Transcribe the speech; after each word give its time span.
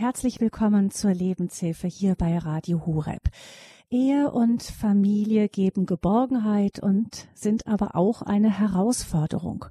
Herzlich 0.00 0.40
willkommen 0.40 0.90
zur 0.90 1.12
Lebenshilfe 1.12 1.86
hier 1.86 2.14
bei 2.14 2.38
Radio 2.38 2.86
Hureb. 2.86 3.20
Ehe 3.90 4.30
und 4.30 4.62
Familie 4.62 5.50
geben 5.50 5.84
Geborgenheit 5.84 6.82
und 6.82 7.28
sind 7.34 7.66
aber 7.66 7.94
auch 7.94 8.22
eine 8.22 8.48
Herausforderung. 8.48 9.66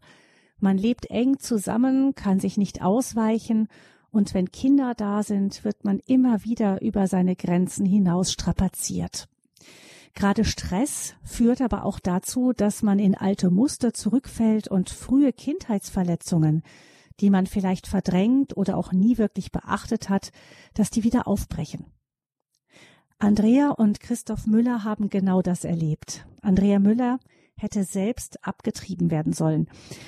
Man 0.60 0.78
lebt 0.78 1.10
eng 1.10 1.40
zusammen, 1.40 2.14
kann 2.14 2.40
sich 2.40 2.58
nicht 2.58 2.84
ausweichen 2.84 3.70
und 4.12 4.36
wenn 4.36 4.52
Kinder 4.52 4.94
da 4.96 5.24
sind, 5.24 5.64
wird 5.64 5.84
man 5.84 5.98
immer 6.06 6.44
wieder 6.44 6.80
über 6.84 7.08
seine 7.08 7.36
Grenzen 7.36 7.88
hinaus 7.88 8.32
strapaziert. 8.32 9.28
Gerade 10.14 10.46
Stress 10.46 11.16
führt 11.24 11.60
aber 11.60 11.86
auch 11.86 11.98
dazu, 11.98 12.54
dass 12.54 12.84
man 12.84 13.00
in 13.00 13.16
alte 13.16 13.50
Muster 13.50 13.96
zurückfällt 13.96 14.68
und 14.68 14.92
frühe 14.92 15.34
Kindheitsverletzungen 15.34 16.62
die 17.22 17.30
man 17.30 17.46
vielleicht 17.46 17.88
verdrängt 17.88 18.56
oder 18.58 18.78
auch 18.78 18.92
nie 18.92 19.18
wirklich 19.18 19.52
beachtet 19.52 20.10
hat, 20.10 20.32
dass 20.74 20.90
die 20.90 21.04
wieder 21.04 21.28
aufbrechen. 21.28 21.86
Andrea 23.18 23.72
und 23.72 24.00
Christoph 24.00 24.48
Müller 24.48 24.84
haben 24.86 25.10
genau 25.10 25.42
das 25.42 25.66
erlebt. 25.66 26.26
Andrea 26.42 26.80
Müller 26.80 27.20
hätte 27.62 27.84
selbst 27.84 28.46
abgetrieben 28.46 29.12
werden 29.12 29.34
sollen. 29.34 29.68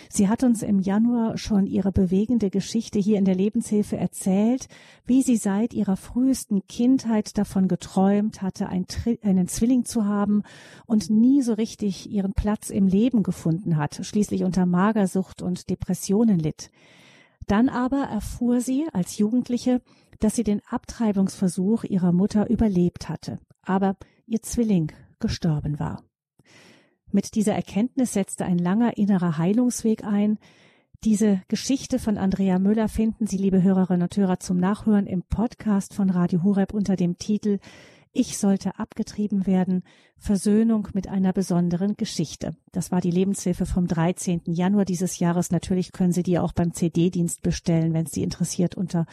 Sie 0.09 0.29
hat 0.29 0.43
uns 0.43 0.63
im 0.63 0.79
Januar 0.79 1.37
schon 1.37 1.67
ihre 1.67 1.91
bewegende 1.91 2.49
Geschichte 2.49 2.99
hier 2.99 3.17
in 3.17 3.25
der 3.25 3.35
Lebenshilfe 3.35 3.97
erzählt, 3.97 4.67
wie 5.05 5.21
sie 5.21 5.37
seit 5.37 5.73
ihrer 5.73 5.97
frühesten 5.97 6.65
Kindheit 6.67 7.37
davon 7.37 7.67
geträumt 7.67 8.41
hatte, 8.41 8.69
einen 8.69 9.47
Zwilling 9.47 9.85
zu 9.85 10.05
haben 10.05 10.43
und 10.85 11.09
nie 11.09 11.41
so 11.41 11.53
richtig 11.53 12.09
ihren 12.09 12.33
Platz 12.33 12.69
im 12.69 12.87
Leben 12.87 13.23
gefunden 13.23 13.77
hat, 13.77 13.99
schließlich 14.01 14.43
unter 14.43 14.65
Magersucht 14.65 15.41
und 15.41 15.69
Depressionen 15.69 16.39
litt. 16.39 16.71
Dann 17.51 17.67
aber 17.67 18.03
erfuhr 18.03 18.61
sie 18.61 18.87
als 18.93 19.17
Jugendliche, 19.17 19.81
dass 20.21 20.37
sie 20.37 20.45
den 20.45 20.61
Abtreibungsversuch 20.69 21.83
ihrer 21.83 22.13
Mutter 22.13 22.49
überlebt 22.49 23.09
hatte, 23.09 23.39
aber 23.61 23.97
ihr 24.25 24.41
Zwilling 24.41 24.93
gestorben 25.19 25.77
war. 25.77 26.01
Mit 27.11 27.35
dieser 27.35 27.53
Erkenntnis 27.53 28.13
setzte 28.13 28.45
ein 28.45 28.57
langer 28.57 28.95
innerer 28.95 29.37
Heilungsweg 29.37 30.05
ein. 30.05 30.39
Diese 31.03 31.41
Geschichte 31.49 31.99
von 31.99 32.17
Andrea 32.17 32.57
Müller 32.57 32.87
finden 32.87 33.27
Sie, 33.27 33.35
liebe 33.35 33.61
Hörerinnen 33.61 34.03
und 34.03 34.15
Hörer, 34.15 34.39
zum 34.39 34.55
Nachhören 34.55 35.05
im 35.05 35.21
Podcast 35.21 35.93
von 35.93 36.09
Radio 36.09 36.43
Horeb 36.43 36.73
unter 36.73 36.95
dem 36.95 37.17
Titel 37.17 37.59
ich 38.13 38.37
sollte 38.37 38.77
abgetrieben 38.77 39.45
werden. 39.45 39.83
Versöhnung 40.17 40.87
mit 40.93 41.07
einer 41.07 41.33
besonderen 41.33 41.95
Geschichte. 41.95 42.55
Das 42.71 42.91
war 42.91 43.01
die 43.01 43.11
Lebenshilfe 43.11 43.65
vom 43.65 43.87
13. 43.87 44.41
Januar 44.45 44.85
dieses 44.85 45.19
Jahres. 45.19 45.51
Natürlich 45.51 45.91
können 45.91 46.11
Sie 46.11 46.23
die 46.23 46.37
auch 46.37 46.53
beim 46.53 46.73
CD-Dienst 46.73 47.41
bestellen, 47.41 47.93
wenn 47.93 48.05
es 48.05 48.11
Sie 48.11 48.23
interessiert, 48.23 48.75
unter 48.75 49.05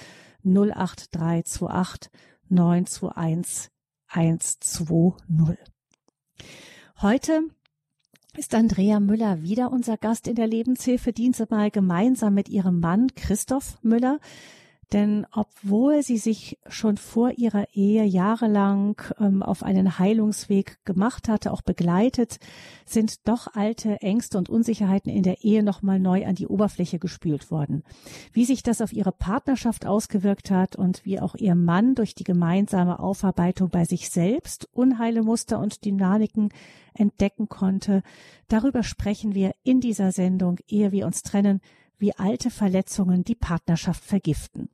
08328 0.44 2.10
921 2.48 3.70
120. 4.08 5.58
Heute 7.00 7.42
ist 8.36 8.54
Andrea 8.54 9.00
Müller 9.00 9.42
wieder 9.42 9.70
unser 9.70 9.96
Gast 9.96 10.26
in 10.26 10.34
der 10.34 10.46
Lebenshilfe, 10.46 11.12
Dienste 11.12 11.46
mal 11.50 11.70
gemeinsam 11.70 12.34
mit 12.34 12.48
ihrem 12.48 12.80
Mann 12.80 13.08
Christoph 13.14 13.78
Müller. 13.82 14.18
Denn 14.92 15.26
obwohl 15.32 16.02
sie 16.02 16.16
sich 16.16 16.58
schon 16.66 16.96
vor 16.96 17.32
ihrer 17.36 17.66
Ehe 17.74 18.04
jahrelang 18.04 19.00
ähm, 19.20 19.42
auf 19.42 19.62
einen 19.62 19.98
Heilungsweg 19.98 20.78
gemacht 20.86 21.28
hatte, 21.28 21.52
auch 21.52 21.60
begleitet, 21.60 22.38
sind 22.86 23.28
doch 23.28 23.54
alte 23.54 24.00
Ängste 24.00 24.38
und 24.38 24.48
Unsicherheiten 24.48 25.12
in 25.12 25.22
der 25.22 25.44
Ehe 25.44 25.62
nochmal 25.62 26.00
neu 26.00 26.24
an 26.24 26.36
die 26.36 26.46
Oberfläche 26.46 26.98
gespült 26.98 27.50
worden. 27.50 27.82
Wie 28.32 28.46
sich 28.46 28.62
das 28.62 28.80
auf 28.80 28.94
ihre 28.94 29.12
Partnerschaft 29.12 29.84
ausgewirkt 29.84 30.50
hat 30.50 30.76
und 30.76 31.04
wie 31.04 31.20
auch 31.20 31.34
ihr 31.34 31.54
Mann 31.54 31.94
durch 31.94 32.14
die 32.14 32.24
gemeinsame 32.24 32.98
Aufarbeitung 32.98 33.68
bei 33.68 33.84
sich 33.84 34.08
selbst 34.08 34.68
unheile 34.72 35.22
Muster 35.22 35.58
und 35.58 35.84
Dynamiken 35.84 36.48
entdecken 36.94 37.50
konnte, 37.50 38.02
darüber 38.48 38.82
sprechen 38.82 39.34
wir 39.34 39.52
in 39.64 39.80
dieser 39.80 40.12
Sendung, 40.12 40.58
ehe 40.66 40.92
wir 40.92 41.04
uns 41.04 41.22
trennen, 41.22 41.60
wie 41.98 42.14
alte 42.14 42.50
Verletzungen 42.50 43.24
die 43.24 43.34
Partnerschaft 43.34 44.04
vergiften. 44.04 44.68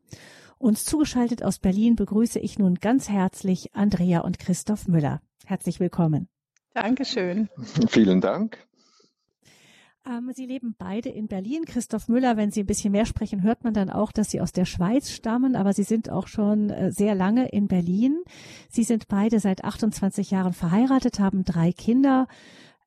Uns 0.58 0.84
zugeschaltet 0.84 1.42
aus 1.42 1.58
Berlin 1.58 1.96
begrüße 1.96 2.38
ich 2.38 2.58
nun 2.58 2.76
ganz 2.76 3.08
herzlich 3.08 3.74
Andrea 3.74 4.20
und 4.20 4.38
Christoph 4.38 4.88
Müller. 4.88 5.20
Herzlich 5.44 5.80
willkommen. 5.80 6.28
Dankeschön. 6.72 7.48
Vielen 7.88 8.20
Dank. 8.20 8.58
Ähm, 10.06 10.30
Sie 10.34 10.46
leben 10.46 10.74
beide 10.76 11.08
in 11.08 11.28
Berlin. 11.28 11.64
Christoph 11.64 12.08
Müller, 12.08 12.36
wenn 12.36 12.50
Sie 12.50 12.60
ein 12.60 12.66
bisschen 12.66 12.92
mehr 12.92 13.06
sprechen, 13.06 13.42
hört 13.42 13.64
man 13.64 13.74
dann 13.74 13.90
auch, 13.90 14.12
dass 14.12 14.30
Sie 14.30 14.40
aus 14.40 14.52
der 14.52 14.64
Schweiz 14.64 15.10
stammen, 15.10 15.56
aber 15.56 15.72
Sie 15.72 15.82
sind 15.82 16.10
auch 16.10 16.28
schon 16.28 16.70
äh, 16.70 16.92
sehr 16.92 17.14
lange 17.14 17.48
in 17.48 17.68
Berlin. 17.68 18.22
Sie 18.68 18.84
sind 18.84 19.08
beide 19.08 19.40
seit 19.40 19.64
28 19.64 20.30
Jahren 20.30 20.52
verheiratet, 20.52 21.20
haben 21.20 21.44
drei 21.44 21.72
Kinder. 21.72 22.26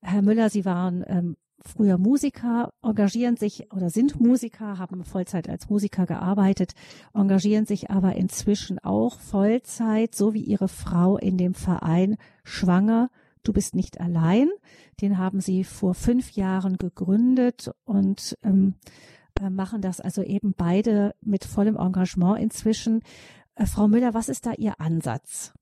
Herr 0.02 0.22
Müller, 0.22 0.50
Sie 0.50 0.66
waren 0.66 1.04
ähm, 1.08 1.38
früher 1.68 1.98
Musiker, 1.98 2.74
engagieren 2.82 3.38
sich 3.38 3.72
oder 3.72 3.90
sind 3.90 4.20
Musiker, 4.20 4.80
haben 4.80 5.04
Vollzeit 5.04 5.50
als 5.50 5.70
Musiker 5.70 6.06
gearbeitet, 6.06 6.74
engagieren 7.14 7.66
sich 7.66 7.92
aber 7.92 8.16
inzwischen 8.16 8.80
auch 8.80 9.20
Vollzeit, 9.20 10.16
so 10.16 10.34
wie 10.34 10.44
ihre 10.44 10.68
Frau 10.68 11.18
in 11.18 11.38
dem 11.38 11.54
Verein 11.54 12.18
Schwanger. 12.44 13.10
Du 13.44 13.54
bist 13.54 13.76
nicht 13.76 14.02
allein. 14.02 14.50
Den 15.02 15.18
haben 15.18 15.42
sie 15.42 15.64
vor 15.64 15.94
fünf 15.94 16.32
Jahren 16.32 16.78
gegründet 16.78 17.72
und 17.86 18.38
ähm, 18.44 18.76
äh, 19.40 19.50
machen 19.50 19.82
das 19.82 20.02
also 20.02 20.24
eben 20.24 20.54
beide 20.58 21.14
mit 21.22 21.46
vollem 21.46 21.78
Engagement 21.78 22.40
inzwischen. 22.40 23.04
Äh, 23.56 23.66
Frau 23.66 23.88
Müller, 23.88 24.14
was 24.14 24.30
ist 24.30 24.46
da 24.46 24.54
Ihr 24.54 24.80
Ansatz? 24.80 25.54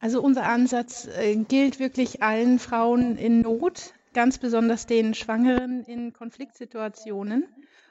Also 0.00 0.22
unser 0.22 0.46
Ansatz 0.46 1.08
äh, 1.18 1.34
gilt 1.36 1.80
wirklich 1.80 2.22
allen 2.22 2.58
Frauen 2.58 3.16
in 3.16 3.40
Not, 3.40 3.94
ganz 4.18 4.38
besonders 4.38 4.84
den 4.86 5.14
Schwangeren 5.14 5.84
in 5.84 6.12
Konfliktsituationen. 6.12 7.44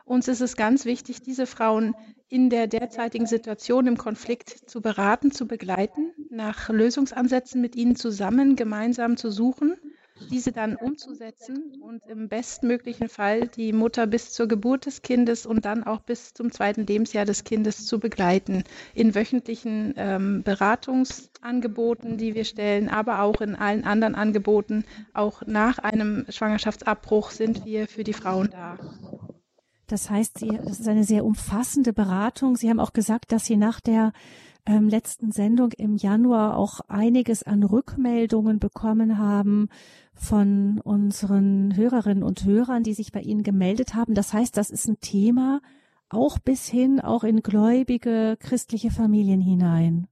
Uns 0.04 0.28
ist 0.28 0.42
es 0.42 0.58
ganz 0.58 0.84
wichtig, 0.84 1.22
diese 1.22 1.46
Frauen 1.46 1.96
in 2.28 2.50
der 2.50 2.68
derzeitigen 2.68 3.26
Situation 3.26 3.88
im 3.88 3.96
Konflikt 3.96 4.50
zu 4.50 4.82
beraten, 4.82 5.32
zu 5.32 5.48
begleiten, 5.48 6.12
nach 6.30 6.68
Lösungsansätzen 6.68 7.62
mit 7.62 7.78
ihnen 7.78 7.96
zusammen 7.96 8.58
gemeinsam 8.58 9.16
zu 9.16 9.32
suchen 9.32 9.78
diese 10.30 10.52
dann 10.52 10.76
umzusetzen 10.76 11.82
und 11.82 12.06
im 12.08 12.28
bestmöglichen 12.30 13.10
Fall 13.10 13.48
die 13.48 13.74
Mutter 13.74 14.08
bis 14.08 14.32
zur 14.32 14.48
Geburt 14.48 14.86
des 14.86 15.02
Kindes 15.02 15.46
und 15.46 15.66
dann 15.66 15.84
auch 15.84 16.02
bis 16.02 16.34
zum 16.34 16.52
zweiten 16.52 16.86
Lebensjahr 16.86 17.26
des 17.26 17.44
Kindes 17.44 17.86
zu 17.86 18.00
begleiten. 18.00 18.64
In 18.94 19.16
wöchentlichen 19.16 19.94
ähm, 19.98 20.44
Beratungsangeboten, 20.44 22.18
die 22.18 22.36
wir 22.36 22.46
stellen, 22.46 22.90
aber 22.90 23.22
auch 23.22 23.42
in 23.42 23.56
allen 23.56 23.84
anderen 23.84 24.16
Angeboten. 24.16 24.86
Auch 25.14 25.44
nach 25.46 25.80
einem 25.80 26.26
Schwangerschaftsabbruch 26.30 27.32
sind 27.32 27.66
wir 27.66 27.88
für 27.88 28.04
die 28.04 28.14
Frauen 28.14 28.50
da. 28.52 28.78
Das 29.88 30.10
heißt, 30.10 30.40
Sie, 30.40 30.50
das 30.50 30.82
ist 30.82 30.88
eine 30.88 31.06
sehr 31.06 31.24
umfassende 31.24 31.94
Beratung. 31.94 32.58
Sie 32.58 32.70
haben 32.70 32.82
auch 32.82 32.92
gesagt, 32.92 33.32
dass 33.32 33.46
Sie 33.46 33.56
nach 33.56 33.80
der 33.80 34.12
ähm, 34.66 34.90
letzten 34.90 35.32
Sendung 35.32 35.72
im 35.72 35.96
Januar 35.96 36.58
auch 36.58 36.82
einiges 36.90 37.44
an 37.44 37.64
Rückmeldungen 37.64 38.60
bekommen 38.60 39.18
haben 39.18 39.70
von 40.18 40.82
unseren 40.84 41.76
Hörerinnen 41.76 42.24
und 42.24 42.44
Hörern, 42.44 42.84
die 42.84 42.94
sich 42.94 43.12
bei 43.12 43.22
Ihnen 43.22 43.44
gemeldet 43.44 43.94
haben. 43.96 44.14
Das 44.14 44.34
heißt, 44.34 44.58
das 44.58 44.70
ist 44.70 44.88
ein 44.88 45.00
Thema 45.00 45.62
auch 46.10 46.40
bis 46.40 46.68
hin 46.68 47.02
auch 47.02 47.24
in 47.24 47.42
gläubige 47.42 48.38
christliche 48.40 48.92
Familien 48.92 49.42
hinein. 49.42 50.08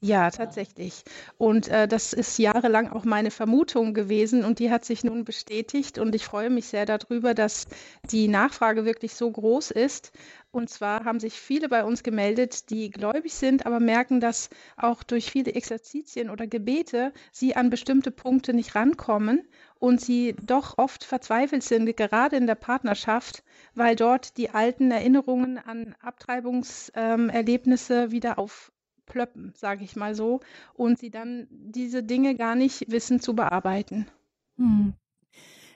Ja, 0.00 0.30
tatsächlich. 0.30 1.02
Und 1.38 1.66
äh, 1.68 1.88
das 1.88 2.12
ist 2.12 2.38
jahrelang 2.38 2.88
auch 2.90 3.04
meine 3.04 3.32
Vermutung 3.32 3.94
gewesen 3.94 4.44
und 4.44 4.60
die 4.60 4.70
hat 4.70 4.84
sich 4.84 5.02
nun 5.02 5.24
bestätigt 5.24 5.98
und 5.98 6.14
ich 6.14 6.24
freue 6.24 6.50
mich 6.50 6.68
sehr 6.68 6.86
darüber, 6.86 7.34
dass 7.34 7.66
die 8.08 8.28
Nachfrage 8.28 8.84
wirklich 8.84 9.14
so 9.14 9.28
groß 9.28 9.72
ist. 9.72 10.12
Und 10.50 10.70
zwar 10.70 11.04
haben 11.04 11.20
sich 11.20 11.34
viele 11.34 11.68
bei 11.68 11.84
uns 11.84 12.02
gemeldet, 12.02 12.70
die 12.70 12.88
gläubig 12.90 13.34
sind, 13.34 13.66
aber 13.66 13.80
merken, 13.80 14.18
dass 14.18 14.48
auch 14.76 15.02
durch 15.02 15.30
viele 15.30 15.52
Exerzitien 15.52 16.30
oder 16.30 16.46
Gebete 16.46 17.12
sie 17.32 17.54
an 17.54 17.68
bestimmte 17.68 18.10
Punkte 18.10 18.54
nicht 18.54 18.74
rankommen 18.74 19.46
und 19.78 20.00
sie 20.00 20.34
doch 20.42 20.78
oft 20.78 21.04
verzweifelt 21.04 21.62
sind, 21.62 21.94
gerade 21.96 22.36
in 22.36 22.46
der 22.46 22.54
Partnerschaft, 22.54 23.44
weil 23.74 23.94
dort 23.94 24.38
die 24.38 24.48
alten 24.48 24.90
Erinnerungen 24.90 25.58
an 25.58 25.94
Abtreibungserlebnisse 26.00 28.10
wieder 28.10 28.38
auf 28.38 28.72
plöppen, 29.04 29.52
sage 29.56 29.84
ich 29.84 29.96
mal 29.96 30.14
so, 30.14 30.40
und 30.74 30.98
sie 30.98 31.10
dann 31.10 31.46
diese 31.50 32.02
Dinge 32.02 32.36
gar 32.36 32.54
nicht 32.54 32.90
wissen 32.90 33.20
zu 33.20 33.34
bearbeiten. 33.34 34.06
Hm. 34.56 34.94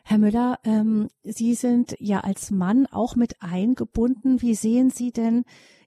Herr 0.02 0.18
Müller, 0.18 0.58
ähm, 0.64 1.08
Sie 1.22 1.54
sind 1.54 1.94
ja 1.98 2.20
als 2.20 2.50
Mann 2.50 2.86
auch 2.86 3.16
mit 3.16 3.40
eingebunden. 3.40 4.42
Wie 4.42 4.54
sehen 4.54 4.90
Sie 4.90 5.12
denn 5.12 5.44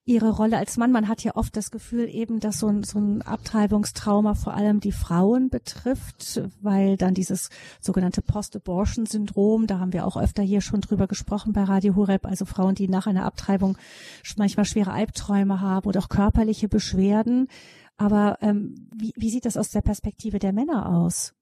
Ihre 0.08 0.30
Rolle 0.30 0.58
als 0.58 0.78
Mann. 0.78 0.92
Man 0.92 1.08
hat 1.08 1.24
ja 1.24 1.36
oft 1.36 1.58
das 1.58 1.72
Gefühl 1.72 2.08
eben, 2.08 2.40
dass 2.40 2.60
so 2.60 2.68
ein, 2.68 2.84
so 2.84 3.00
ein 3.00 3.24
Abtreibungstrauma 3.24 4.36
vor 4.36 4.54
allem 4.54 4.80
die 4.80 4.92
Frauen 4.92 5.50
betrifft, 5.50 6.44
weil 6.62 6.96
dann 6.96 7.16
dieses 7.16 7.50
sogenannte 7.82 8.22
Post-Abortion-Syndrom, 8.22 9.66
da 9.66 9.80
haben 9.80 9.94
wir 9.94 10.06
auch 10.06 10.16
öfter 10.16 10.44
hier 10.44 10.62
schon 10.62 10.82
drüber 10.82 11.08
gesprochen 11.08 11.54
bei 11.54 11.64
Radio 11.64 11.96
Horeb, 11.96 12.28
also 12.28 12.46
Frauen, 12.46 12.76
die 12.76 12.88
nach 12.88 13.08
einer 13.08 13.26
Abtreibung 13.26 13.80
manchmal 14.38 14.66
schwere 14.66 14.92
Albträume 14.92 15.60
haben 15.60 15.88
oder 15.88 16.02
auch 16.02 16.10
körperliche 16.10 16.70
Beschwerden. 16.70 17.48
Aber 17.98 18.38
ähm, 18.42 18.90
wie, 18.96 19.12
wie 19.16 19.32
sieht 19.32 19.46
das 19.46 19.58
aus 19.58 19.72
der 19.72 19.82
Perspektive 19.82 20.38
der 20.38 20.54
Männer 20.54 20.88
aus? 20.88 21.34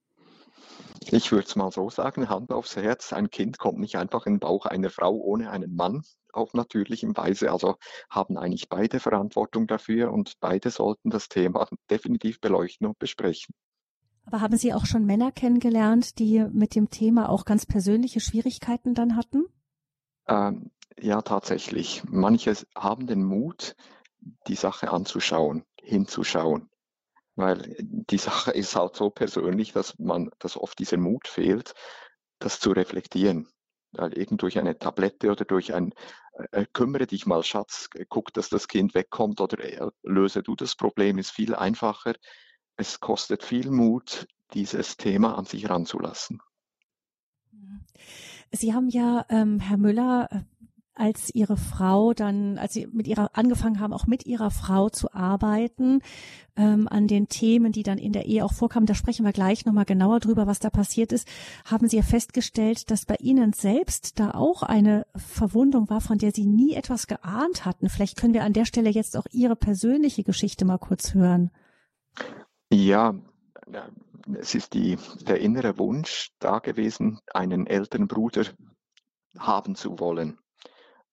Ich 1.12 1.32
würde 1.32 1.48
es 1.48 1.56
mal 1.56 1.72
so 1.72 1.90
sagen, 1.90 2.30
Hand 2.30 2.52
aufs 2.52 2.76
Herz, 2.76 3.14
ein 3.14 3.30
Kind 3.30 3.60
kommt 3.60 3.80
nicht 3.80 3.98
einfach 3.98 4.26
in 4.26 4.36
den 4.36 4.40
Bauch 4.40 4.66
einer 4.66 4.90
Frau 4.90 5.14
ohne 5.16 5.52
einen 5.52 5.76
Mann 5.76 6.04
auf 6.32 6.54
natürlichem 6.54 7.16
Weise. 7.16 7.52
Also 7.52 7.76
haben 8.10 8.38
eigentlich 8.38 8.70
beide 8.70 9.00
Verantwortung 9.00 9.68
dafür 9.68 10.12
und 10.12 10.40
beide 10.40 10.70
sollten 10.70 11.10
das 11.10 11.30
Thema 11.30 11.68
definitiv 11.90 12.42
beleuchten 12.42 12.88
und 12.88 12.98
besprechen. 13.00 13.54
Aber 14.26 14.42
haben 14.42 14.58
Sie 14.58 14.74
auch 14.74 14.86
schon 14.86 15.06
Männer 15.06 15.32
kennengelernt, 15.32 16.18
die 16.20 16.46
mit 16.52 16.76
dem 16.76 16.90
Thema 16.90 17.30
auch 17.30 17.46
ganz 17.46 17.66
persönliche 17.66 18.20
Schwierigkeiten 18.20 18.94
dann 18.94 19.18
hatten? 19.18 19.46
Ähm, 20.28 20.72
ja, 21.00 21.22
tatsächlich. 21.22 22.04
Manche 22.08 22.56
haben 22.76 23.08
den 23.08 23.24
Mut, 23.24 23.76
die 24.48 24.56
Sache 24.56 24.92
anzuschauen, 24.92 25.64
hinzuschauen. 25.82 26.70
Weil 27.36 27.76
die 27.80 28.18
Sache 28.18 28.52
ist 28.52 28.76
halt 28.76 28.96
so 28.96 29.10
persönlich, 29.10 29.74
dass 29.74 29.98
man, 30.00 30.30
dass 30.40 30.58
oft 30.58 30.78
dieser 30.80 30.98
Mut 30.98 31.28
fehlt, 31.28 31.74
das 32.40 32.60
zu 32.60 32.72
reflektieren. 32.72 33.48
Weil 33.92 34.18
irgend 34.18 34.42
durch 34.42 34.58
eine 34.58 34.78
Tablette 34.78 35.32
oder 35.32 35.46
durch 35.46 35.74
ein 35.74 35.94
äh, 36.52 36.62
äh 36.62 36.66
kümmere 36.72 37.06
dich 37.08 37.26
mal, 37.26 37.44
Schatz, 37.44 37.90
guck, 38.10 38.34
dass 38.34 38.50
das 38.50 38.68
Kind 38.68 38.96
wegkommt 38.96 39.40
oder 39.40 39.60
äh, 39.64 39.90
löse 40.04 40.42
du 40.42 40.56
das 40.56 40.76
Problem, 40.76 41.18
ist 41.18 41.32
viel 41.32 41.54
einfacher. 41.56 42.16
Es 42.76 43.00
kostet 43.00 43.44
viel 43.44 43.70
Mut, 43.70 44.28
dieses 44.54 44.98
Thema 44.98 45.38
an 45.38 45.46
sich 45.46 45.70
ranzulassen. 45.70 46.42
Sie 48.52 48.74
haben 48.74 48.88
ja, 48.88 49.26
ähm, 49.30 49.60
Herr 49.60 49.78
Müller, 49.78 50.46
als 50.96 51.34
ihre 51.34 51.58
Frau 51.58 52.14
dann, 52.14 52.58
als 52.58 52.74
sie 52.74 52.88
mit 52.92 53.08
ihrer 53.08 53.32
angefangen 53.34 53.80
haben, 53.80 53.94
auch 53.94 54.06
mit 54.06 54.26
ihrer 54.26 54.52
Frau 54.52 54.90
zu 54.90 55.14
arbeiten 55.14 56.02
ähm, 56.56 56.88
an 56.88 57.08
den 57.08 57.28
Themen, 57.30 57.72
die 57.72 57.84
dann 57.84 57.98
in 57.98 58.14
der 58.14 58.26
Ehe 58.26 58.46
auch 58.46 58.54
vorkamen, 58.54 58.86
da 58.86 58.94
sprechen 58.94 59.26
wir 59.26 59.34
gleich 59.34 59.66
nochmal 59.66 59.86
genauer 59.86 60.20
drüber, 60.20 60.46
was 60.46 60.60
da 60.60 60.70
passiert 60.70 61.12
ist, 61.12 61.28
haben 61.66 61.88
sie 61.88 61.98
ja 61.98 62.04
festgestellt, 62.04 62.92
dass 62.92 63.06
bei 63.06 63.16
ihnen 63.16 63.54
selbst 63.54 64.20
da 64.20 64.32
auch 64.32 64.62
eine 64.62 65.06
Verwundung 65.16 65.90
war, 65.90 66.02
von 66.02 66.18
der 66.18 66.32
sie 66.32 66.46
nie 66.46 66.74
etwas 66.74 67.08
geahnt 67.08 67.66
hatten. 67.66 67.90
Vielleicht 67.90 68.18
können 68.18 68.34
wir 68.34 68.44
an 68.44 68.54
der 68.54 68.66
Stelle 68.66 68.90
jetzt 68.90 69.18
auch 69.18 69.26
ihre 69.32 69.56
persönliche 69.56 70.24
Geschichte 70.24 70.66
mal 70.66 70.78
kurz 70.78 71.14
hören. 71.14 71.50
Ja, 72.72 73.16
es 74.34 74.56
ist 74.56 74.74
die, 74.74 74.98
der 75.28 75.40
innere 75.40 75.78
Wunsch 75.78 76.32
da 76.40 76.60
gewesen, 76.60 77.20
einen 77.34 77.68
älteren 77.68 78.08
Bruder 78.08 78.46
haben 79.38 79.76
zu 79.76 80.00
wollen. 80.00 80.38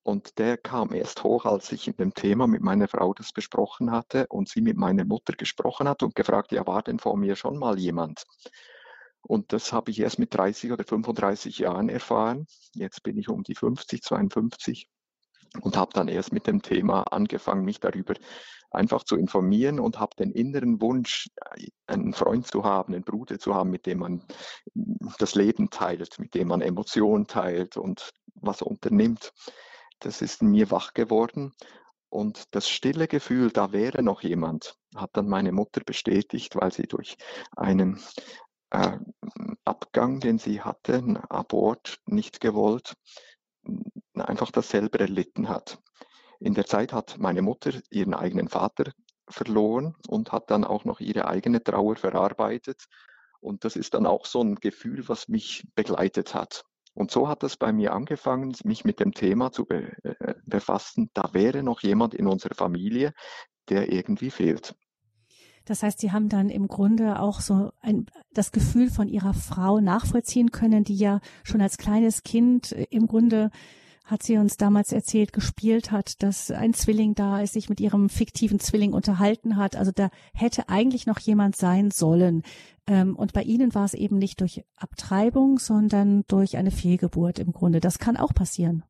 Und 0.03 0.39
der 0.39 0.57
kam 0.57 0.95
erst 0.95 1.25
hoch, 1.25 1.45
als 1.45 1.73
ich 1.73 1.87
in 1.87 1.97
dem 1.97 2.15
Thema 2.15 2.47
mit 2.47 2.63
meiner 2.63 2.89
Frau 2.89 3.13
das 3.13 3.33
besprochen 3.33 3.91
hatte 3.91 4.27
und 4.29 4.49
sie 4.49 4.63
mit 4.63 4.77
meiner 4.77 5.05
Mutter 5.05 5.35
gesprochen 5.35 5.89
hat 5.89 6.03
und 6.03 6.15
gefragt, 6.15 6.53
ja, 6.53 6.67
war 6.67 6.83
denn 6.83 6.99
vor 6.99 7.17
mir 7.17 7.37
schon 7.37 7.59
mal 7.59 7.79
jemand? 7.79 8.25
Und 9.21 9.53
das 9.53 9.73
habe 9.73 9.91
ich 9.91 10.01
erst 10.01 10.19
mit 10.19 10.35
30 10.35 10.73
oder 10.73 10.85
35 10.85 11.59
Jahren 11.59 11.91
erfahren. 11.91 12.47
Jetzt 12.75 13.03
bin 13.03 13.19
ich 13.19 13.29
um 13.29 13.43
die 13.43 13.55
50, 13.55 14.03
52 14.03 14.89
und 15.61 15.77
habe 15.77 15.93
dann 15.93 16.09
erst 16.09 16.33
mit 16.33 16.47
dem 16.47 16.63
Thema 16.63 17.03
angefangen, 17.03 17.65
mich 17.65 17.81
darüber 17.81 18.15
einfach 18.71 19.05
zu 19.05 19.17
informieren 19.17 19.81
und 19.81 19.99
habe 19.99 20.17
den 20.17 20.31
inneren 20.31 20.81
Wunsch, 20.81 21.29
einen 21.87 22.15
Freund 22.15 22.47
zu 22.47 22.65
haben, 22.65 22.95
einen 22.95 23.05
Bruder 23.05 23.39
zu 23.39 23.55
haben, 23.55 23.69
mit 23.69 23.85
dem 23.85 23.99
man 23.99 24.25
das 25.19 25.35
Leben 25.35 25.69
teilt, 25.69 26.19
mit 26.19 26.35
dem 26.35 26.49
man 26.49 26.63
Emotionen 26.63 27.27
teilt 27.27 27.77
und 27.77 28.13
was 28.35 28.63
unternimmt 28.63 29.33
das 30.01 30.23
ist 30.23 30.43
in 30.43 30.51
mir 30.51 30.71
wach 30.71 30.95
geworden. 30.95 31.53
Und 32.09 32.55
das 32.55 32.69
stille 32.69 33.07
Gefühl, 33.07 33.51
da 33.51 33.73
wäre 33.73 34.03
noch 34.03 34.23
jemand, 34.23 34.75
hat 34.97 35.11
dann 35.13 35.29
meine 35.29 35.53
Mutter 35.53 35.83
bestätigt, 35.85 36.57
weil 36.57 36.73
sie 36.73 36.89
durch 36.89 37.17
einen 37.57 38.01
äh, 38.71 38.99
Abgang, 39.65 40.19
den 40.19 40.39
sie 40.39 40.61
hatte, 40.61 40.95
einen 40.95 41.17
Abort 41.17 41.99
nicht 42.07 42.41
gewollt, 42.41 42.95
einfach 44.15 44.51
das 44.51 44.71
selber 44.71 45.01
erlitten 45.01 45.49
hat. 45.49 45.79
In 46.41 46.55
der 46.55 46.67
Zeit 46.67 46.93
hat 46.93 47.19
meine 47.19 47.43
Mutter 47.43 47.73
ihren 47.91 48.15
eigenen 48.15 48.49
Vater 48.49 48.93
verloren 49.29 49.95
und 50.09 50.33
hat 50.33 50.51
dann 50.51 50.65
auch 50.65 50.85
noch 50.85 51.01
ihre 51.01 51.29
eigene 51.29 51.63
Trauer 51.63 51.97
verarbeitet. 51.97 52.87
Und 53.41 53.65
das 53.65 53.77
ist 53.77 53.95
dann 53.95 54.07
auch 54.07 54.27
so 54.27 54.43
ein 54.43 54.57
Gefühl, 54.57 55.09
was 55.09 55.29
mich 55.29 55.65
begleitet 55.75 56.35
hat. 56.35 56.65
Und 56.95 57.11
so 57.11 57.29
hat 57.29 57.43
es 57.43 57.57
bei 57.57 57.73
mir 57.73 57.93
angefangen, 57.93 58.55
mich 58.65 58.85
mit 58.85 59.01
dem 59.01 59.13
Thema 59.13 59.53
zu 59.53 59.65
be 59.65 59.93
äh, 60.03 60.35
befassen. 60.45 61.11
Da 61.15 61.31
wäre 61.33 61.63
noch 61.63 61.81
jemand 61.83 62.15
in 62.15 62.27
unserer 62.27 62.55
Familie, 62.55 63.13
der 63.69 63.93
irgendwie 63.93 64.31
fehlt. 64.31 64.75
Das 65.65 65.83
heißt, 65.83 66.01
Sie 66.01 66.11
haben 66.11 66.29
dann 66.29 66.49
im 66.49 66.67
Grunde 66.67 67.21
auch 67.21 67.41
so 67.41 67.71
ein, 67.81 68.07
das 68.33 68.51
Gefühl 68.51 68.91
von 68.91 69.09
Ihrer 69.09 69.35
Frau 69.35 69.81
nachvollziehen 69.81 70.51
können, 70.51 70.85
die 70.85 70.97
ja 70.97 71.21
schon 71.45 71.61
als 71.61 71.79
kleines 71.79 72.23
Kind 72.23 72.73
äh, 72.73 72.87
im 72.91 73.07
Grunde 73.07 73.51
hat 74.11 74.25
sie 74.25 74.39
uns 74.39 74.57
damals 74.57 74.93
erzählt, 74.93 75.33
gespielt 75.33 75.93
hat, 75.93 76.23
dass 76.23 76.51
ein 76.51 76.75
Zwilling 76.75 77.15
da 77.15 77.41
ist, 77.41 77.53
sich 77.53 77.69
mit 77.69 77.81
ihrem 77.81 78.09
fiktiven 78.09 78.59
Zwilling 78.59 78.93
unterhalten 78.93 79.57
hat. 79.57 79.77
Also 79.77 79.93
da 79.95 80.11
hätte 80.35 80.69
eigentlich 80.69 81.07
noch 81.07 81.21
jemand 81.21 81.55
sein 81.55 81.93
sollen. 81.93 82.43
Ähm, 82.91 83.15
und 83.15 83.33
bei 83.33 83.43
Ihnen 83.45 83.73
war 83.73 83.85
es 83.85 83.95
eben 83.95 84.19
nicht 84.19 84.41
durch 84.41 84.65
Abtreibung, 84.75 85.61
sondern 85.61 86.25
durch 86.27 86.57
eine 86.57 86.73
Fehlgeburt 86.73 87.39
im 87.39 87.53
Grunde. 87.53 87.79
Das 87.79 88.01
kann 88.01 88.17
auch 88.17 88.35
passieren. 88.35 88.83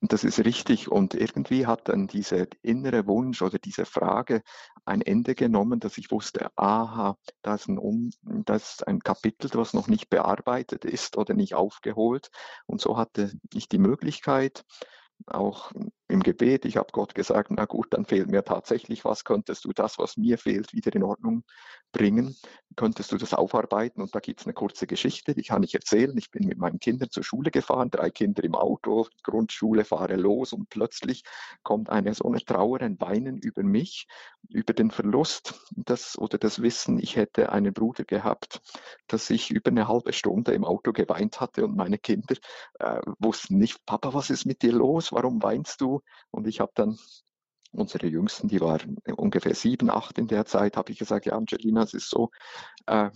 Das 0.00 0.24
ist 0.24 0.40
richtig. 0.40 0.90
Und 0.90 1.14
irgendwie 1.14 1.66
hat 1.66 1.88
dann 1.88 2.08
dieser 2.08 2.46
innere 2.62 3.06
Wunsch 3.06 3.42
oder 3.42 3.60
diese 3.60 3.86
Frage 3.86 4.42
ein 4.84 5.02
Ende 5.02 5.36
genommen, 5.36 5.78
dass 5.78 5.98
ich 5.98 6.10
wusste, 6.10 6.50
aha, 6.56 7.16
das 7.42 7.62
ist 7.62 7.68
ein, 7.68 8.10
das 8.44 8.70
ist 8.70 8.88
ein 8.88 8.98
Kapitel, 8.98 9.50
was 9.54 9.72
noch 9.72 9.86
nicht 9.86 10.10
bearbeitet 10.10 10.84
ist 10.84 11.16
oder 11.16 11.32
nicht 11.34 11.54
aufgeholt. 11.54 12.30
Und 12.66 12.80
so 12.80 12.96
hatte 12.96 13.30
ich 13.54 13.68
die 13.68 13.78
Möglichkeit, 13.78 14.64
auch 15.26 15.70
im 16.08 16.22
Gebet, 16.22 16.64
ich 16.64 16.76
habe 16.76 16.88
Gott 16.92 17.14
gesagt, 17.14 17.50
na 17.50 17.64
gut, 17.64 17.88
dann 17.90 18.04
fehlt 18.04 18.28
mir 18.28 18.44
tatsächlich 18.44 19.04
was, 19.04 19.24
könntest 19.24 19.64
du 19.64 19.72
das, 19.72 19.98
was 19.98 20.16
mir 20.16 20.38
fehlt, 20.38 20.72
wieder 20.72 20.94
in 20.94 21.02
Ordnung 21.02 21.42
bringen, 21.92 22.36
könntest 22.76 23.10
du 23.10 23.16
das 23.16 23.34
aufarbeiten? 23.34 24.02
Und 24.02 24.14
da 24.14 24.20
gibt 24.20 24.40
es 24.40 24.46
eine 24.46 24.54
kurze 24.54 24.86
Geschichte, 24.86 25.34
die 25.34 25.42
kann 25.42 25.62
ich 25.62 25.74
erzählen. 25.74 26.16
Ich 26.16 26.30
bin 26.30 26.46
mit 26.46 26.58
meinen 26.58 26.78
Kindern 26.78 27.10
zur 27.10 27.24
Schule 27.24 27.50
gefahren, 27.50 27.90
drei 27.90 28.10
Kinder 28.10 28.44
im 28.44 28.54
Auto, 28.54 29.06
Grundschule, 29.22 29.84
fahre 29.84 30.16
los 30.16 30.52
und 30.52 30.68
plötzlich 30.68 31.24
kommt 31.62 31.90
eine 31.90 32.14
so 32.14 32.24
eine 32.28 32.44
Trauer, 32.44 32.80
ein 32.82 33.00
Weinen 33.00 33.38
über 33.38 33.62
mich, 33.62 34.06
über 34.48 34.74
den 34.74 34.90
Verlust 34.90 35.54
das, 35.74 36.16
oder 36.18 36.38
das 36.38 36.62
Wissen, 36.62 36.98
ich 36.98 37.16
hätte 37.16 37.50
einen 37.50 37.72
Bruder 37.72 38.04
gehabt, 38.04 38.60
dass 39.08 39.30
ich 39.30 39.50
über 39.50 39.70
eine 39.70 39.88
halbe 39.88 40.12
Stunde 40.12 40.52
im 40.52 40.64
Auto 40.64 40.92
geweint 40.92 41.40
hatte. 41.40 41.64
Und 41.64 41.76
meine 41.76 41.98
Kinder 41.98 42.36
äh, 42.78 43.00
wussten 43.18 43.58
nicht, 43.58 43.84
Papa, 43.86 44.14
was 44.14 44.30
ist 44.30 44.44
mit 44.46 44.62
dir 44.62 44.72
los, 44.72 45.12
warum 45.12 45.42
weinst 45.42 45.80
du? 45.80 45.95
Und 46.30 46.46
ich 46.46 46.60
habe 46.60 46.72
dann 46.74 46.98
unsere 47.72 48.06
Jüngsten, 48.06 48.48
die 48.48 48.60
waren 48.60 48.98
ungefähr 49.16 49.54
sieben, 49.54 49.90
acht 49.90 50.18
in 50.18 50.28
der 50.28 50.46
Zeit, 50.46 50.76
habe 50.76 50.92
ich 50.92 50.98
gesagt, 50.98 51.26
ja, 51.26 51.34
Angelina, 51.36 51.82
es 51.82 51.94
ist 51.94 52.08
so, 52.08 52.30
äh, 52.86 53.10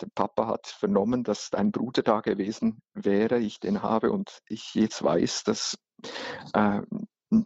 der 0.00 0.08
Papa 0.14 0.46
hat 0.46 0.66
vernommen, 0.66 1.22
dass 1.24 1.50
dein 1.50 1.70
Bruder 1.70 2.02
da 2.02 2.20
gewesen 2.20 2.82
wäre, 2.94 3.38
ich 3.38 3.60
den 3.60 3.82
habe 3.82 4.10
und 4.10 4.40
ich 4.48 4.74
jetzt 4.74 5.02
weiß, 5.02 5.44
dass, 5.44 5.78
äh, 6.54 6.80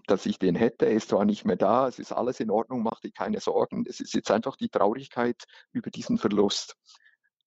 dass 0.06 0.26
ich 0.26 0.38
den 0.38 0.54
hätte. 0.54 0.86
Er 0.86 0.92
ist 0.92 1.10
zwar 1.10 1.24
nicht 1.24 1.44
mehr 1.44 1.56
da, 1.56 1.88
es 1.88 1.98
ist 1.98 2.12
alles 2.12 2.40
in 2.40 2.50
Ordnung, 2.50 2.82
mach 2.82 3.00
dir 3.00 3.12
keine 3.12 3.40
Sorgen. 3.40 3.84
Es 3.86 4.00
ist 4.00 4.14
jetzt 4.14 4.30
einfach 4.30 4.56
die 4.56 4.70
Traurigkeit 4.70 5.44
über 5.72 5.90
diesen 5.90 6.18
Verlust. 6.18 6.76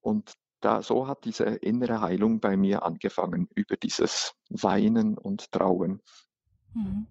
Und 0.02 0.34
da, 0.60 0.82
so 0.82 1.08
hat 1.08 1.26
diese 1.26 1.46
innere 1.46 2.02
Heilung 2.02 2.40
bei 2.40 2.58
mir 2.58 2.84
angefangen, 2.84 3.48
über 3.56 3.78
dieses 3.78 4.34
Weinen 4.50 5.18
und 5.18 5.52
Trauen. 5.52 6.02
Mhm. 6.74 7.08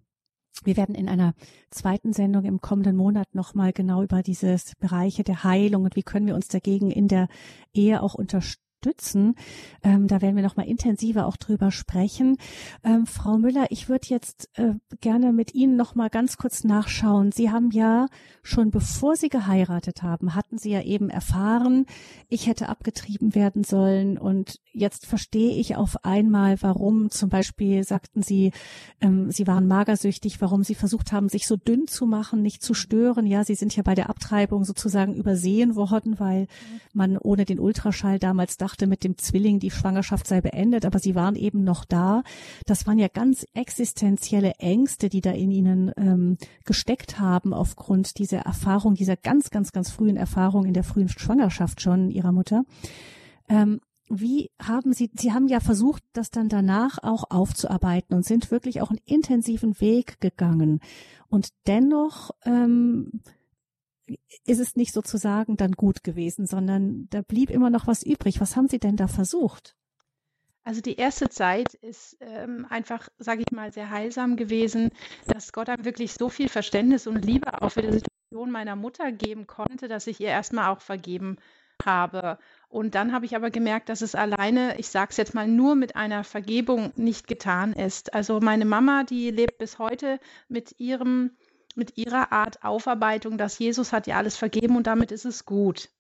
Wir 0.65 0.77
werden 0.77 0.95
in 0.95 1.09
einer 1.09 1.35
zweiten 1.71 2.13
Sendung 2.13 2.45
im 2.45 2.61
kommenden 2.61 2.97
Monat 2.97 3.35
nochmal 3.35 3.73
genau 3.73 4.03
über 4.03 4.23
diese 4.23 4.57
Bereiche 4.79 5.23
der 5.23 5.45
Heilung 5.45 5.85
und 5.85 5.97
wie 5.97 6.03
können 6.03 6.27
wir 6.27 6.35
uns 6.35 6.49
dagegen 6.49 6.91
in 6.91 7.09
der 7.09 7.29
Ehe 7.73 8.03
auch 8.03 8.15
unterstützen 8.15 8.66
unterstützen. 8.87 9.35
Ähm, 9.83 10.07
da 10.07 10.23
werden 10.23 10.37
wir 10.37 10.43
noch 10.43 10.57
mal 10.57 10.67
intensiver 10.67 11.27
auch 11.27 11.37
drüber 11.37 11.71
sprechen. 11.71 12.37
Ähm, 12.85 13.07
Frau 13.07 13.39
Müller, 13.39 13.67
ich 13.71 13.89
würde 13.89 14.07
jetzt 14.09 14.49
äh, 14.55 14.75
gerne 15.01 15.33
mit 15.33 15.55
Ihnen 15.55 15.77
noch 15.77 15.95
mal 15.95 16.11
ganz 16.11 16.37
kurz 16.37 16.65
nachschauen. 16.65 17.33
Sie 17.33 17.51
haben 17.51 17.71
ja 17.71 18.07
schon 18.43 18.71
bevor 18.71 19.17
Sie 19.17 19.29
geheiratet 19.29 20.03
haben, 20.03 20.35
hatten 20.35 20.59
Sie 20.59 20.71
ja 20.71 20.83
eben 20.83 21.11
erfahren, 21.11 21.87
ich 22.29 22.47
hätte 22.47 22.69
abgetrieben 22.69 23.35
werden 23.35 23.65
sollen 23.65 24.19
und 24.19 24.61
jetzt 24.73 25.07
verstehe 25.07 25.57
ich 25.57 25.77
auf 25.77 26.05
einmal, 26.05 26.61
warum 26.61 27.11
zum 27.11 27.29
Beispiel 27.29 27.85
sagten 27.85 28.23
Sie, 28.23 28.53
ähm, 29.01 29.31
Sie 29.31 29.47
waren 29.47 29.67
magersüchtig, 29.67 30.41
warum 30.41 30.63
Sie 30.63 30.75
versucht 30.75 31.13
haben, 31.13 31.29
sich 31.29 31.47
so 31.47 31.57
dünn 31.57 31.87
zu 31.87 32.07
machen, 32.07 32.43
nicht 32.43 32.63
zu 32.63 32.75
stören. 32.75 33.27
Ja, 33.27 33.45
Sie 33.45 33.55
sind 33.55 33.75
ja 33.75 33.83
bei 33.83 33.95
der 33.95 34.11
Abtreibung 34.11 34.65
sozusagen 34.65 35.15
übersehen 35.15 35.77
worden, 35.77 36.19
weil 36.19 36.47
man 36.93 37.17
ohne 37.19 37.45
den 37.45 37.59
Ultraschall 37.59 38.19
damals 38.19 38.57
dachte, 38.67 38.89
mit 38.89 39.05
dem 39.05 39.17
Zwilling 39.17 39.61
die 39.61 39.71
Schwangerschaft 39.71 40.27
sei 40.27 40.41
beendet, 40.41 40.85
aber 40.85 40.99
Sie 40.99 41.15
waren 41.15 41.37
eben 41.37 41.63
noch 41.63 41.85
da. 41.85 42.23
Das 42.67 42.87
waren 42.87 42.99
ja 42.99 43.07
ganz 43.07 43.47
existenzielle 43.55 44.55
Ängste, 44.59 45.09
die 45.09 45.21
da 45.21 45.31
in 45.31 45.53
Ihnen 45.53 45.93
ähm, 45.97 46.37
gesteckt 46.65 47.21
haben 47.21 47.55
aufgrund 47.55 48.19
dieser 48.19 48.41
Erfahrung, 48.41 48.95
dieser 48.95 49.17
ganz, 49.17 49.51
ganz, 49.51 49.71
ganz 49.71 49.91
frühen 49.91 50.17
Erfahrung 50.17 50.65
in 50.65 50.75
der 50.75 50.83
frühen 50.83 51.09
Schwangerschaft 51.09 51.81
schon 51.81 52.11
Ihrer 52.11 52.33
Mutter. 52.33 52.65
Ähm, 53.49 53.81
wie 54.09 54.51
haben 54.61 54.93
Sie, 54.93 55.11
Sie 55.15 55.33
haben 55.33 55.47
ja 55.47 55.61
versucht, 55.61 56.03
das 56.13 56.31
dann 56.31 56.49
danach 56.49 56.99
auch 57.03 57.31
aufzuarbeiten 57.31 58.17
und 58.17 58.25
sind 58.25 58.51
wirklich 58.51 58.81
auch 58.81 58.91
einen 58.91 59.01
intensiven 59.05 59.81
Weg 59.81 60.21
gegangen. 60.21 60.81
Und 61.29 61.51
dennoch 61.69 62.31
ähm, 62.45 63.21
ist 64.45 64.61
es 64.61 64.77
nicht 64.77 64.93
sozusagen 64.93 65.57
dann 65.57 65.73
gut 65.73 66.05
gewesen, 66.05 66.47
sondern 66.47 67.09
da 67.11 67.23
blieb 67.23 67.51
immer 67.51 67.71
noch 67.71 67.87
was 67.87 68.03
übrig. 68.03 68.41
Was 68.41 68.57
haben 68.57 68.69
Sie 68.69 68.79
denn 68.79 68.97
da 68.97 69.09
versucht? 69.09 69.77
Also 70.65 70.81
die 70.81 70.97
erste 70.97 71.29
Zeit 71.29 71.75
ist 71.75 72.17
ähm, 72.21 72.67
einfach, 72.69 73.09
sage 73.19 73.43
ich 73.47 73.53
mal, 73.53 73.73
sehr 73.73 73.91
heilsam 73.91 74.37
gewesen, 74.37 74.91
dass 75.29 75.53
Gott 75.53 75.69
einem 75.69 75.85
wirklich 75.85 76.15
so 76.15 76.29
viel 76.29 76.49
Verständnis 76.49 77.07
und 77.07 77.25
Liebe 77.25 77.63
auch 77.63 77.71
für 77.71 77.83
die 77.83 77.93
Situation 77.93 78.51
meiner 78.51 78.75
Mutter 78.75 79.13
geben 79.13 79.47
konnte, 79.47 79.87
dass 79.87 80.09
ich 80.09 80.21
ihr 80.21 80.29
erstmal 80.29 80.73
auch 80.73 80.81
vergeben 80.81 81.37
habe. 81.85 82.39
Und 82.69 82.97
dann 82.97 83.13
habe 83.13 83.27
ich 83.27 83.37
aber 83.37 83.51
gemerkt, 83.51 83.89
dass 83.89 84.03
es 84.03 84.15
alleine, 84.17 84.77
ich 84.79 84.89
sage 84.89 85.11
es 85.11 85.17
jetzt 85.19 85.35
mal, 85.35 85.47
nur 85.47 85.77
mit 85.77 85.95
einer 85.95 86.25
Vergebung 86.25 86.93
nicht 86.97 87.29
getan 87.29 87.73
ist. 87.73 88.13
Also 88.13 88.41
meine 88.41 88.65
Mama, 88.65 89.05
die 89.05 89.31
lebt 89.31 89.59
bis 89.59 89.79
heute 89.79 90.19
mit 90.49 90.81
ihrem 90.81 91.37
mit 91.77 91.97
ihrer 91.97 92.33
Art 92.33 92.65
Aufarbeitung, 92.65 93.39
dass 93.39 93.59
Jesus 93.59 93.93
hat 93.93 94.07
ja 94.07 94.17
alles 94.17 94.37
vergeben 94.37 94.77
und 94.77 94.87
damit 94.87 95.13
ist 95.13 95.25
es 95.25 95.45
gut. 95.45 95.91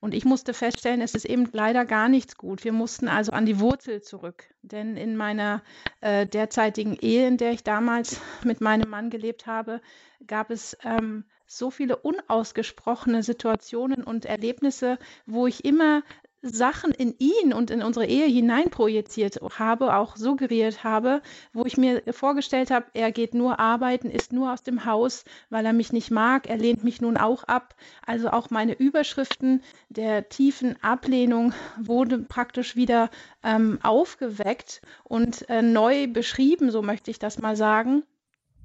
Und 0.00 0.12
ich 0.12 0.26
musste 0.26 0.52
feststellen, 0.52 1.00
es 1.00 1.14
ist 1.14 1.24
eben 1.24 1.48
leider 1.52 1.86
gar 1.86 2.10
nichts 2.10 2.36
gut. 2.36 2.62
Wir 2.62 2.72
mussten 2.72 3.08
also 3.08 3.32
an 3.32 3.46
die 3.46 3.58
Wurzel 3.58 4.02
zurück. 4.02 4.44
Denn 4.60 4.98
in 4.98 5.16
meiner 5.16 5.62
äh, 6.02 6.26
derzeitigen 6.26 6.94
Ehe, 7.00 7.26
in 7.26 7.38
der 7.38 7.52
ich 7.52 7.64
damals 7.64 8.20
mit 8.44 8.60
meinem 8.60 8.90
Mann 8.90 9.08
gelebt 9.08 9.46
habe, 9.46 9.80
gab 10.26 10.50
es 10.50 10.76
ähm, 10.84 11.24
so 11.46 11.70
viele 11.70 11.96
unausgesprochene 11.96 13.22
Situationen 13.22 14.04
und 14.04 14.26
Erlebnisse, 14.26 14.98
wo 15.24 15.46
ich 15.46 15.64
immer 15.64 16.02
Sachen 16.44 16.92
in 16.92 17.14
ihn 17.18 17.54
und 17.54 17.70
in 17.70 17.82
unsere 17.82 18.06
Ehe 18.06 18.26
hineinprojiziert 18.26 19.40
habe, 19.58 19.96
auch 19.96 20.16
suggeriert 20.16 20.84
habe, 20.84 21.22
wo 21.52 21.64
ich 21.64 21.78
mir 21.78 22.02
vorgestellt 22.10 22.70
habe, 22.70 22.86
er 22.92 23.12
geht 23.12 23.34
nur 23.34 23.58
arbeiten, 23.58 24.10
ist 24.10 24.32
nur 24.32 24.52
aus 24.52 24.62
dem 24.62 24.84
Haus, 24.84 25.24
weil 25.48 25.64
er 25.64 25.72
mich 25.72 25.92
nicht 25.92 26.10
mag, 26.10 26.48
er 26.48 26.58
lehnt 26.58 26.84
mich 26.84 27.00
nun 27.00 27.16
auch 27.16 27.44
ab. 27.44 27.74
Also 28.06 28.30
auch 28.30 28.50
meine 28.50 28.74
Überschriften 28.74 29.62
der 29.88 30.28
tiefen 30.28 30.76
Ablehnung 30.82 31.54
wurden 31.80 32.26
praktisch 32.26 32.76
wieder 32.76 33.10
ähm, 33.42 33.78
aufgeweckt 33.82 34.82
und 35.02 35.48
äh, 35.48 35.62
neu 35.62 36.08
beschrieben, 36.08 36.70
so 36.70 36.82
möchte 36.82 37.10
ich 37.10 37.18
das 37.18 37.38
mal 37.38 37.56
sagen. 37.56 38.02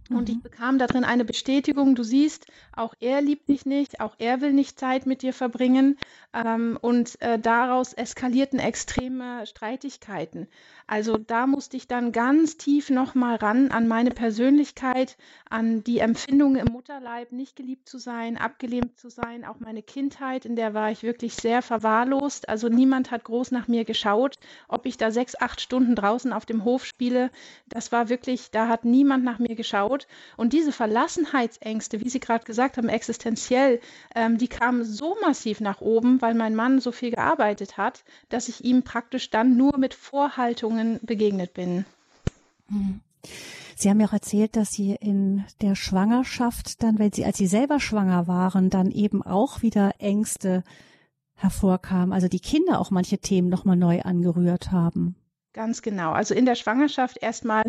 Und 0.10 0.30
ich 0.30 0.38
mhm. 0.38 0.42
bekam 0.42 0.80
darin 0.80 1.04
eine 1.04 1.24
Bestätigung, 1.24 1.96
du 1.96 2.04
siehst, 2.04 2.48
auch 2.76 2.96
er 3.00 3.22
liebt 3.22 3.48
dich 3.48 3.66
nicht, 3.66 4.02
auch 4.02 4.16
er 4.18 4.42
will 4.42 4.54
nicht 4.54 4.80
Zeit 4.80 5.06
mit 5.06 5.22
dir 5.22 5.34
verbringen. 5.34 5.98
Ähm, 6.34 6.78
und 6.82 7.22
äh, 7.22 7.40
daraus 7.40 7.94
eskalierten 7.94 8.60
extreme 8.60 9.46
Streitigkeiten. 9.46 10.48
Also 10.88 11.18
da 11.18 11.46
musste 11.46 11.78
ich 11.78 11.88
dann 11.88 12.12
ganz 12.12 12.58
tief 12.58 12.90
nochmal 12.90 13.36
ran 13.36 13.70
an 13.70 13.88
meine 13.88 14.10
Persönlichkeit, 14.10 15.18
an 15.48 15.84
die 15.84 16.00
Empfindung 16.00 16.56
im 16.56 16.66
Mutterleib, 16.72 17.32
nicht 17.32 17.56
geliebt 17.56 17.88
zu 17.88 18.00
sein, 18.00 18.38
abgelehnt 18.38 18.98
zu 18.98 19.10
sein. 19.10 19.46
Auch 19.46 19.60
meine 19.60 19.84
Kindheit, 19.84 20.46
in 20.46 20.56
der 20.56 20.74
war 20.74 20.90
ich 20.90 21.04
wirklich 21.04 21.36
sehr 21.36 21.62
verwahrlost. 21.62 22.50
Also 22.50 22.70
niemand 22.70 23.12
hat 23.12 23.24
groß 23.24 23.52
nach 23.52 23.68
mir 23.68 23.86
geschaut, 23.86 24.40
ob 24.68 24.88
ich 24.88 24.98
da 24.98 25.12
sechs, 25.12 25.40
acht 25.40 25.62
Stunden 25.62 25.94
draußen 25.94 26.34
auf 26.34 26.48
dem 26.48 26.64
Hof 26.64 26.86
spiele. 26.86 27.30
Das 27.68 27.92
war 27.92 28.10
wirklich, 28.10 28.50
da 28.50 28.68
hat 28.68 28.84
niemand 28.84 29.24
nach 29.24 29.38
mir 29.38 29.56
geschaut. 29.56 29.99
Und 30.38 30.54
diese 30.54 30.72
Verlassenheitsängste, 30.72 32.02
wie 32.02 32.10
Sie 32.10 32.20
gerade 32.20 32.46
gesagt 32.46 32.78
haben, 32.78 32.90
existenziell, 32.90 33.80
ähm, 34.16 34.38
die 34.38 34.48
kamen 34.48 34.84
so 34.84 35.16
massiv 35.22 35.60
nach 35.60 35.82
oben, 35.82 36.22
weil 36.22 36.34
mein 36.34 36.56
Mann 36.56 36.80
so 36.80 36.92
viel 36.92 37.12
gearbeitet 37.12 37.78
hat, 37.78 38.04
dass 38.30 38.50
ich 38.50 38.64
ihm 38.64 38.84
praktisch 38.84 39.30
dann 39.30 39.58
nur 39.58 39.78
mit 39.78 39.94
Vorhaltungen 39.94 41.00
begegnet 41.02 41.54
bin. 41.54 41.86
Hm. 42.70 43.02
Sie 43.76 43.90
haben 43.90 44.02
ja 44.02 44.08
auch 44.08 44.14
erzählt, 44.14 44.58
dass 44.58 44.72
Sie 44.72 44.96
in 45.00 45.46
der 45.62 45.76
Schwangerschaft 45.76 46.84
dann, 46.84 47.00
wenn 47.00 47.14
Sie, 47.14 47.24
als 47.24 47.38
Sie 47.38 47.48
selber 47.48 47.80
schwanger 47.80 48.28
waren, 48.28 48.70
dann 48.70 48.92
eben 48.92 49.24
auch 49.24 49.62
wieder 49.62 49.94
Ängste 50.00 50.64
hervorkamen, 51.36 52.12
also 52.12 52.28
die 52.28 52.42
Kinder 52.42 52.80
auch 52.80 52.92
manche 52.92 53.20
Themen 53.20 53.48
nochmal 53.48 53.78
neu 53.78 54.02
angerührt 54.02 54.72
haben. 54.72 55.16
Ganz 55.54 55.82
genau. 55.82 56.12
Also 56.12 56.36
in 56.36 56.46
der 56.46 56.54
Schwangerschaft 56.54 57.18
erstmal 57.22 57.64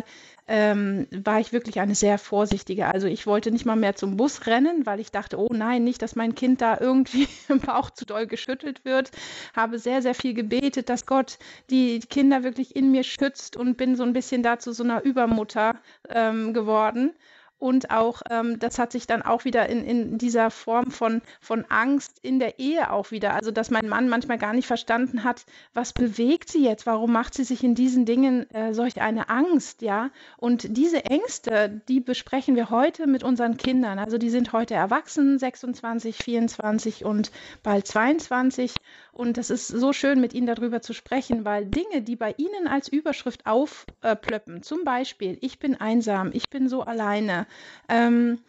ähm, 0.47 1.07
war 1.11 1.39
ich 1.39 1.51
wirklich 1.51 1.79
eine 1.79 1.95
sehr 1.95 2.19
vorsichtige. 2.19 2.85
Also 2.85 3.07
ich 3.07 3.25
wollte 3.25 3.49
nicht 3.49 3.65
mal 3.65 3.75
mehr 3.75 3.95
zum 3.95 4.17
Bus 4.17 4.45
rennen, 4.45 4.85
weil 4.85 4.99
ich 4.99 5.11
dachte, 5.11 5.39
oh 5.39 5.49
nein, 5.51 5.83
nicht, 5.83 5.99
dass 6.03 6.15
mein 6.15 6.35
Kind 6.35 6.61
da 6.61 6.77
irgendwie 6.79 7.27
im 7.49 7.59
Bauch 7.59 7.89
zu 7.89 8.05
doll 8.05 8.27
geschüttelt 8.27 8.85
wird. 8.85 9.09
Habe 9.55 9.79
sehr, 9.79 10.03
sehr 10.03 10.13
viel 10.13 10.35
gebetet, 10.35 10.89
dass 10.89 11.07
Gott 11.07 11.39
die 11.71 11.99
Kinder 12.01 12.43
wirklich 12.43 12.75
in 12.75 12.91
mir 12.91 13.03
schützt 13.03 13.57
und 13.57 13.77
bin 13.77 13.95
so 13.95 14.03
ein 14.03 14.13
bisschen 14.13 14.43
dazu 14.43 14.73
so 14.73 14.83
einer 14.83 15.03
Übermutter 15.03 15.75
ähm, 16.07 16.53
geworden 16.53 17.13
und 17.61 17.91
auch 17.91 18.23
ähm, 18.31 18.57
das 18.57 18.79
hat 18.79 18.91
sich 18.91 19.05
dann 19.05 19.21
auch 19.21 19.45
wieder 19.45 19.69
in, 19.69 19.85
in 19.85 20.17
dieser 20.17 20.49
Form 20.49 20.89
von, 20.89 21.21
von 21.39 21.63
Angst 21.69 22.17
in 22.23 22.39
der 22.39 22.57
Ehe 22.57 22.91
auch 22.91 23.11
wieder, 23.11 23.35
also 23.35 23.51
dass 23.51 23.69
mein 23.69 23.87
Mann 23.87 24.09
manchmal 24.09 24.39
gar 24.39 24.53
nicht 24.53 24.65
verstanden 24.65 25.23
hat, 25.23 25.45
was 25.75 25.93
bewegt 25.93 26.49
sie 26.49 26.65
jetzt, 26.65 26.87
warum 26.87 27.11
macht 27.11 27.35
sie 27.35 27.43
sich 27.43 27.63
in 27.63 27.75
diesen 27.75 28.05
Dingen 28.05 28.49
äh, 28.49 28.73
solch 28.73 28.99
eine 28.99 29.29
Angst, 29.29 29.83
ja? 29.83 30.09
Und 30.37 30.75
diese 30.75 31.05
Ängste, 31.05 31.81
die 31.87 31.99
besprechen 31.99 32.55
wir 32.55 32.71
heute 32.71 33.05
mit 33.05 33.23
unseren 33.23 33.57
Kindern, 33.57 33.99
also 33.99 34.17
die 34.17 34.31
sind 34.31 34.53
heute 34.53 34.73
erwachsen, 34.73 35.37
26, 35.37 36.17
24 36.17 37.05
und 37.05 37.31
bald 37.61 37.85
22 37.85 38.73
und 39.11 39.37
das 39.37 39.49
ist 39.49 39.67
so 39.67 39.93
schön, 39.93 40.21
mit 40.21 40.33
Ihnen 40.33 40.47
darüber 40.47 40.81
zu 40.81 40.93
sprechen, 40.93 41.43
weil 41.43 41.65
Dinge, 41.65 42.01
die 42.01 42.15
bei 42.15 42.33
Ihnen 42.37 42.67
als 42.67 42.87
Überschrift 42.87 43.45
aufplöppen, 43.45 44.63
zum 44.63 44.83
Beispiel, 44.83 45.37
ich 45.41 45.59
bin 45.59 45.75
einsam, 45.75 46.31
ich 46.33 46.49
bin 46.49 46.69
so 46.69 46.81
alleine, 46.81 47.45
ähm, 47.89 48.39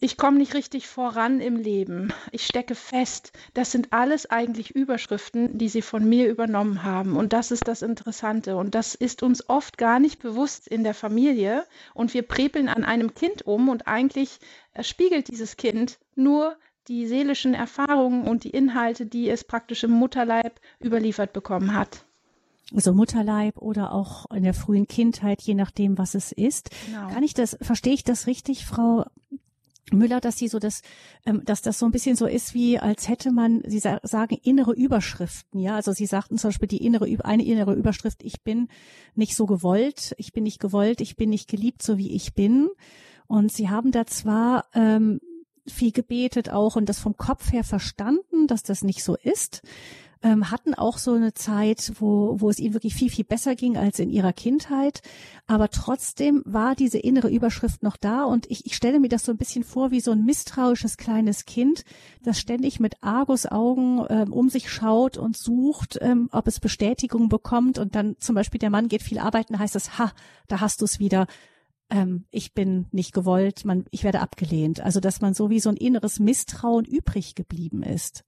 ich 0.00 0.18
komme 0.18 0.38
nicht 0.38 0.54
richtig 0.54 0.86
voran 0.86 1.40
im 1.40 1.56
Leben, 1.56 2.12
ich 2.30 2.46
stecke 2.46 2.74
fest, 2.74 3.32
das 3.54 3.72
sind 3.72 3.92
alles 3.92 4.30
eigentlich 4.30 4.72
Überschriften, 4.72 5.56
die 5.56 5.68
Sie 5.68 5.82
von 5.82 6.06
mir 6.06 6.28
übernommen 6.28 6.82
haben. 6.82 7.16
Und 7.16 7.32
das 7.32 7.50
ist 7.50 7.68
das 7.68 7.80
Interessante. 7.80 8.56
Und 8.56 8.74
das 8.74 8.94
ist 8.94 9.22
uns 9.22 9.48
oft 9.48 9.78
gar 9.78 10.00
nicht 10.00 10.20
bewusst 10.20 10.68
in 10.68 10.84
der 10.84 10.94
Familie. 10.94 11.64
Und 11.94 12.12
wir 12.12 12.22
prepeln 12.22 12.68
an 12.68 12.84
einem 12.84 13.14
Kind 13.14 13.46
um 13.46 13.68
und 13.68 13.86
eigentlich 13.86 14.40
äh, 14.74 14.82
spiegelt 14.82 15.28
dieses 15.28 15.56
Kind 15.56 15.98
nur 16.16 16.56
die 16.88 17.06
seelischen 17.06 17.54
Erfahrungen 17.54 18.26
und 18.26 18.44
die 18.44 18.50
Inhalte, 18.50 19.06
die 19.06 19.30
es 19.30 19.44
praktisch 19.44 19.84
im 19.84 19.92
Mutterleib 19.92 20.60
überliefert 20.82 21.32
bekommen 21.32 21.74
hat. 21.74 22.04
Also 22.74 22.92
Mutterleib 22.92 23.58
oder 23.58 23.92
auch 23.92 24.30
in 24.30 24.42
der 24.42 24.54
frühen 24.54 24.86
Kindheit, 24.86 25.42
je 25.42 25.54
nachdem, 25.54 25.98
was 25.98 26.14
es 26.14 26.32
ist. 26.32 26.70
Genau. 26.86 27.08
Kann 27.08 27.22
ich 27.22 27.34
das, 27.34 27.56
verstehe 27.60 27.94
ich 27.94 28.04
das 28.04 28.26
richtig, 28.26 28.64
Frau 28.64 29.04
Müller, 29.92 30.20
dass 30.20 30.38
sie 30.38 30.48
so 30.48 30.58
das, 30.58 30.80
ähm, 31.26 31.42
dass 31.44 31.60
das 31.60 31.78
so 31.78 31.84
ein 31.84 31.92
bisschen 31.92 32.16
so 32.16 32.26
ist, 32.26 32.54
wie 32.54 32.78
als 32.78 33.08
hätte 33.08 33.32
man, 33.32 33.62
Sie 33.66 33.80
sagen 33.80 34.38
innere 34.42 34.72
Überschriften, 34.72 35.60
ja. 35.60 35.74
Also 35.74 35.92
Sie 35.92 36.06
sagten 36.06 36.38
zum 36.38 36.48
Beispiel 36.48 36.68
die 36.68 36.84
innere, 36.84 37.06
eine 37.24 37.44
innere 37.44 37.74
Überschrift, 37.74 38.22
ich 38.22 38.42
bin 38.42 38.68
nicht 39.14 39.36
so 39.36 39.44
gewollt, 39.44 40.14
ich 40.16 40.32
bin 40.32 40.44
nicht 40.44 40.58
gewollt, 40.58 41.02
ich 41.02 41.16
bin 41.16 41.28
nicht 41.28 41.50
geliebt, 41.50 41.82
so 41.82 41.98
wie 41.98 42.12
ich 42.14 42.34
bin. 42.34 42.70
Und 43.26 43.52
Sie 43.52 43.68
haben 43.68 43.92
da 43.92 44.06
zwar 44.06 44.66
ähm, 44.72 45.20
viel 45.66 45.92
gebetet 45.92 46.50
auch 46.50 46.76
und 46.76 46.88
das 46.88 46.98
vom 46.98 47.16
Kopf 47.16 47.52
her 47.52 47.64
verstanden, 47.64 48.46
dass 48.46 48.62
das 48.62 48.82
nicht 48.82 49.02
so 49.02 49.16
ist. 49.16 49.62
ähm, 50.24 50.50
hatten 50.50 50.74
auch 50.74 50.96
so 50.96 51.12
eine 51.12 51.34
Zeit, 51.34 51.92
wo, 52.00 52.40
wo 52.40 52.48
es 52.48 52.58
ihnen 52.58 52.72
wirklich 52.72 52.94
viel, 52.94 53.10
viel 53.10 53.26
besser 53.26 53.54
ging 53.54 53.76
als 53.76 53.98
in 53.98 54.08
ihrer 54.08 54.32
Kindheit. 54.32 55.02
Aber 55.46 55.68
trotzdem 55.68 56.42
war 56.46 56.74
diese 56.74 56.98
innere 56.98 57.30
Überschrift 57.30 57.82
noch 57.82 57.98
da 57.98 58.24
und 58.24 58.50
ich, 58.50 58.64
ich 58.64 58.74
stelle 58.74 59.00
mir 59.00 59.10
das 59.10 59.24
so 59.24 59.32
ein 59.32 59.36
bisschen 59.36 59.64
vor 59.64 59.90
wie 59.90 60.00
so 60.00 60.12
ein 60.12 60.24
misstrauisches 60.24 60.96
kleines 60.96 61.44
Kind, 61.44 61.84
das 62.22 62.40
ständig 62.40 62.80
mit 62.80 63.02
Argusaugen 63.02 64.02
ähm, 64.08 64.32
um 64.32 64.48
sich 64.48 64.70
schaut 64.70 65.18
und 65.18 65.36
sucht, 65.36 65.98
ähm, 66.00 66.30
ob 66.32 66.48
es 66.48 66.58
Bestätigung 66.58 67.28
bekommt 67.28 67.78
und 67.78 67.94
dann 67.94 68.16
zum 68.18 68.34
Beispiel 68.34 68.58
der 68.58 68.70
Mann 68.70 68.88
geht 68.88 69.02
viel 69.02 69.18
arbeiten, 69.18 69.58
heißt 69.58 69.76
es, 69.76 69.98
ha, 69.98 70.10
da 70.48 70.60
hast 70.60 70.80
du 70.80 70.86
es 70.86 70.98
wieder 70.98 71.26
ähm, 71.94 72.24
ich 72.30 72.52
bin 72.54 72.86
nicht 72.90 73.14
gewollt, 73.14 73.64
man, 73.64 73.86
ich 73.90 74.04
werde 74.04 74.20
abgelehnt. 74.20 74.80
Also 74.80 75.00
dass 75.00 75.20
man 75.20 75.32
so 75.32 75.48
wie 75.48 75.60
so 75.60 75.70
ein 75.70 75.76
inneres 75.76 76.18
Misstrauen 76.18 76.84
übrig 76.84 77.34
geblieben 77.34 77.82
ist. 77.82 78.24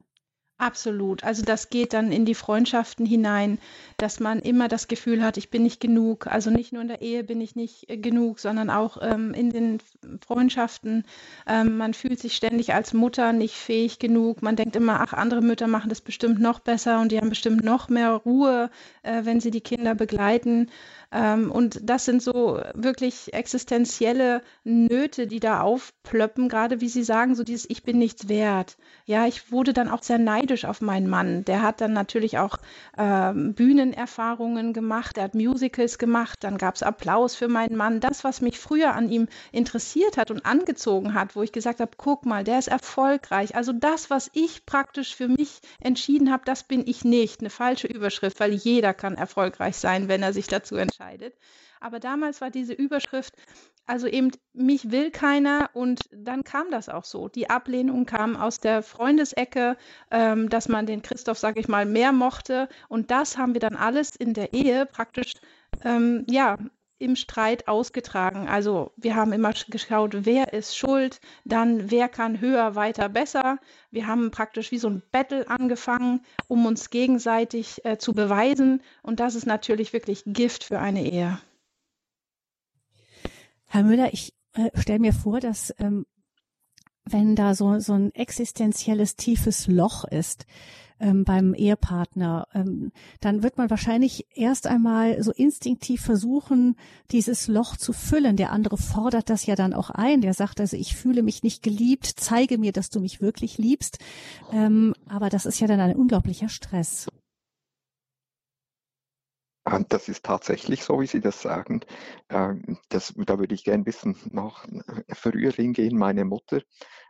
Absolut. 0.58 1.23
Also 1.23 1.42
das 1.42 1.68
geht 1.68 1.92
dann 1.92 2.11
in 2.11 2.25
die 2.25 2.35
Freundschaften 2.35 3.04
hinein, 3.04 3.58
dass 3.99 4.20
man 4.20 4.38
immer 4.38 4.68
das 4.68 4.88
Gefühl 4.88 5.23
hat, 5.23 5.37
ich 5.37 5.50
bin 5.50 5.62
nicht 5.64 5.80
genug. 5.80 6.28
Also 6.28 6.49
nicht 6.49 6.73
nur 6.73 6.80
in 6.80 6.88
der 6.88 7.02
Ehe 7.02 7.25
bin 7.25 7.42
ich 7.42 7.56
nicht 7.56 7.90
äh, 7.90 7.99
genug, 7.99 8.38
sondern 8.38 8.70
auch 8.70 8.96
ähm, 9.02 9.35
in 9.35 9.50
den 9.50 9.80
Freundschaften. 10.26 11.04
Ähm, 11.46 11.76
man 11.76 11.92
fühlt 11.92 12.20
sich 12.20 12.35
ständig 12.35 12.73
als 12.73 12.94
Mutter 12.94 13.35
nicht 13.35 13.54
fähig 13.54 13.99
genug. 13.99 14.40
Man 14.40 14.56
denkt 14.56 14.76
immer, 14.76 15.00
ach, 15.02 15.12
andere 15.12 15.42
Mütter 15.42 15.66
machen 15.66 15.90
das 15.90 16.00
bestimmt 16.00 16.40
noch 16.40 16.61
besser 16.61 17.00
und 17.00 17.12
die 17.12 17.18
haben 17.18 17.28
bestimmt 17.28 17.62
noch 17.62 17.90
mehr 17.90 18.12
Ruhe, 18.12 18.70
äh, 19.02 19.26
wenn 19.26 19.40
sie 19.40 19.50
die 19.50 19.61
Kinder 19.61 19.94
begleiten. 19.94 20.70
Ähm, 21.12 21.50
und 21.50 21.80
das 21.82 22.04
sind 22.04 22.22
so 22.22 22.60
wirklich 22.75 23.32
existenzielle 23.32 24.42
Nöte, 24.64 25.26
die 25.26 25.40
da 25.40 25.60
aufplöppen, 25.60 26.48
gerade 26.48 26.80
wie 26.80 26.88
Sie 26.88 27.04
sagen, 27.04 27.34
so 27.34 27.44
dieses 27.44 27.68
Ich 27.70 27.82
bin 27.82 27.98
nichts 27.98 28.28
wert. 28.28 28.76
Ja, 29.04 29.26
ich 29.26 29.52
wurde 29.52 29.72
dann 29.72 29.88
auch 29.88 30.02
sehr 30.02 30.18
neidisch 30.18 30.64
auf 30.64 30.80
meinen 30.80 31.08
Mann. 31.08 31.44
Der 31.44 31.62
hat 31.62 31.80
dann 31.80 31.92
natürlich 31.92 32.38
auch 32.38 32.58
ähm, 32.98 33.54
Bühnenerfahrungen 33.54 34.72
gemacht, 34.72 35.16
er 35.18 35.25
hat 35.25 35.34
Musicals 35.34 35.98
gemacht, 35.98 36.38
dann 36.42 36.58
gab 36.58 36.75
es 36.75 36.82
Applaus 36.82 37.36
für 37.36 37.48
meinen 37.48 37.76
Mann. 37.76 38.00
Das, 38.00 38.25
was 38.25 38.40
mich 38.40 38.58
früher 38.58 38.94
an 38.94 39.08
ihm 39.08 39.28
interessiert 39.52 40.16
hat 40.16 40.30
und 40.30 40.44
angezogen 40.44 41.14
hat, 41.14 41.36
wo 41.36 41.42
ich 41.42 41.52
gesagt 41.52 41.80
habe, 41.80 41.92
guck 41.96 42.26
mal, 42.26 42.42
der 42.44 42.58
ist 42.58 42.68
erfolgreich. 42.68 43.54
Also 43.54 43.72
das, 43.72 44.10
was 44.10 44.30
ich 44.32 44.66
praktisch 44.66 45.14
für 45.14 45.28
mich 45.28 45.60
entschieden 45.80 46.32
habe, 46.32 46.42
das 46.44 46.64
bin 46.64 46.86
ich 46.86 47.04
nicht. 47.04 47.40
Eine 47.40 47.50
falsche 47.50 47.86
Überschrift, 47.86 48.40
weil 48.40 48.52
jeder 48.52 48.92
kann 48.92 49.14
erfolgreich 49.14 49.76
sein, 49.76 50.08
wenn 50.08 50.22
er 50.22 50.32
sich 50.32 50.48
dazu 50.48 50.75
entscheidet 50.76 50.96
entscheidet. 50.97 51.35
Aber 51.81 52.00
damals 52.00 52.41
war 52.41 52.50
diese 52.50 52.73
Überschrift, 52.73 53.35
also 53.87 54.07
eben, 54.09 54.33
mich 54.53 54.91
will 54.91 55.11
keiner 55.11 55.71
und 55.75 56.00
dann 56.11 56.43
kam 56.43 56.71
das 56.71 56.88
auch 56.88 57.05
so. 57.05 57.29
Die 57.29 57.50
Ablehnung 57.50 58.07
kam 58.07 58.37
aus 58.37 58.59
der 58.59 58.83
Freundesecke, 58.83 59.76
ähm, 60.11 60.49
dass 60.49 60.69
man 60.69 60.87
den 60.87 61.03
Christoph, 61.03 61.38
sage 61.38 61.61
ich 61.61 61.69
mal, 61.69 61.87
mehr 61.87 62.12
mochte. 62.12 62.69
Und 62.88 63.11
das 63.11 63.38
haben 63.38 63.53
wir 63.53 63.61
dann 63.61 63.76
alles 63.76 64.17
in 64.17 64.35
der 64.35 64.53
Ehe 64.53 64.87
praktisch, 64.87 65.35
ähm, 65.85 66.25
ja, 66.29 66.57
im 66.99 67.17
Streit 67.17 67.69
ausgetragen. 67.69 68.49
Also 68.49 68.93
wir 68.97 69.15
haben 69.17 69.33
immer 69.33 69.53
geschaut, 69.69 70.25
wer 70.25 70.53
ist 70.53 70.76
schuld, 70.76 71.21
dann 71.45 71.91
wer 71.91 72.09
kann 72.09 72.41
höher, 72.41 72.75
weiter, 72.75 73.09
besser. 73.09 73.59
Wir 73.91 74.07
haben 74.07 74.31
praktisch 74.31 74.71
wie 74.71 74.79
so 74.79 74.88
ein 74.88 75.03
Battle 75.12 75.49
angefangen, 75.49 76.25
um 76.49 76.65
uns 76.67 76.91
gegenseitig 76.91 77.85
äh, 77.85 77.99
zu 77.99 78.15
beweisen. 78.15 78.83
Und 79.03 79.21
das 79.21 79.35
ist 79.35 79.47
natürlich 79.47 79.93
wirklich 79.93 80.23
Gift 80.26 80.65
für 80.65 80.79
eine 80.79 81.05
Ehe. 81.05 81.38
Herr 83.67 83.83
Müller, 83.83 84.12
ich 84.12 84.33
äh, 84.55 84.71
stelle 84.81 85.00
mir 85.00 85.12
vor, 85.12 85.41
dass 85.41 85.75
ähm, 85.79 86.07
wenn 87.05 87.37
da 87.37 87.55
so, 87.55 87.79
so 87.79 87.93
ein 87.93 88.12
existenzielles 88.15 89.17
tiefes 89.17 89.67
Loch 89.69 90.05
ist, 90.05 90.47
ähm, 91.00 91.25
beim 91.25 91.55
Ehepartner, 91.55 92.49
ähm, 92.55 92.93
dann 93.21 93.43
wird 93.43 93.59
man 93.59 93.71
wahrscheinlich 93.71 94.26
erst 94.35 94.67
einmal 94.67 95.23
so 95.23 95.33
instinktiv 95.33 96.03
versuchen, 96.03 96.76
dieses 97.11 97.49
Loch 97.49 97.76
zu 97.76 97.93
füllen. 97.93 98.37
Der 98.37 98.53
andere 98.53 98.76
fordert 98.76 99.31
das 99.31 99.47
ja 99.47 99.55
dann 99.55 99.75
auch 99.75 99.91
ein. 99.91 100.21
Der 100.21 100.35
sagt 100.35 100.61
also, 100.61 100.76
ich 100.76 100.97
fühle 100.97 101.23
mich 101.23 101.43
nicht 101.43 101.62
geliebt, 101.62 102.07
zeige 102.07 102.59
mir, 102.59 102.73
dass 102.73 102.91
du 102.91 103.00
mich 103.00 103.21
wirklich 103.21 103.59
liebst. 103.59 103.99
Ähm, 104.53 104.95
aber 105.09 105.29
das 105.29 105.47
ist 105.47 105.61
ja 105.61 105.67
dann 105.67 105.81
ein 105.81 105.97
unglaublicher 105.97 106.49
Stress. 106.49 107.07
Das 109.88 110.09
ist 110.09 110.25
tatsächlich 110.25 110.85
so, 110.85 111.00
wie 111.00 111.09
Sie 111.09 111.21
das 111.21 111.43
sagen. 111.43 111.81
Ähm, 112.29 112.79
das, 112.88 113.15
da 113.17 113.41
würde 113.41 113.55
ich 113.55 113.65
gerne 113.65 113.83
ein 113.83 113.85
bisschen 113.85 114.17
noch 114.31 114.65
früher 115.12 115.50
hingehen. 115.50 115.99
Meine 115.99 116.25
Mutter 116.25 116.61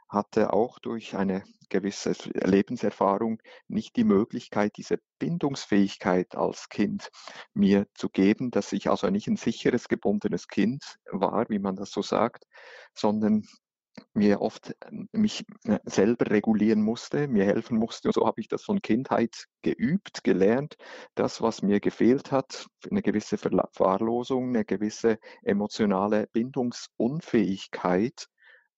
hatte 0.09 0.53
auch 0.53 0.79
durch 0.79 1.17
eine 1.17 1.45
gewisse 1.69 2.13
Lebenserfahrung 2.33 3.41
nicht 3.69 3.97
die 3.97 4.05
Möglichkeit, 4.05 4.77
diese 4.77 4.99
Bindungsfähigkeit 5.19 6.37
als 6.37 6.69
Kind 6.69 7.11
mir 7.55 7.87
zu 7.95 8.09
geben, 8.09 8.51
dass 8.51 8.73
ich 8.73 8.89
also 8.89 9.11
nicht 9.11 9.27
ein 9.27 9.37
sicheres, 9.37 9.89
gebundenes 9.89 10.49
Kind 10.49 10.99
war, 11.11 11.47
wie 11.49 11.59
man 11.59 11.77
das 11.77 11.91
so 11.91 12.03
sagt, 12.03 12.45
sondern 12.95 13.45
mir 14.15 14.41
oft 14.41 14.75
ähm, 14.87 15.09
mich 15.13 15.45
äh, 15.65 15.79
selber 15.85 16.31
regulieren 16.31 16.83
musste, 16.83 17.29
mir 17.29 17.45
helfen 17.45 17.79
musste. 17.79 18.09
Und 18.09 18.15
so 18.15 18.27
habe 18.27 18.41
ich 18.41 18.49
das 18.49 18.63
von 18.63 18.83
Kindheit 18.83 19.47
geübt, 19.63 20.25
gelernt. 20.25 20.77
Das, 21.15 21.41
was 21.41 21.63
mir 21.63 21.81
gefehlt 21.81 22.33
hat, 22.33 22.67
eine 22.91 23.03
gewisse 23.03 23.39
Verwahrlosung, 23.39 24.49
eine 24.51 24.65
gewisse 24.65 25.19
emotionale 25.43 26.27
Bindungsunfähigkeit, 26.33 28.29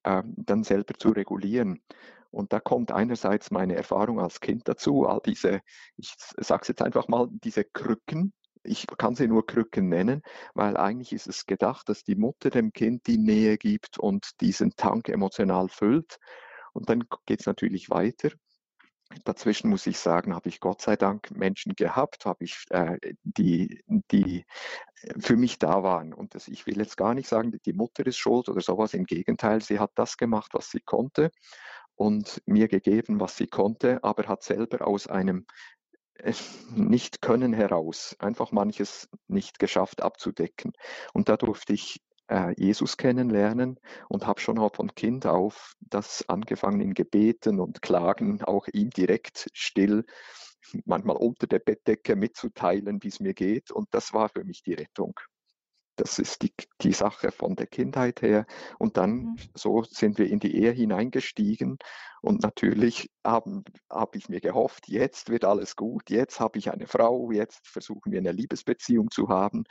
ähm, 0.05 0.35
dann 0.37 0.65
selber 0.65 0.95
zu 0.95 1.11
regulieren. 1.11 1.83
Und 2.31 2.53
da 2.53 2.61
kommt 2.61 2.93
einerseits 2.93 3.51
meine 3.51 3.75
Erfahrung 3.75 4.21
als 4.21 4.41
Kind 4.41 4.69
dazu, 4.69 5.07
all 5.07 5.21
diese, 5.25 5.61
ich 5.97 6.15
sage 6.37 6.63
es 6.63 6.69
jetzt 6.69 6.83
einfach 6.83 7.09
mal, 7.09 7.29
diese 7.31 7.65
Krücken, 7.65 8.35
ich 8.63 8.87
kann 8.99 9.15
sie 9.15 9.29
nur 9.29 9.47
Krücken 9.47 9.89
nennen, 9.89 10.23
weil 10.55 10.77
eigentlich 10.77 11.13
ist 11.13 11.27
es 11.27 11.47
gedacht, 11.47 11.89
dass 11.89 12.05
die 12.05 12.17
Mutter 12.17 12.51
dem 12.51 12.73
Kind 12.73 13.07
die 13.07 13.19
Nähe 13.19 13.57
gibt 13.57 13.99
und 13.99 14.41
diesen 14.41 14.77
Tank 14.77 15.09
emotional 15.09 15.69
füllt. 15.69 16.19
Und 16.73 16.89
dann 16.91 17.05
geht 17.25 17.41
es 17.41 17.47
natürlich 17.47 17.89
weiter. 17.89 18.31
Dazwischen 19.25 19.71
muss 19.71 19.87
ich 19.87 19.99
sagen, 19.99 20.35
habe 20.35 20.49
ich 20.49 20.61
Gott 20.61 20.83
sei 20.83 20.97
Dank 20.97 21.31
Menschen 21.31 21.75
gehabt, 21.75 22.27
habe 22.27 22.45
ich 22.45 22.65
äh, 22.71 22.99
die, 23.23 23.83
die 24.11 24.45
für 25.19 25.37
mich 25.37 25.59
da 25.59 25.83
waren. 25.83 26.13
Und 26.13 26.35
das, 26.35 26.49
ich 26.49 26.67
will 26.67 26.77
jetzt 26.79 26.97
gar 26.97 27.15
nicht 27.15 27.29
sagen, 27.29 27.59
die 27.65 27.73
Mutter 27.73 28.07
ist 28.07 28.19
schuld 28.19 28.49
oder 28.49 28.61
sowas. 28.61 28.95
Im 28.95 29.05
Gegenteil, 29.05 29.63
sie 29.63 29.79
hat 29.79 29.93
das 29.95 30.17
gemacht, 30.19 30.53
was 30.53 30.71
sie 30.71 30.81
konnte 30.81 31.31
und 31.95 32.43
mir 32.47 32.69
gegeben, 32.69 33.21
was 33.21 33.37
sie 33.37 33.47
konnte, 33.47 34.03
aber 34.05 34.29
hat 34.29 34.43
selber 34.43 34.87
aus 34.87 35.07
einem 35.07 35.47
äh, 36.15 36.33
nicht 36.75 37.23
können 37.23 37.53
heraus 37.53 38.17
einfach 38.19 38.53
manches 38.53 39.09
nicht 39.27 39.59
geschafft 39.59 40.03
abzudecken. 40.03 40.73
Und 41.13 41.29
da 41.29 41.37
durfte 41.37 41.73
ich 41.73 42.01
äh, 42.01 42.08
Jesus 42.57 42.97
kennenlernen 42.97 43.81
und 44.09 44.27
habe 44.27 44.41
schon 44.41 44.59
auch 44.59 44.75
von 44.75 44.95
Kind 44.95 45.25
auf 45.25 45.75
das 45.81 46.29
angefangen 46.29 46.81
in 46.81 46.93
Gebeten 46.93 47.59
und 47.59 47.81
Klagen 47.81 48.43
auch 48.43 48.69
ihm 48.73 48.91
direkt 48.91 49.49
still 49.55 50.05
manchmal 50.85 51.17
unter 51.17 51.47
der 51.47 51.61
Bettdecke 51.61 52.17
mitzuteilen, 52.17 53.03
wie 53.03 53.09
es 53.09 53.21
mir 53.21 53.35
geht. 53.35 53.71
Und 53.71 53.89
das 53.93 54.13
war 54.13 54.29
für 54.29 54.45
mich 54.45 54.63
die 54.63 54.75
Rettung. 54.75 55.19
Das 55.99 56.21
ist 56.21 56.43
die, 56.43 56.53
die 56.81 56.93
Sache 56.93 57.33
von 57.33 57.57
der 57.57 57.67
Kindheit 57.67 58.23
her. 58.23 58.47
Und 58.79 58.97
dann 58.97 59.11
mhm. 59.11 59.37
so 59.55 59.83
sind 59.83 60.19
wir 60.19 60.29
in 60.29 60.39
die 60.39 60.55
Ehe 60.57 60.71
hineingestiegen. 60.71 61.77
Und 62.23 62.43
natürlich 62.43 63.11
habe 63.25 63.63
hab 63.91 64.15
ich 64.15 64.29
mir 64.29 64.41
gehofft, 64.41 64.89
jetzt 64.89 65.29
wird 65.29 65.45
alles 65.45 65.75
gut, 65.77 66.09
jetzt 66.09 66.41
habe 66.41 66.59
ich 66.59 66.71
eine 66.73 66.87
Frau, 66.87 67.33
jetzt 67.33 67.67
versuchen 67.67 68.13
wir 68.13 68.21
eine 68.21 68.33
Liebesbeziehung 68.33 69.11
zu 69.11 69.29
haben. 69.29 69.65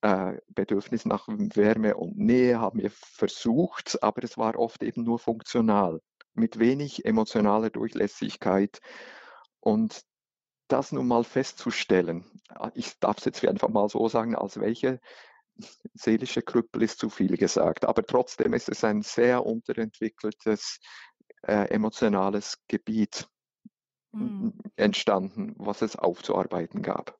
Äh, 0.00 0.38
Bedürfnis 0.48 1.04
nach 1.04 1.26
Wärme 1.28 1.96
und 1.96 2.18
Nähe 2.18 2.60
haben 2.60 2.80
wir 2.80 2.90
versucht, 2.90 4.02
aber 4.02 4.24
es 4.24 4.36
war 4.36 4.56
oft 4.58 4.82
eben 4.82 5.04
nur 5.04 5.18
funktional, 5.18 6.00
mit 6.34 6.58
wenig 6.58 7.04
emotionaler 7.04 7.70
Durchlässigkeit. 7.70 8.80
Und 9.60 10.02
das 10.68 10.92
nun 10.92 11.08
mal 11.08 11.24
festzustellen, 11.24 12.24
äh, 12.58 12.70
ich 12.74 12.98
darf 13.00 13.18
es 13.18 13.24
jetzt 13.24 13.44
einfach 13.44 13.68
mal 13.68 13.88
so 13.88 14.08
sagen, 14.08 14.34
als 14.34 14.60
welche 14.60 15.00
seelische 15.94 16.42
Krüppel 16.42 16.82
ist 16.82 16.98
zu 16.98 17.10
viel 17.10 17.36
gesagt, 17.36 17.84
aber 17.84 18.04
trotzdem 18.04 18.54
ist 18.54 18.68
es 18.68 18.84
ein 18.84 19.02
sehr 19.02 19.44
unterentwickeltes 19.44 20.78
äh, 21.42 21.68
emotionales 21.70 22.58
Gebiet 22.68 23.28
mhm. 24.12 24.54
entstanden, 24.76 25.54
was 25.58 25.82
es 25.82 25.96
aufzuarbeiten 25.96 26.82
gab. 26.82 27.18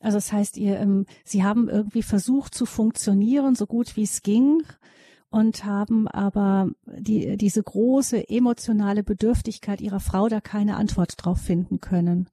Also 0.00 0.16
das 0.18 0.32
heißt, 0.32 0.56
ihr, 0.56 0.78
ähm, 0.78 1.06
Sie 1.24 1.42
haben 1.42 1.68
irgendwie 1.68 2.02
versucht 2.02 2.54
zu 2.54 2.66
funktionieren, 2.66 3.54
so 3.54 3.66
gut 3.66 3.96
wie 3.96 4.04
es 4.04 4.22
ging, 4.22 4.62
und 5.30 5.64
haben 5.64 6.08
aber 6.08 6.70
die, 6.86 7.36
diese 7.36 7.62
große 7.62 8.28
emotionale 8.28 9.02
Bedürftigkeit 9.02 9.80
Ihrer 9.80 10.00
Frau 10.00 10.28
da 10.28 10.40
keine 10.40 10.76
Antwort 10.76 11.14
drauf 11.18 11.38
finden 11.38 11.80
können. 11.80 12.30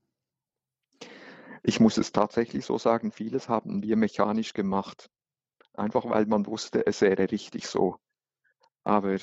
Ich 1.63 1.79
muss 1.79 1.97
es 1.97 2.11
tatsächlich 2.11 2.63
so 2.63 2.77
sagen, 2.77 3.11
vieles 3.11 3.49
haben 3.49 3.81
wir 3.81 3.97
mechanisch 3.97 4.53
gemacht. 4.53 5.09
Einfach 5.77 6.05
weil 6.09 6.25
man 6.25 6.45
wusste, 6.45 6.85
es 6.85 7.01
wäre 7.01 7.31
richtig 7.31 7.67
so. 7.67 7.97
aber 8.83 9.17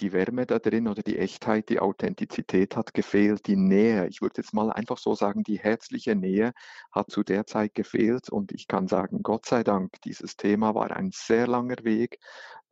die 0.00 0.12
Wärme 0.12 0.46
da 0.46 0.58
drin 0.58 0.88
oder 0.88 1.02
die 1.02 1.18
Echtheit, 1.18 1.68
die 1.70 1.80
Authentizität 1.80 2.76
hat 2.76 2.94
gefehlt, 2.94 3.46
die 3.46 3.56
Nähe, 3.56 4.08
ich 4.08 4.22
würde 4.22 4.42
jetzt 4.42 4.54
mal 4.54 4.72
einfach 4.72 4.98
so 4.98 5.14
sagen, 5.14 5.44
die 5.44 5.58
herzliche 5.58 6.16
Nähe 6.16 6.52
hat 6.92 7.10
zu 7.10 7.22
der 7.24 7.46
Zeit 7.46 7.74
gefehlt 7.74 8.28
und 8.30 8.52
ich 8.52 8.68
kann 8.68 8.88
sagen, 8.88 9.22
Gott 9.22 9.46
sei 9.46 9.62
Dank, 9.64 10.00
dieses 10.04 10.36
Thema 10.36 10.74
war 10.74 10.90
ein 10.92 11.10
sehr 11.12 11.46
langer 11.46 11.84
Weg, 11.84 12.18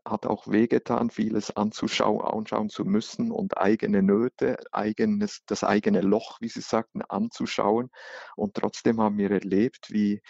hat 0.05 0.27
auch 0.27 0.49
wehgetan, 0.49 1.11
vieles 1.11 1.55
anzuschauen, 1.57 2.23
anschauen 2.23 2.69
zu 2.69 2.85
müssen 2.85 3.31
und 3.31 3.57
eigene 3.57 4.03
Nöte, 4.03 4.57
eigenes, 4.73 5.43
das 5.47 5.63
eigene 5.63 6.01
Loch, 6.01 6.39
wie 6.41 6.49
Sie 6.49 6.61
sagten, 6.61 7.03
anzuschauen. 7.03 7.91
Und 8.37 8.55
trotzdem 8.55 9.01
haben 9.01 9.19
wir 9.19 9.31
erlebt, 9.31 9.89
wie 9.91 10.21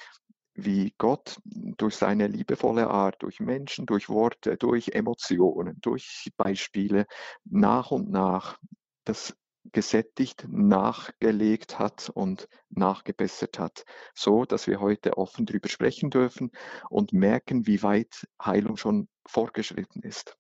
wie 0.55 0.95
Gott 0.99 1.39
durch 1.45 1.97
seine 1.97 2.27
liebevolle 2.27 2.89
Art, 2.89 3.23
durch 3.23 3.41
Menschen, 3.41 3.87
durch 3.87 4.09
Worte, 4.09 4.57
durch 4.57 4.91
Emotionen, 4.91 5.79
durch 5.81 6.31
Beispiele 6.37 7.07
nach 7.45 7.91
und 7.91 8.11
nach 8.11 8.59
das 9.05 9.35
gesättigt, 9.73 10.47
nachgelegt 10.51 11.79
hat 11.79 12.11
und 12.13 12.49
nachgebessert 12.69 13.59
hat, 13.59 13.85
so 14.15 14.45
dass 14.45 14.67
wir 14.67 14.81
heute 14.81 15.17
offen 15.17 15.47
darüber 15.47 15.69
sprechen 15.69 16.11
dürfen 16.11 16.51
und 16.91 17.13
merken, 17.13 17.67
wie 17.67 17.83
weit 17.83 18.27
Heilung 18.45 18.77
schon 18.77 19.09
fortgeschritten 19.27 20.03
ist. 20.03 20.37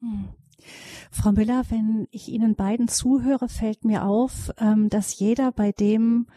Hm. 0.00 0.28
Frau 1.10 1.32
Müller, 1.32 1.64
wenn 1.68 2.06
ich 2.10 2.28
Ihnen 2.28 2.54
beiden 2.54 2.86
zuhöre, 2.86 3.48
fällt 3.48 3.84
mir 3.84 4.04
auf, 4.04 4.52
ähm, 4.58 4.88
dass 4.88 5.18
jeder 5.18 5.50
bei 5.50 5.72
dem 5.72 6.28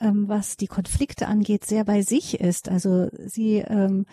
ähm, 0.00 0.28
was 0.28 0.56
die 0.56 0.66
Konflikte 0.66 1.26
angeht, 1.26 1.64
sehr 1.64 1.84
bei 1.84 2.02
sich 2.02 2.40
ist. 2.40 2.68
Also 2.68 3.08
sie 3.26 3.58
ähm, 3.58 4.06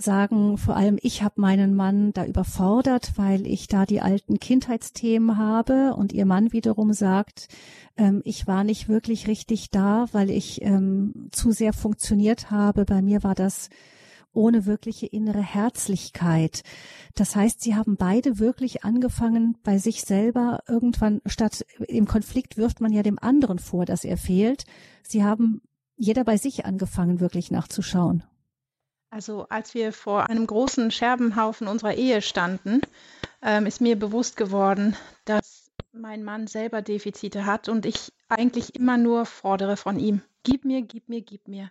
sagen 0.00 0.58
vor 0.58 0.76
allem, 0.76 0.98
ich 1.02 1.22
habe 1.22 1.40
meinen 1.40 1.74
Mann 1.74 2.12
da 2.12 2.24
überfordert, 2.24 3.12
weil 3.16 3.46
ich 3.46 3.66
da 3.66 3.84
die 3.84 4.00
alten 4.00 4.38
Kindheitsthemen 4.38 5.36
habe 5.36 5.94
und 5.94 6.12
ihr 6.12 6.26
Mann 6.26 6.52
wiederum 6.52 6.92
sagt, 6.92 7.48
ähm, 7.96 8.22
ich 8.24 8.46
war 8.46 8.64
nicht 8.64 8.88
wirklich 8.88 9.26
richtig 9.26 9.70
da, 9.70 10.06
weil 10.12 10.30
ich 10.30 10.62
ähm, 10.62 11.28
zu 11.32 11.52
sehr 11.52 11.72
funktioniert 11.72 12.50
habe. 12.50 12.84
Bei 12.84 13.02
mir 13.02 13.22
war 13.22 13.34
das 13.34 13.70
ohne 14.38 14.66
wirkliche 14.66 15.06
innere 15.06 15.42
Herzlichkeit. 15.42 16.62
Das 17.16 17.34
heißt, 17.34 17.60
sie 17.60 17.74
haben 17.74 17.96
beide 17.96 18.38
wirklich 18.38 18.84
angefangen, 18.84 19.58
bei 19.64 19.78
sich 19.78 20.02
selber 20.02 20.60
irgendwann, 20.68 21.20
statt 21.26 21.66
im 21.88 22.06
Konflikt 22.06 22.56
wirft 22.56 22.80
man 22.80 22.92
ja 22.92 23.02
dem 23.02 23.18
anderen 23.18 23.58
vor, 23.58 23.84
dass 23.84 24.04
er 24.04 24.16
fehlt. 24.16 24.64
Sie 25.02 25.24
haben 25.24 25.60
jeder 25.96 26.22
bei 26.22 26.36
sich 26.36 26.64
angefangen, 26.64 27.18
wirklich 27.18 27.50
nachzuschauen. 27.50 28.22
Also 29.10 29.46
als 29.48 29.74
wir 29.74 29.92
vor 29.92 30.30
einem 30.30 30.46
großen 30.46 30.92
Scherbenhaufen 30.92 31.66
unserer 31.66 31.94
Ehe 31.94 32.22
standen, 32.22 32.82
ähm, 33.42 33.66
ist 33.66 33.80
mir 33.80 33.98
bewusst 33.98 34.36
geworden, 34.36 34.94
dass 35.24 35.72
mein 35.92 36.22
Mann 36.22 36.46
selber 36.46 36.82
Defizite 36.82 37.44
hat 37.44 37.68
und 37.68 37.86
ich 37.86 38.12
eigentlich 38.28 38.76
immer 38.76 38.98
nur 38.98 39.24
fordere 39.24 39.76
von 39.76 39.98
ihm. 39.98 40.20
Gib 40.44 40.64
mir, 40.64 40.82
gib 40.82 41.08
mir, 41.08 41.22
gib 41.22 41.48
mir. 41.48 41.70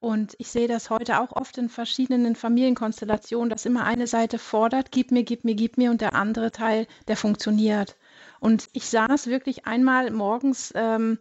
Und 0.00 0.36
ich 0.38 0.48
sehe 0.48 0.68
das 0.68 0.90
heute 0.90 1.20
auch 1.20 1.32
oft 1.32 1.58
in 1.58 1.68
verschiedenen 1.68 2.36
Familienkonstellationen, 2.36 3.50
dass 3.50 3.66
immer 3.66 3.84
eine 3.84 4.06
Seite 4.06 4.38
fordert, 4.38 4.92
gib 4.92 5.10
mir, 5.10 5.24
gib 5.24 5.44
mir, 5.44 5.56
gib 5.56 5.76
mir 5.76 5.90
und 5.90 6.00
der 6.00 6.14
andere 6.14 6.52
Teil, 6.52 6.86
der 7.08 7.16
funktioniert. 7.16 7.96
Und 8.38 8.68
ich 8.72 8.88
saß 8.88 9.26
wirklich 9.26 9.66
einmal 9.66 10.12
morgens 10.12 10.72
ähm, 10.76 11.18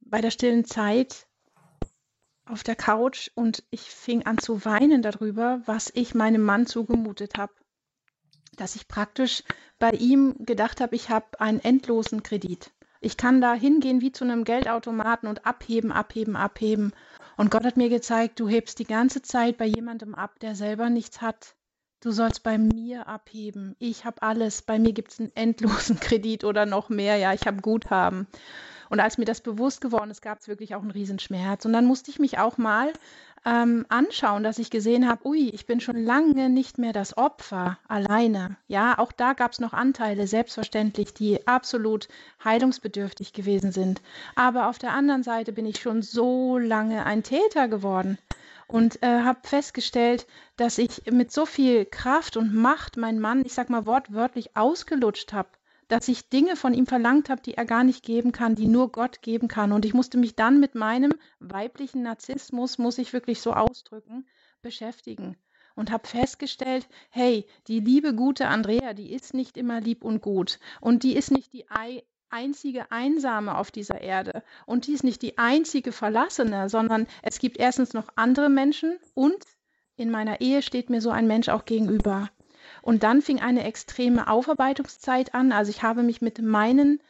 bei 0.00 0.20
der 0.20 0.32
stillen 0.32 0.64
Zeit 0.64 1.28
auf 2.44 2.64
der 2.64 2.74
Couch 2.74 3.30
und 3.36 3.62
ich 3.70 3.82
fing 3.82 4.26
an 4.26 4.38
zu 4.38 4.64
weinen 4.64 5.02
darüber, 5.02 5.62
was 5.66 5.90
ich 5.94 6.14
meinem 6.14 6.42
Mann 6.42 6.66
zugemutet 6.66 7.38
habe. 7.38 7.52
Dass 8.56 8.74
ich 8.74 8.88
praktisch 8.88 9.44
bei 9.78 9.92
ihm 9.92 10.34
gedacht 10.40 10.80
habe, 10.80 10.96
ich 10.96 11.08
habe 11.08 11.40
einen 11.40 11.60
endlosen 11.60 12.24
Kredit. 12.24 12.72
Ich 13.00 13.16
kann 13.16 13.40
da 13.40 13.54
hingehen 13.54 14.00
wie 14.00 14.12
zu 14.12 14.24
einem 14.24 14.44
Geldautomaten 14.44 15.28
und 15.28 15.44
abheben, 15.44 15.90
abheben, 15.90 16.36
abheben. 16.36 16.92
Und 17.36 17.50
Gott 17.50 17.64
hat 17.64 17.76
mir 17.76 17.88
gezeigt, 17.88 18.38
du 18.40 18.48
hebst 18.48 18.78
die 18.78 18.86
ganze 18.86 19.22
Zeit 19.22 19.56
bei 19.58 19.66
jemandem 19.66 20.14
ab, 20.14 20.38
der 20.40 20.54
selber 20.54 20.90
nichts 20.90 21.20
hat. 21.20 21.54
Du 22.00 22.10
sollst 22.10 22.42
bei 22.42 22.58
mir 22.58 23.06
abheben. 23.06 23.76
Ich 23.78 24.04
habe 24.04 24.22
alles. 24.22 24.62
Bei 24.62 24.78
mir 24.78 24.92
gibt 24.92 25.12
es 25.12 25.20
einen 25.20 25.30
endlosen 25.36 26.00
Kredit 26.00 26.44
oder 26.44 26.66
noch 26.66 26.88
mehr. 26.88 27.16
Ja, 27.16 27.32
ich 27.32 27.46
habe 27.46 27.62
Guthaben. 27.62 28.26
Und 28.90 29.00
als 29.00 29.18
mir 29.18 29.24
das 29.24 29.40
bewusst 29.40 29.80
geworden 29.80 30.10
ist, 30.10 30.20
gab 30.20 30.40
es 30.40 30.48
wirklich 30.48 30.74
auch 30.74 30.82
einen 30.82 30.90
Riesenschmerz. 30.90 31.64
Und 31.64 31.72
dann 31.72 31.86
musste 31.86 32.10
ich 32.10 32.18
mich 32.18 32.38
auch 32.38 32.58
mal 32.58 32.92
ähm, 33.44 33.86
anschauen, 33.88 34.42
dass 34.42 34.58
ich 34.58 34.70
gesehen 34.70 35.08
habe, 35.08 35.26
ui, 35.26 35.48
ich 35.50 35.66
bin 35.66 35.80
schon 35.80 35.96
lange 35.96 36.48
nicht 36.48 36.78
mehr 36.78 36.92
das 36.92 37.16
Opfer 37.16 37.78
alleine. 37.88 38.56
Ja, 38.68 38.98
auch 38.98 39.12
da 39.12 39.32
gab 39.32 39.52
es 39.52 39.60
noch 39.60 39.72
Anteile, 39.72 40.26
selbstverständlich, 40.26 41.14
die 41.14 41.46
absolut 41.46 42.08
heilungsbedürftig 42.44 43.32
gewesen 43.32 43.72
sind. 43.72 44.00
Aber 44.36 44.68
auf 44.68 44.78
der 44.78 44.92
anderen 44.92 45.22
Seite 45.22 45.52
bin 45.52 45.66
ich 45.66 45.80
schon 45.80 46.02
so 46.02 46.58
lange 46.58 47.04
ein 47.04 47.22
Täter 47.22 47.68
geworden 47.68 48.18
und 48.68 49.02
äh, 49.02 49.22
habe 49.22 49.40
festgestellt, 49.42 50.26
dass 50.56 50.78
ich 50.78 51.02
mit 51.10 51.32
so 51.32 51.44
viel 51.44 51.84
Kraft 51.84 52.36
und 52.36 52.54
Macht 52.54 52.96
meinen 52.96 53.20
Mann, 53.20 53.44
ich 53.44 53.54
sag 53.54 53.70
mal 53.70 53.86
wortwörtlich, 53.86 54.56
ausgelutscht 54.56 55.32
habe 55.32 55.48
dass 55.92 56.08
ich 56.08 56.30
Dinge 56.30 56.56
von 56.56 56.72
ihm 56.72 56.86
verlangt 56.86 57.28
habe, 57.28 57.42
die 57.42 57.52
er 57.52 57.66
gar 57.66 57.84
nicht 57.84 58.02
geben 58.02 58.32
kann, 58.32 58.54
die 58.54 58.66
nur 58.66 58.90
Gott 58.90 59.20
geben 59.20 59.46
kann. 59.46 59.72
Und 59.72 59.84
ich 59.84 59.92
musste 59.92 60.16
mich 60.16 60.34
dann 60.34 60.58
mit 60.58 60.74
meinem 60.74 61.12
weiblichen 61.38 62.02
Narzissmus, 62.02 62.78
muss 62.78 62.96
ich 62.96 63.12
wirklich 63.12 63.42
so 63.42 63.52
ausdrücken, 63.52 64.26
beschäftigen. 64.62 65.36
Und 65.74 65.90
habe 65.90 66.08
festgestellt, 66.08 66.88
hey, 67.10 67.46
die 67.66 67.80
liebe, 67.80 68.14
gute 68.14 68.48
Andrea, 68.48 68.94
die 68.94 69.12
ist 69.12 69.34
nicht 69.34 69.58
immer 69.58 69.82
lieb 69.82 70.02
und 70.02 70.22
gut. 70.22 70.60
Und 70.80 71.02
die 71.02 71.14
ist 71.14 71.30
nicht 71.30 71.52
die 71.52 71.66
einzige 72.30 72.90
Einsame 72.90 73.58
auf 73.58 73.70
dieser 73.70 74.00
Erde. 74.00 74.42
Und 74.64 74.86
die 74.86 74.94
ist 74.94 75.04
nicht 75.04 75.20
die 75.20 75.36
einzige 75.36 75.92
Verlassene, 75.92 76.70
sondern 76.70 77.06
es 77.22 77.38
gibt 77.38 77.58
erstens 77.58 77.92
noch 77.92 78.08
andere 78.16 78.48
Menschen 78.48 78.98
und 79.12 79.44
in 79.96 80.10
meiner 80.10 80.40
Ehe 80.40 80.62
steht 80.62 80.88
mir 80.88 81.02
so 81.02 81.10
ein 81.10 81.26
Mensch 81.26 81.50
auch 81.50 81.66
gegenüber. 81.66 82.30
Und 82.82 83.04
dann 83.04 83.22
fing 83.22 83.40
eine 83.40 83.64
extreme 83.64 84.28
Aufarbeitungszeit 84.28 85.34
an. 85.34 85.52
Also 85.52 85.70
ich 85.70 85.82
habe 85.82 86.02
mich 86.02 86.20
mit 86.20 86.40
meinen 86.42 87.00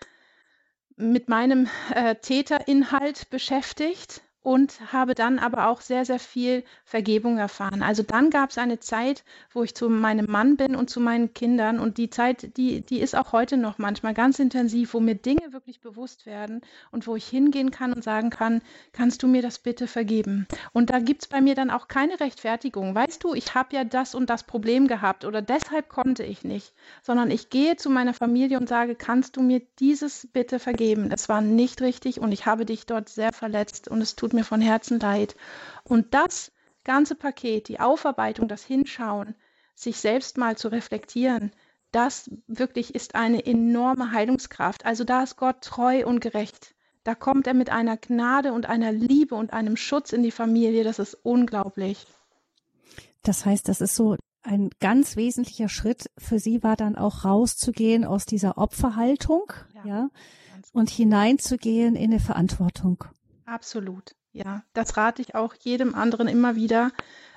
mit 0.97 1.29
meinem 1.29 1.69
äh, 1.95 2.15
Täterinhalt 2.17 3.31
beschäftigt 3.31 4.21
und 4.43 4.93
habe 4.93 5.15
dann 5.15 5.39
aber 5.39 5.69
auch 5.69 5.81
sehr, 5.81 6.05
sehr 6.05 6.19
viel 6.19 6.65
Vergebung 6.85 7.39
erfahren. 7.39 7.83
Also 7.83 8.03
dann 8.03 8.31
gab 8.31 8.51
es 8.51 8.59
eine 8.59 8.81
Zeit, 8.81 9.25
wo 9.53 9.63
ich 9.63 9.75
zu 9.75 9.89
meinem 9.89 10.27
Mann 10.31 10.57
bin 10.57 10.75
und 10.75 10.91
zu 10.91 11.01
meinen 11.01 11.33
Kindern 11.33 11.79
und 11.79 11.97
die 11.97 12.11
Zeit, 12.11 12.57
die, 12.57 12.81
die 12.81 13.01
ist 13.01 13.17
auch 13.17 13.33
heute 13.33 13.57
noch 13.57 13.79
manchmal 13.79 14.15
ganz 14.15 14.39
intensiv, 14.41 14.95
wo 14.95 15.01
mir 15.01 15.15
Dinge 15.15 15.53
wirklich 15.53 15.81
bewusst 15.81 16.27
werden 16.27 16.61
und 16.91 17.07
wo 17.07 17.15
ich 17.15 17.27
hingehen 17.27 17.71
kann 17.71 17.93
und 17.93 18.03
sagen 18.03 18.31
kann, 18.31 18.63
kannst 18.93 19.23
du 19.23 19.29
mir 19.29 19.43
das 19.43 19.61
bitte 19.61 19.87
vergeben? 19.87 20.47
Und 20.73 20.91
da 20.91 20.99
gibt 20.99 21.23
es 21.23 21.29
bei 21.29 21.41
mir 21.41 21.55
dann 21.55 21.71
auch 21.71 21.87
keine 21.87 22.19
Rechtfertigung. 22.19 22.95
Weißt 22.95 23.23
du, 23.23 23.35
ich 23.35 23.55
habe 23.55 23.77
ja 23.77 23.85
das 23.85 24.15
und 24.15 24.29
das 24.29 24.43
Problem 24.43 24.89
gehabt 24.89 25.25
oder 25.25 25.41
deshalb 25.41 25.89
konnte 25.89 26.25
ich 26.25 26.43
nicht, 26.43 26.75
sondern 27.03 27.31
ich 27.31 27.49
gehe 27.49 27.77
zu 27.77 27.91
meiner 27.91 28.15
Familie 28.15 28.59
und 28.59 28.69
sage, 28.69 28.97
kannst 28.97 29.37
du 29.37 29.43
mir 29.43 29.63
dieses 29.79 30.29
bitte 30.33 30.59
vergeben? 30.59 31.11
Das 31.11 31.29
war 31.29 31.41
nicht 31.41 31.81
richtig 31.81 32.19
und 32.19 32.33
ich 32.33 32.47
habe 32.47 32.67
dich 32.67 32.87
dort 32.87 33.09
sehr 33.09 33.33
verletzt 33.33 33.89
und 33.89 34.01
es 34.01 34.17
tut 34.17 34.32
tut 34.33 34.39
mir 34.39 34.45
von 34.45 34.63
Herzen 34.63 34.99
leid. 34.99 35.37
Und 35.85 36.15
das 36.15 36.53
ganze 36.85 37.15
Paket, 37.15 37.69
die 37.69 37.81
Aufarbeitung, 37.81 38.49
das 38.49 38.65
Hinschauen, 38.65 39.35
sich 39.75 39.99
selbst 39.99 40.39
mal 40.39 40.57
zu 40.57 40.69
reflektieren, 40.69 41.53
das 41.91 42.31
wirklich 42.47 42.95
ist 42.95 43.15
eine 43.15 43.45
enorme 43.45 44.13
Heilungskraft. 44.13 44.87
Also 44.87 45.05
da 45.05 45.23
ist 45.23 45.37
Gott 45.37 45.61
treu 45.61 46.07
und 46.07 46.21
gerecht. 46.21 46.75
Da 47.05 47.15
kommt 47.15 47.47
er 47.47 47.53
mit 47.53 47.69
einer 47.69 47.99
Gnade 47.99 48.55
und 48.55 48.67
einer 48.67 48.93
Liebe 48.93 49.35
und 49.35 49.53
einem 49.53 49.77
Schutz 49.77 50.13
in 50.13 50.23
die 50.23 50.31
Familie. 50.31 50.85
Das 50.85 50.99
ist 50.99 51.15
unglaublich. 51.15 52.07
Das 53.23 53.45
heißt, 53.45 53.69
das 53.69 53.83
ist 53.83 53.95
so 53.95 54.17
ein 54.43 54.71
ganz 54.81 55.17
wesentlicher 55.17 55.69
Schritt 55.69 56.11
für 56.17 56.39
Sie 56.39 56.63
war 56.63 56.77
dann 56.77 56.97
auch 56.97 57.25
rauszugehen 57.25 58.05
aus 58.05 58.25
dieser 58.25 58.57
Opferhaltung, 58.57 59.53
ja, 59.75 59.85
ja 59.85 60.09
und 60.73 60.91
hineinzugehen 60.91 61.97
in 61.97 62.13
eine 62.13 62.21
Verantwortung. 62.21 63.05
Absolut. 63.45 64.15
Ja, 64.33 64.63
das 64.73 64.97
rate 64.97 65.21
ich 65.21 65.35
auch 65.35 65.55
jedem 65.55 65.95
anderen 65.95 66.27
immer 66.27 66.57
wieder. 66.57 66.91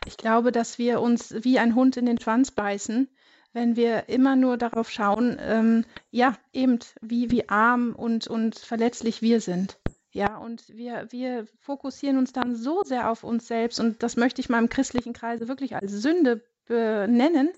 Ich 0.06 0.18
glaube, 0.18 0.52
dass 0.52 0.78
wir 0.78 1.02
uns 1.02 1.34
wie 1.44 1.60
ein 1.60 1.76
Hund 1.76 1.98
in 1.98 2.06
den 2.06 2.20
Schwanz 2.20 2.52
beißen, 2.52 3.10
wenn 3.52 3.76
wir 3.76 4.08
immer 4.08 4.36
nur 4.36 4.58
darauf 4.58 4.90
schauen, 4.90 5.38
ähm, 5.40 5.86
ja, 6.12 6.38
eben 6.54 6.80
wie, 7.02 7.32
wie 7.32 7.50
arm 7.50 7.94
und, 7.96 8.28
und 8.28 8.58
verletzlich 8.58 9.22
wir 9.22 9.42
sind. 9.42 9.78
Ja, 10.12 10.38
und 10.38 10.64
wir, 10.70 11.08
wir 11.12 11.46
fokussieren 11.60 12.18
uns 12.18 12.32
dann 12.32 12.56
so 12.56 12.84
sehr 12.84 13.12
auf 13.12 13.26
uns 13.26 13.48
selbst 13.48 13.82
und 13.82 14.02
das 14.02 14.16
möchte 14.16 14.40
ich 14.40 14.48
mal 14.48 14.60
im 14.60 14.70
christlichen 14.70 15.12
Kreise 15.12 15.50
wirklich 15.50 15.76
als 15.76 15.92
Sünde 15.92 16.42
benennen. 16.66 17.50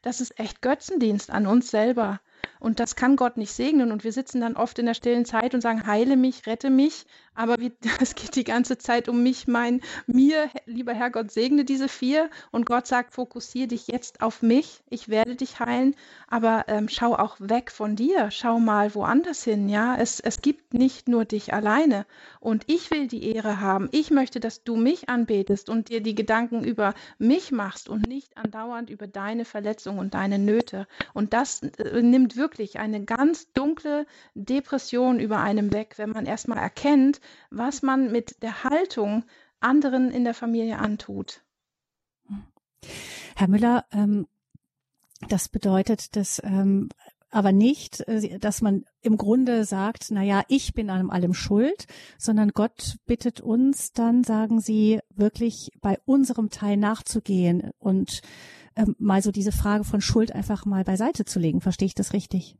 Das 0.00 0.22
ist 0.22 0.38
echt 0.40 0.62
Götzendienst 0.62 1.30
an 1.30 1.46
uns 1.46 1.70
selber. 1.70 2.20
Und 2.60 2.80
das 2.80 2.96
kann 2.96 3.16
Gott 3.16 3.36
nicht 3.36 3.52
segnen. 3.52 3.92
Und 3.92 4.04
wir 4.04 4.12
sitzen 4.12 4.40
dann 4.40 4.56
oft 4.56 4.78
in 4.78 4.86
der 4.86 4.94
stillen 4.94 5.24
Zeit 5.24 5.54
und 5.54 5.60
sagen, 5.60 5.86
heile 5.86 6.16
mich, 6.16 6.46
rette 6.46 6.70
mich. 6.70 7.06
Aber 7.34 7.56
es 8.00 8.14
geht 8.16 8.34
die 8.34 8.44
ganze 8.44 8.78
Zeit 8.78 9.08
um 9.08 9.22
mich, 9.22 9.46
mein, 9.46 9.80
mir, 10.06 10.50
lieber 10.66 10.92
Herrgott, 10.92 11.30
segne 11.30 11.64
diese 11.64 11.88
vier. 11.88 12.30
Und 12.50 12.66
Gott 12.66 12.86
sagt, 12.86 13.14
fokussiere 13.14 13.68
dich 13.68 13.86
jetzt 13.86 14.22
auf 14.22 14.42
mich. 14.42 14.82
Ich 14.90 15.08
werde 15.08 15.36
dich 15.36 15.60
heilen. 15.60 15.94
Aber 16.26 16.64
ähm, 16.66 16.88
schau 16.88 17.14
auch 17.14 17.36
weg 17.38 17.70
von 17.70 17.94
dir. 17.94 18.30
Schau 18.32 18.58
mal 18.58 18.94
woanders 18.94 19.44
hin. 19.44 19.68
Ja, 19.68 19.96
es, 19.96 20.18
es 20.18 20.42
gibt 20.42 20.74
nicht 20.74 21.08
nur 21.08 21.24
dich 21.24 21.54
alleine. 21.54 22.06
Und 22.40 22.64
ich 22.66 22.90
will 22.90 23.06
die 23.06 23.32
Ehre 23.32 23.60
haben. 23.60 23.88
Ich 23.92 24.10
möchte, 24.10 24.40
dass 24.40 24.64
du 24.64 24.74
mich 24.74 25.08
anbetest 25.08 25.68
und 25.68 25.90
dir 25.90 26.00
die 26.00 26.14
Gedanken 26.14 26.64
über 26.64 26.94
mich 27.18 27.52
machst 27.52 27.88
und 27.88 28.08
nicht 28.08 28.36
andauernd 28.36 28.90
über 28.90 29.06
deine 29.06 29.44
Verletzungen 29.44 29.98
und 29.98 30.14
deine 30.14 30.38
Nöte. 30.38 30.86
Und 31.14 31.32
das 31.32 31.62
äh, 31.62 32.02
nimmt 32.02 32.36
wirklich 32.38 32.78
eine 32.78 33.04
ganz 33.04 33.52
dunkle 33.52 34.06
Depression 34.34 35.20
über 35.20 35.40
einem 35.40 35.72
weg, 35.72 35.94
wenn 35.96 36.10
man 36.10 36.26
erstmal 36.26 36.58
erkennt, 36.58 37.20
was 37.50 37.82
man 37.82 38.10
mit 38.10 38.42
der 38.42 38.64
Haltung 38.64 39.24
anderen 39.60 40.10
in 40.10 40.24
der 40.24 40.34
Familie 40.34 40.78
antut. 40.78 41.42
Herr 43.36 43.48
Müller, 43.48 43.84
ähm, 43.92 44.26
das 45.28 45.48
bedeutet, 45.48 46.16
dass 46.16 46.40
ähm, 46.44 46.88
aber 47.30 47.52
nicht, 47.52 48.00
äh, 48.08 48.38
dass 48.38 48.62
man 48.62 48.84
im 49.00 49.16
Grunde 49.16 49.64
sagt, 49.64 50.06
na 50.10 50.22
ja, 50.22 50.42
ich 50.48 50.72
bin 50.74 50.90
an 50.90 51.10
allem 51.10 51.34
schuld, 51.34 51.86
sondern 52.18 52.50
Gott 52.50 52.96
bittet 53.06 53.40
uns 53.40 53.92
dann, 53.92 54.24
sagen 54.24 54.60
Sie, 54.60 55.00
wirklich 55.10 55.70
bei 55.80 55.98
unserem 56.04 56.50
Teil 56.50 56.76
nachzugehen 56.76 57.70
und 57.78 58.22
ähm, 58.78 58.94
mal 58.98 59.20
so 59.22 59.32
diese 59.32 59.52
Frage 59.52 59.84
von 59.84 60.00
Schuld 60.00 60.32
einfach 60.34 60.64
mal 60.64 60.84
beiseite 60.84 61.24
zu 61.24 61.38
legen. 61.38 61.60
Verstehe 61.60 61.86
ich 61.86 61.94
das 61.94 62.12
richtig? 62.12 62.56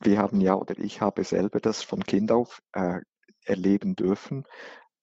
Wir 0.00 0.18
haben 0.18 0.40
ja, 0.40 0.54
oder 0.54 0.78
ich 0.78 1.00
habe 1.00 1.22
selber 1.24 1.60
das 1.60 1.82
von 1.82 2.02
Kind 2.02 2.32
auf 2.32 2.62
äh, 2.72 3.00
erleben 3.44 3.94
dürfen, 3.94 4.44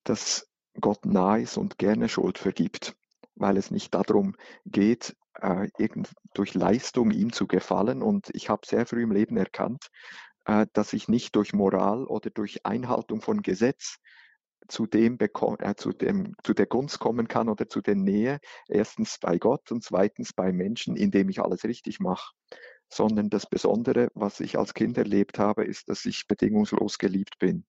dass 0.04 0.48
Gott 0.80 1.06
nah 1.06 1.38
ist 1.38 1.58
und 1.58 1.78
gerne 1.78 2.10
Schuld 2.10 2.38
vergibt, 2.38 2.96
weil 3.36 3.58
es 3.58 3.72
nicht 3.72 3.94
darum 3.94 4.36
geht, 4.65 5.15
äh, 5.36 5.68
irgend, 5.78 6.13
durch 6.34 6.56
Leistung 6.56 7.12
ihm 7.12 7.32
zu 7.32 7.46
gefallen. 7.46 8.02
Und 8.02 8.30
ich 8.34 8.50
habe 8.50 8.65
sehr 8.65 8.86
früh 8.86 9.04
im 9.04 9.12
Leben 9.12 9.38
erkannt, 9.38 9.89
äh, 10.46 10.65
dass 10.74 10.94
ich 10.94 11.08
nicht 11.08 11.36
durch 11.36 11.54
Moral 11.54 12.06
oder 12.06 12.30
durch 12.30 12.65
Einhaltung 12.65 13.22
von 13.22 13.42
Gesetz 13.42 13.98
zu 14.69 14.88
dem, 14.88 15.17
äh, 15.19 15.75
zu 15.75 15.91
dem, 15.93 16.36
zu 16.43 16.53
der 16.53 16.65
Gunst 16.65 16.99
kommen 16.99 17.27
kann 17.27 17.49
oder 17.49 17.67
zu 17.67 17.82
der 17.82 17.95
Nähe, 17.95 18.39
erstens 18.67 19.17
bei 19.19 19.38
Gott 19.38 19.71
und 19.71 19.84
zweitens 19.84 20.34
bei 20.34 20.51
Menschen, 20.51 20.95
indem 20.95 21.29
ich 21.29 21.41
alles 21.41 21.63
richtig 21.63 21.99
mache. 21.99 22.34
Sondern 22.91 23.29
das 23.29 23.47
Besondere, 23.47 24.10
was 24.15 24.39
ich 24.39 24.58
als 24.58 24.73
Kind 24.73 24.97
erlebt 24.97 25.38
habe, 25.38 25.65
ist, 25.65 25.89
dass 25.89 26.05
ich 26.05 26.27
bedingungslos 26.27 26.97
geliebt 26.97 27.38
bin. 27.39 27.65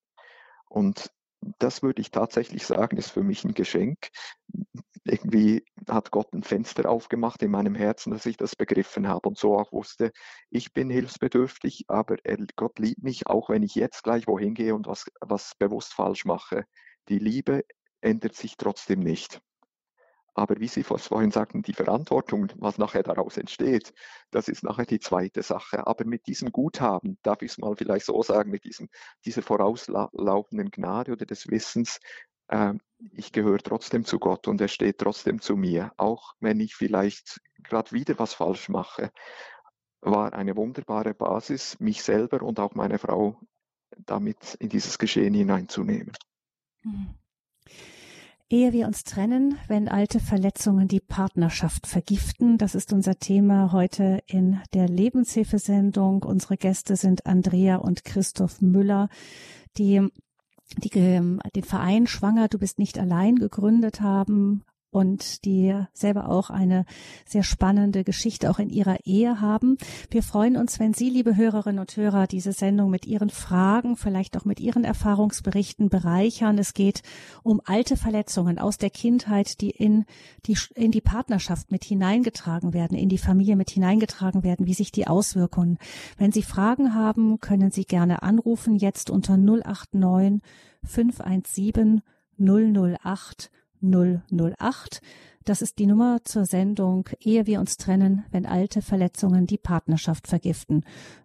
Und 0.68 1.10
das 1.58 1.82
würde 1.82 2.02
ich 2.02 2.10
tatsächlich 2.10 2.66
sagen, 2.66 2.96
ist 2.96 3.10
für 3.10 3.22
mich 3.22 3.44
ein 3.44 3.54
Geschenk. 3.54 4.08
Irgendwie 5.04 5.64
hat 5.88 6.10
Gott 6.10 6.32
ein 6.34 6.42
Fenster 6.42 6.88
aufgemacht 6.90 7.42
in 7.42 7.50
meinem 7.50 7.74
Herzen, 7.74 8.12
dass 8.12 8.26
ich 8.26 8.36
das 8.36 8.54
begriffen 8.54 9.08
habe 9.08 9.28
und 9.28 9.38
so 9.38 9.58
auch 9.58 9.72
wusste, 9.72 10.12
ich 10.50 10.72
bin 10.72 10.90
hilfsbedürftig, 10.90 11.84
aber 11.88 12.16
er, 12.24 12.38
Gott 12.56 12.78
liebt 12.78 13.02
mich, 13.02 13.26
auch 13.26 13.48
wenn 13.48 13.62
ich 13.62 13.74
jetzt 13.74 14.02
gleich 14.02 14.26
wohin 14.26 14.54
gehe 14.54 14.74
und 14.74 14.86
was, 14.86 15.06
was 15.20 15.54
bewusst 15.58 15.94
falsch 15.94 16.24
mache. 16.26 16.64
Die 17.08 17.18
Liebe 17.18 17.64
ändert 18.00 18.34
sich 18.34 18.56
trotzdem 18.56 19.00
nicht. 19.00 19.40
Aber 20.34 20.60
wie 20.60 20.68
Sie 20.68 20.84
vorhin 20.84 21.32
sagten, 21.32 21.62
die 21.62 21.72
Verantwortung, 21.72 22.52
was 22.56 22.78
nachher 22.78 23.02
daraus 23.02 23.36
entsteht, 23.36 23.92
das 24.30 24.48
ist 24.48 24.62
nachher 24.62 24.86
die 24.86 25.00
zweite 25.00 25.42
Sache. 25.42 25.86
Aber 25.86 26.04
mit 26.04 26.26
diesem 26.26 26.52
Guthaben, 26.52 27.18
darf 27.22 27.42
ich 27.42 27.52
es 27.52 27.58
mal 27.58 27.74
vielleicht 27.76 28.06
so 28.06 28.22
sagen, 28.22 28.50
mit 28.50 28.64
diesem, 28.64 28.88
dieser 29.24 29.42
vorauslaufenden 29.42 30.70
Gnade 30.70 31.12
oder 31.12 31.26
des 31.26 31.48
Wissens, 31.48 31.98
äh, 32.48 32.74
ich 33.12 33.32
gehöre 33.32 33.58
trotzdem 33.58 34.04
zu 34.04 34.18
Gott 34.18 34.46
und 34.48 34.60
er 34.60 34.68
steht 34.68 34.98
trotzdem 34.98 35.40
zu 35.40 35.56
mir, 35.56 35.92
auch 35.96 36.34
wenn 36.40 36.60
ich 36.60 36.74
vielleicht 36.74 37.40
gerade 37.62 37.92
wieder 37.92 38.18
was 38.18 38.34
falsch 38.34 38.68
mache, 38.68 39.10
war 40.00 40.32
eine 40.32 40.56
wunderbare 40.56 41.14
Basis, 41.14 41.78
mich 41.80 42.02
selber 42.02 42.42
und 42.42 42.60
auch 42.60 42.74
meine 42.74 42.98
Frau 42.98 43.40
damit 43.98 44.54
in 44.54 44.68
dieses 44.68 44.98
Geschehen 44.98 45.34
hineinzunehmen. 45.34 46.12
Mhm. 46.82 47.14
Ehe 48.52 48.72
wir 48.72 48.88
uns 48.88 49.04
trennen, 49.04 49.56
wenn 49.68 49.88
alte 49.88 50.18
Verletzungen 50.18 50.88
die 50.88 50.98
Partnerschaft 50.98 51.86
vergiften. 51.86 52.58
Das 52.58 52.74
ist 52.74 52.92
unser 52.92 53.16
Thema 53.16 53.70
heute 53.70 54.24
in 54.26 54.60
der 54.74 54.88
Lebenshilfesendung. 54.88 56.24
Unsere 56.24 56.56
Gäste 56.56 56.96
sind 56.96 57.26
Andrea 57.26 57.76
und 57.76 58.04
Christoph 58.04 58.60
Müller, 58.60 59.08
die, 59.78 60.04
die 60.78 60.90
den 60.90 61.62
Verein 61.62 62.08
Schwanger, 62.08 62.48
du 62.48 62.58
bist 62.58 62.80
nicht 62.80 62.98
allein 62.98 63.36
gegründet 63.36 64.00
haben 64.00 64.64
und 64.90 65.44
die 65.44 65.74
selber 65.92 66.28
auch 66.28 66.50
eine 66.50 66.84
sehr 67.24 67.42
spannende 67.42 68.04
Geschichte 68.04 68.50
auch 68.50 68.58
in 68.58 68.70
ihrer 68.70 69.06
Ehe 69.06 69.40
haben. 69.40 69.78
Wir 70.10 70.22
freuen 70.22 70.56
uns, 70.56 70.80
wenn 70.80 70.94
Sie, 70.94 71.10
liebe 71.10 71.36
Hörerinnen 71.36 71.78
und 71.78 71.96
Hörer, 71.96 72.26
diese 72.26 72.52
Sendung 72.52 72.90
mit 72.90 73.06
Ihren 73.06 73.30
Fragen, 73.30 73.96
vielleicht 73.96 74.36
auch 74.36 74.44
mit 74.44 74.60
Ihren 74.60 74.84
Erfahrungsberichten 74.84 75.88
bereichern. 75.88 76.58
Es 76.58 76.74
geht 76.74 77.02
um 77.42 77.60
alte 77.64 77.96
Verletzungen 77.96 78.58
aus 78.58 78.78
der 78.78 78.90
Kindheit, 78.90 79.60
die 79.60 79.70
in 79.70 80.04
die, 80.46 80.56
in 80.74 80.90
die 80.90 81.00
Partnerschaft 81.00 81.70
mit 81.70 81.84
hineingetragen 81.84 82.74
werden, 82.74 82.96
in 82.96 83.08
die 83.08 83.18
Familie 83.18 83.56
mit 83.56 83.70
hineingetragen 83.70 84.42
werden, 84.42 84.66
wie 84.66 84.74
sich 84.74 84.90
die 84.90 85.06
Auswirkungen. 85.06 85.78
Wenn 86.18 86.32
Sie 86.32 86.42
Fragen 86.42 86.94
haben, 86.94 87.40
können 87.40 87.70
Sie 87.70 87.84
gerne 87.84 88.22
anrufen, 88.22 88.76
jetzt 88.76 89.10
unter 89.10 89.36
089 89.36 90.40
517 90.82 92.02
008 92.38 93.50
008. 93.82 95.00
Das 95.44 95.62
ist 95.62 95.78
die 95.78 95.86
Nummer 95.86 96.18
zur 96.24 96.44
Sendung 96.44 97.08
Ehe 97.20 97.46
wir 97.46 97.60
uns 97.60 97.76
trennen, 97.76 98.24
wenn 98.30 98.46
alte 98.46 98.82
Verletzungen 98.82 99.46
die 99.46 99.58
Partnerschaft 99.58 100.28
vergiften. 100.28 100.84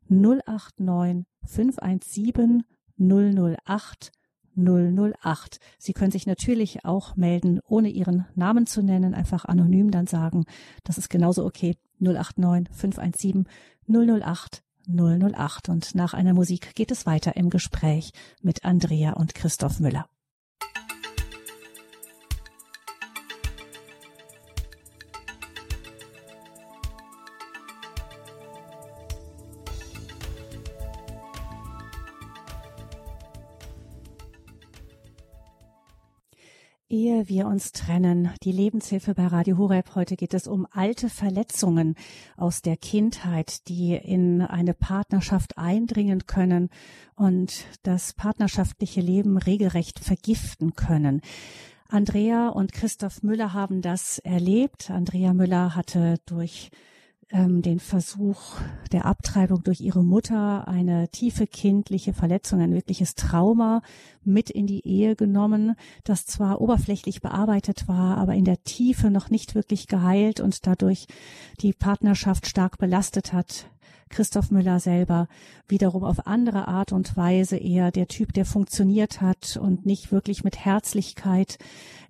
089 0.10 1.26
517 1.46 2.64
008 2.98 4.12
008. 4.56 5.60
Sie 5.78 5.94
können 5.94 6.12
sich 6.12 6.28
natürlich 6.28 6.86
auch 6.86 7.16
melden, 7.16 7.60
ohne 7.68 7.90
Ihren 7.90 8.26
Namen 8.36 8.68
zu 8.68 8.82
nennen, 8.82 9.14
einfach 9.14 9.46
anonym 9.46 9.92
dann 9.92 10.08
sagen, 10.08 10.46
das 10.84 10.98
ist 10.98 11.10
genauso 11.10 11.46
okay. 11.46 11.76
089 12.00 12.74
517 12.74 13.48
008 13.88 14.64
008. 14.88 15.70
Und 15.70 15.96
nach 15.96 16.14
einer 16.14 16.34
Musik 16.34 16.74
geht 16.76 16.92
es 16.92 17.06
weiter 17.06 17.36
im 17.36 17.50
Gespräch 17.50 18.12
mit 18.42 18.64
Andrea 18.64 19.14
und 19.14 19.36
Christoph 19.36 19.80
Müller. 19.80 20.08
Ehe 36.96 37.28
wir 37.28 37.48
uns 37.48 37.74
trennen, 37.74 38.30
die 38.44 38.54
Lebenshilfe 38.54 39.16
bei 39.16 39.28
Radio 39.28 39.58
Horeb. 39.58 39.96
Heute 39.96 40.16
geht 40.16 40.34
es 40.34 40.48
um 40.48 40.66
alte 40.72 41.10
Verletzungen 41.10 41.96
aus 42.38 42.62
der 42.62 42.78
Kindheit, 42.78 43.68
die 43.68 43.96
in 43.96 44.42
eine 44.42 44.74
Partnerschaft 44.74 45.58
eindringen 45.58 46.26
können 46.26 46.70
und 47.18 47.66
das 47.84 48.14
partnerschaftliche 48.14 49.02
Leben 49.02 49.38
regelrecht 49.38 50.00
vergiften 50.00 50.76
können. 50.76 51.20
Andrea 51.90 52.48
und 52.48 52.72
Christoph 52.72 53.24
Müller 53.24 53.52
haben 53.52 53.82
das 53.82 54.20
erlebt. 54.20 54.90
Andrea 54.90 55.34
Müller 55.34 55.76
hatte 55.76 56.22
durch 56.26 56.72
ähm, 57.32 57.62
den 57.62 57.80
Versuch 57.80 58.56
der 58.92 59.06
Abtreibung 59.06 59.64
durch 59.64 59.82
ihre 59.82 60.04
Mutter 60.04 60.68
eine 60.68 61.10
tiefe 61.10 61.48
kindliche 61.48 62.14
Verletzung, 62.14 62.62
ein 62.62 62.74
wirkliches 62.74 63.16
Trauma 63.16 63.82
mit 64.24 64.50
in 64.50 64.68
die 64.68 64.86
Ehe 64.88 65.16
genommen, 65.16 65.76
das 66.04 66.26
zwar 66.26 66.62
oberflächlich 66.62 67.22
bearbeitet 67.22 67.88
war, 67.88 68.18
aber 68.18 68.36
in 68.36 68.46
der 68.46 68.64
Tiefe 68.64 69.10
noch 69.10 69.30
nicht 69.30 69.56
wirklich 69.56 69.88
geheilt 69.88 70.40
und 70.40 70.68
dadurch 70.68 71.08
die 71.62 71.74
Partnerschaft 71.74 72.48
stark 72.48 72.78
belastet 72.78 73.34
hat. 73.34 73.70
Christoph 74.10 74.52
Müller 74.52 74.80
selber 74.80 75.28
wiederum 75.68 76.04
auf 76.04 76.28
andere 76.28 76.68
Art 76.68 76.92
und 76.92 77.18
Weise 77.18 77.58
eher 77.58 77.92
der 77.92 78.08
Typ, 78.08 78.34
der 78.34 78.46
funktioniert 78.46 79.22
hat 79.22 79.58
und 79.58 79.86
nicht 79.86 80.12
wirklich 80.12 80.44
mit 80.44 80.64
Herzlichkeit 80.64 81.58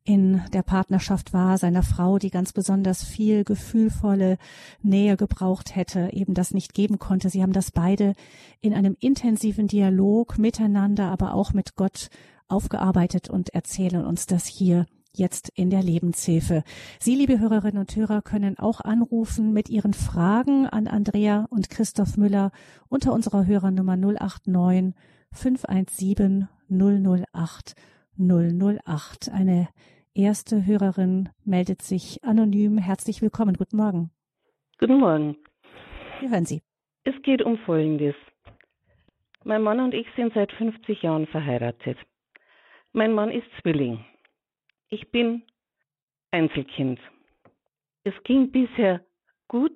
in 0.03 0.41
der 0.53 0.61
Partnerschaft 0.61 1.33
war, 1.33 1.57
seiner 1.57 1.81
Frau, 1.81 2.19
die 2.19 2.29
ganz 2.29 2.53
besonders 2.53 3.03
viel 3.03 3.43
gefühlvolle 3.43 4.37
Nähe 4.83 5.17
gebraucht 5.17 5.75
hätte, 5.75 6.09
eben 6.13 6.35
das 6.35 6.53
nicht 6.53 6.75
geben 6.75 6.99
konnte. 6.99 7.29
Sie 7.29 7.41
haben 7.41 7.53
das 7.53 7.71
beide 7.71 8.13
in 8.61 8.73
einem 8.75 8.95
intensiven 8.99 9.67
Dialog 9.67 10.37
miteinander, 10.37 11.09
aber 11.09 11.33
auch 11.33 11.53
mit 11.53 11.75
Gott 11.75 12.09
aufgearbeitet 12.47 13.29
und 13.31 13.49
erzählen 13.49 14.05
uns 14.05 14.27
das 14.27 14.45
hier 14.45 14.85
jetzt 15.17 15.49
in 15.55 15.69
der 15.69 15.81
Lebenshilfe. 15.81 16.63
Sie, 16.99 17.15
liebe 17.15 17.39
Hörerinnen 17.39 17.79
und 17.79 17.95
Hörer, 17.95 18.21
können 18.21 18.57
auch 18.57 18.81
anrufen 18.81 19.53
mit 19.53 19.69
Ihren 19.69 19.93
Fragen 19.93 20.67
an 20.67 20.87
Andrea 20.87 21.45
und 21.49 21.69
Christoph 21.69 22.17
Müller 22.17 22.51
unter 22.89 23.13
unserer 23.13 23.45
Hörernummer 23.45 23.97
089 23.97 24.93
517 25.31 26.47
008 26.69 27.75
008. 28.17 29.29
Eine 29.31 29.67
erste 30.13 30.65
Hörerin 30.65 31.29
meldet 31.43 31.81
sich 31.81 32.23
anonym. 32.23 32.77
Herzlich 32.77 33.21
willkommen. 33.21 33.55
Guten 33.55 33.77
Morgen. 33.77 34.11
Guten 34.79 34.99
Morgen. 34.99 35.37
Wir 36.19 36.29
hören 36.29 36.45
Sie. 36.45 36.61
Es 37.03 37.13
geht 37.21 37.41
um 37.41 37.57
Folgendes. 37.59 38.15
Mein 39.43 39.61
Mann 39.61 39.79
und 39.79 39.93
ich 39.93 40.07
sind 40.15 40.33
seit 40.33 40.51
50 40.53 41.03
Jahren 41.03 41.27
verheiratet. 41.27 41.97
Mein 42.93 43.13
Mann 43.13 43.29
ist 43.29 43.45
Zwilling. 43.61 44.03
Ich 44.89 45.09
bin 45.11 45.43
Einzelkind. 46.31 46.99
Es 48.03 48.13
ging 48.23 48.51
bisher 48.51 49.03
gut 49.47 49.75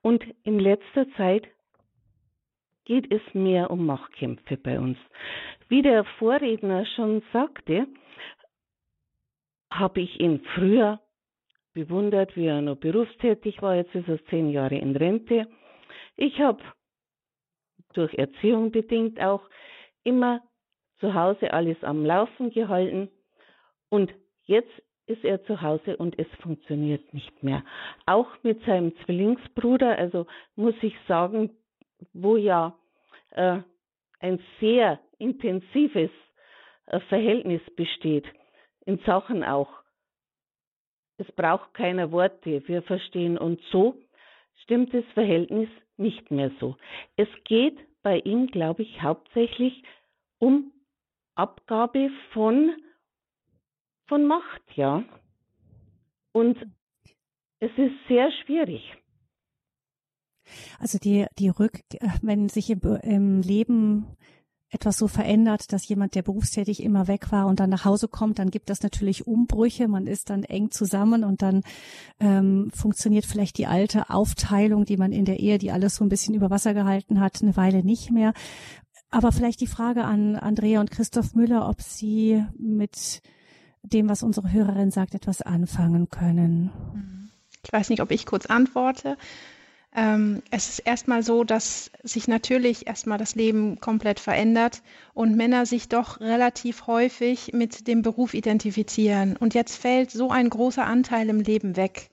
und 0.00 0.24
in 0.44 0.58
letzter 0.58 1.10
Zeit 1.16 1.46
geht 2.84 3.12
es 3.12 3.20
mehr 3.34 3.70
um 3.70 3.84
Machtkämpfe 3.84 4.56
bei 4.56 4.78
uns. 4.78 4.96
Wie 5.68 5.82
der 5.82 6.04
Vorredner 6.18 6.86
schon 6.86 7.22
sagte, 7.32 7.86
habe 9.70 10.00
ich 10.00 10.18
ihn 10.18 10.40
früher 10.54 11.00
bewundert, 11.74 12.34
wie 12.34 12.46
er 12.46 12.62
noch 12.62 12.76
berufstätig 12.76 13.60
war. 13.60 13.76
Jetzt 13.76 13.94
ist 13.94 14.08
er 14.08 14.24
zehn 14.26 14.50
Jahre 14.50 14.76
in 14.76 14.96
Rente. 14.96 15.46
Ich 16.16 16.40
habe 16.40 16.62
durch 17.92 18.14
Erziehung 18.14 18.70
bedingt 18.70 19.20
auch 19.20 19.42
immer 20.04 20.40
zu 21.00 21.12
Hause 21.12 21.52
alles 21.52 21.82
am 21.84 22.04
Laufen 22.04 22.50
gehalten 22.50 23.10
und 23.90 24.12
jetzt 24.48 24.82
ist 25.06 25.24
er 25.24 25.42
zu 25.44 25.62
Hause 25.62 25.96
und 25.96 26.18
es 26.18 26.26
funktioniert 26.42 27.14
nicht 27.14 27.42
mehr. 27.42 27.64
Auch 28.04 28.28
mit 28.42 28.62
seinem 28.64 28.94
Zwillingsbruder, 29.04 29.96
also 29.96 30.26
muss 30.56 30.74
ich 30.82 30.94
sagen, 31.06 31.50
wo 32.12 32.36
ja 32.36 32.76
äh, 33.30 33.60
ein 34.20 34.40
sehr 34.60 34.98
intensives 35.18 36.10
äh, 36.86 37.00
Verhältnis 37.08 37.62
besteht, 37.76 38.26
in 38.84 38.98
Sachen 39.00 39.44
auch, 39.44 39.68
es 41.18 41.30
braucht 41.32 41.74
keine 41.74 42.12
Worte, 42.12 42.66
wir 42.68 42.82
verstehen 42.82 43.38
uns 43.38 43.60
so, 43.70 43.96
stimmt 44.62 44.94
das 44.94 45.04
Verhältnis 45.14 45.68
nicht 45.96 46.30
mehr 46.30 46.50
so. 46.60 46.76
Es 47.16 47.28
geht 47.44 47.78
bei 48.02 48.20
ihm, 48.20 48.46
glaube 48.48 48.82
ich, 48.82 49.02
hauptsächlich 49.02 49.82
um 50.38 50.72
Abgabe 51.34 52.10
von, 52.32 52.76
von 54.08 54.26
Macht, 54.26 54.62
ja. 54.74 55.04
Und 56.32 56.56
es 57.60 57.70
ist 57.76 57.94
sehr 58.08 58.30
schwierig. 58.44 58.82
Also 60.78 60.98
die, 60.98 61.26
die 61.38 61.48
Rück, 61.48 61.80
wenn 62.22 62.48
sich 62.48 62.70
im, 62.70 62.80
im 63.02 63.40
Leben 63.42 64.06
etwas 64.70 64.98
so 64.98 65.08
verändert, 65.08 65.72
dass 65.72 65.88
jemand, 65.88 66.14
der 66.14 66.22
berufstätig 66.22 66.82
immer 66.82 67.08
weg 67.08 67.32
war 67.32 67.46
und 67.46 67.58
dann 67.58 67.70
nach 67.70 67.84
Hause 67.84 68.06
kommt, 68.06 68.38
dann 68.38 68.50
gibt 68.50 68.68
das 68.68 68.82
natürlich 68.82 69.26
Umbrüche. 69.26 69.88
Man 69.88 70.06
ist 70.06 70.28
dann 70.28 70.44
eng 70.44 70.70
zusammen 70.70 71.24
und 71.24 71.40
dann 71.40 71.62
ähm, 72.20 72.70
funktioniert 72.74 73.24
vielleicht 73.24 73.56
die 73.56 73.66
alte 73.66 74.10
Aufteilung, 74.10 74.84
die 74.84 74.98
man 74.98 75.12
in 75.12 75.24
der 75.24 75.40
Ehe, 75.40 75.58
die 75.58 75.70
alles 75.70 75.96
so 75.96 76.04
ein 76.04 76.10
bisschen 76.10 76.34
über 76.34 76.50
Wasser 76.50 76.74
gehalten 76.74 77.20
hat, 77.20 77.40
eine 77.40 77.56
Weile 77.56 77.82
nicht 77.82 78.10
mehr. 78.10 78.34
Aber 79.10 79.32
vielleicht 79.32 79.62
die 79.62 79.66
Frage 79.66 80.04
an 80.04 80.36
Andrea 80.36 80.80
und 80.80 80.90
Christoph 80.90 81.34
Müller, 81.34 81.66
ob 81.66 81.80
Sie 81.80 82.44
mit 82.58 83.22
dem, 83.92 84.08
was 84.08 84.22
unsere 84.22 84.52
Hörerin 84.52 84.90
sagt, 84.90 85.14
etwas 85.14 85.42
anfangen 85.42 86.08
können. 86.10 87.30
Ich 87.64 87.72
weiß 87.72 87.90
nicht, 87.90 88.02
ob 88.02 88.10
ich 88.10 88.26
kurz 88.26 88.46
antworte. 88.46 89.16
Ähm, 89.94 90.42
es 90.50 90.68
ist 90.68 90.78
erstmal 90.80 91.22
so, 91.22 91.44
dass 91.44 91.90
sich 92.02 92.28
natürlich 92.28 92.86
erstmal 92.86 93.18
das 93.18 93.34
Leben 93.34 93.80
komplett 93.80 94.20
verändert 94.20 94.82
und 95.14 95.36
Männer 95.36 95.66
sich 95.66 95.88
doch 95.88 96.20
relativ 96.20 96.86
häufig 96.86 97.52
mit 97.52 97.88
dem 97.88 98.02
Beruf 98.02 98.34
identifizieren. 98.34 99.36
Und 99.36 99.54
jetzt 99.54 99.76
fällt 99.76 100.10
so 100.10 100.30
ein 100.30 100.50
großer 100.50 100.84
Anteil 100.84 101.28
im 101.28 101.40
Leben 101.40 101.76
weg. 101.76 102.10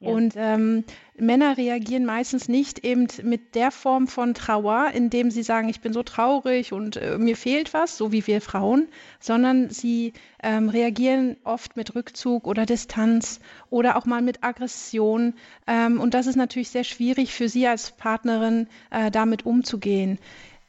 Und 0.00 0.34
ähm, 0.36 0.84
Männer 1.18 1.56
reagieren 1.56 2.04
meistens 2.04 2.48
nicht 2.48 2.84
eben 2.84 3.06
mit 3.22 3.54
der 3.54 3.70
Form 3.70 4.06
von 4.06 4.34
Trauer, 4.34 4.90
indem 4.94 5.30
sie 5.30 5.42
sagen, 5.42 5.68
ich 5.68 5.80
bin 5.80 5.92
so 5.92 6.02
traurig 6.02 6.72
und 6.72 6.96
äh, 6.96 7.16
mir 7.18 7.36
fehlt 7.36 7.72
was, 7.72 7.96
so 7.96 8.12
wie 8.12 8.26
wir 8.26 8.40
Frauen, 8.40 8.88
sondern 9.20 9.70
sie 9.70 10.12
ähm, 10.42 10.68
reagieren 10.68 11.36
oft 11.44 11.76
mit 11.76 11.94
Rückzug 11.94 12.46
oder 12.46 12.66
Distanz 12.66 13.40
oder 13.70 13.96
auch 13.96 14.04
mal 14.04 14.20
mit 14.20 14.44
Aggression. 14.44 15.34
Ähm, 15.66 16.00
und 16.00 16.12
das 16.12 16.26
ist 16.26 16.36
natürlich 16.36 16.70
sehr 16.70 16.84
schwierig 16.84 17.32
für 17.32 17.48
Sie 17.48 17.66
als 17.66 17.92
Partnerin, 17.92 18.68
äh, 18.90 19.10
damit 19.10 19.46
umzugehen. 19.46 20.18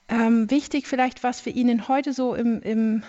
Ähm, 0.08 0.50
wichtig 0.50 0.88
vielleicht, 0.88 1.24
was 1.24 1.46
wir 1.46 1.54
Ihnen 1.54 1.90
heute 1.90 2.14
so 2.14 2.34
im, 2.34 2.62
im 2.62 3.04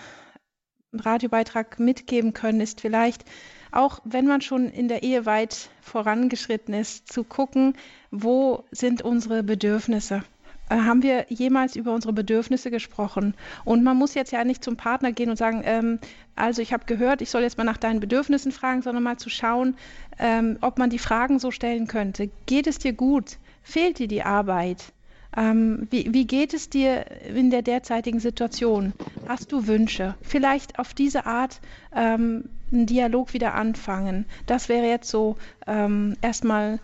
Radiobeitrag 0.92 1.78
mitgeben 1.78 2.32
können, 2.32 2.60
ist 2.60 2.80
vielleicht, 2.80 3.24
auch 3.72 4.00
wenn 4.04 4.26
man 4.26 4.40
schon 4.40 4.68
in 4.68 4.88
der 4.88 5.02
Ehe 5.02 5.26
weit 5.26 5.70
vorangeschritten 5.80 6.74
ist, 6.74 7.12
zu 7.12 7.24
gucken, 7.24 7.74
wo 8.10 8.64
sind 8.70 9.02
unsere 9.02 9.42
Bedürfnisse. 9.42 10.22
Äh, 10.68 10.76
haben 10.76 11.02
wir 11.02 11.26
jemals 11.28 11.76
über 11.76 11.94
unsere 11.94 12.12
Bedürfnisse 12.12 12.70
gesprochen? 12.70 13.34
Und 13.64 13.82
man 13.82 13.96
muss 13.96 14.14
jetzt 14.14 14.32
ja 14.32 14.44
nicht 14.44 14.62
zum 14.62 14.76
Partner 14.76 15.12
gehen 15.12 15.30
und 15.30 15.36
sagen, 15.36 15.62
ähm, 15.64 15.98
also 16.36 16.62
ich 16.62 16.72
habe 16.72 16.84
gehört, 16.86 17.22
ich 17.22 17.30
soll 17.30 17.42
jetzt 17.42 17.58
mal 17.58 17.64
nach 17.64 17.76
deinen 17.76 18.00
Bedürfnissen 18.00 18.52
fragen, 18.52 18.82
sondern 18.82 19.02
mal 19.02 19.16
zu 19.16 19.30
schauen, 19.30 19.76
ähm, 20.18 20.58
ob 20.60 20.78
man 20.78 20.90
die 20.90 20.98
Fragen 20.98 21.38
so 21.38 21.50
stellen 21.50 21.86
könnte. 21.86 22.30
Geht 22.46 22.66
es 22.66 22.78
dir 22.78 22.92
gut? 22.92 23.38
Fehlt 23.62 23.98
dir 23.98 24.08
die 24.08 24.22
Arbeit? 24.22 24.92
Ähm, 25.36 25.86
wie, 25.90 26.12
wie, 26.12 26.26
geht 26.26 26.54
es 26.54 26.70
dir 26.70 27.04
in 27.26 27.50
der 27.50 27.62
derzeitigen 27.62 28.18
Situation? 28.18 28.94
Hast 29.26 29.52
du 29.52 29.66
Wünsche? 29.66 30.14
Vielleicht 30.22 30.78
auf 30.78 30.94
diese 30.94 31.26
Art 31.26 31.60
ähm, 31.94 32.48
einen 32.72 32.86
Dialog 32.86 33.32
wieder 33.32 33.54
anfangen. 33.54 34.26
Das 34.46 34.68
wäre 34.68 34.86
jetzt 34.86 35.08
so 35.08 35.36
ähm, 35.66 36.16
erstmal 36.22 36.80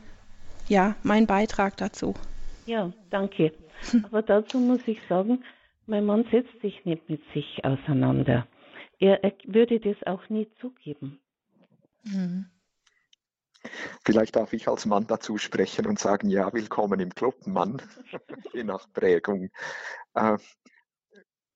ja 0.68 0.96
mein 1.02 1.26
Beitrag 1.26 1.76
dazu. 1.76 2.14
Ja, 2.66 2.92
danke. 3.10 3.52
Aber 4.04 4.22
dazu 4.22 4.58
muss 4.58 4.80
ich 4.86 4.98
sagen, 5.08 5.44
mein 5.86 6.04
Mann 6.04 6.24
setzt 6.30 6.60
sich 6.62 6.84
nicht 6.84 7.08
mit 7.08 7.20
sich 7.32 7.64
auseinander. 7.64 8.46
Er, 8.98 9.22
er 9.22 9.32
würde 9.44 9.80
das 9.80 9.96
auch 10.06 10.28
nie 10.30 10.48
zugeben. 10.60 11.18
Mhm. 12.04 12.46
Vielleicht 14.04 14.36
darf 14.36 14.52
ich 14.52 14.68
als 14.68 14.86
Mann 14.86 15.06
dazu 15.06 15.38
sprechen 15.38 15.86
und 15.86 15.98
sagen, 15.98 16.28
ja, 16.28 16.52
willkommen 16.52 17.00
im 17.00 17.14
Club, 17.14 17.46
Mann, 17.46 17.80
je 18.52 18.64
nach 18.64 18.86
Prägung. 18.92 19.50
Äh, 20.14 20.38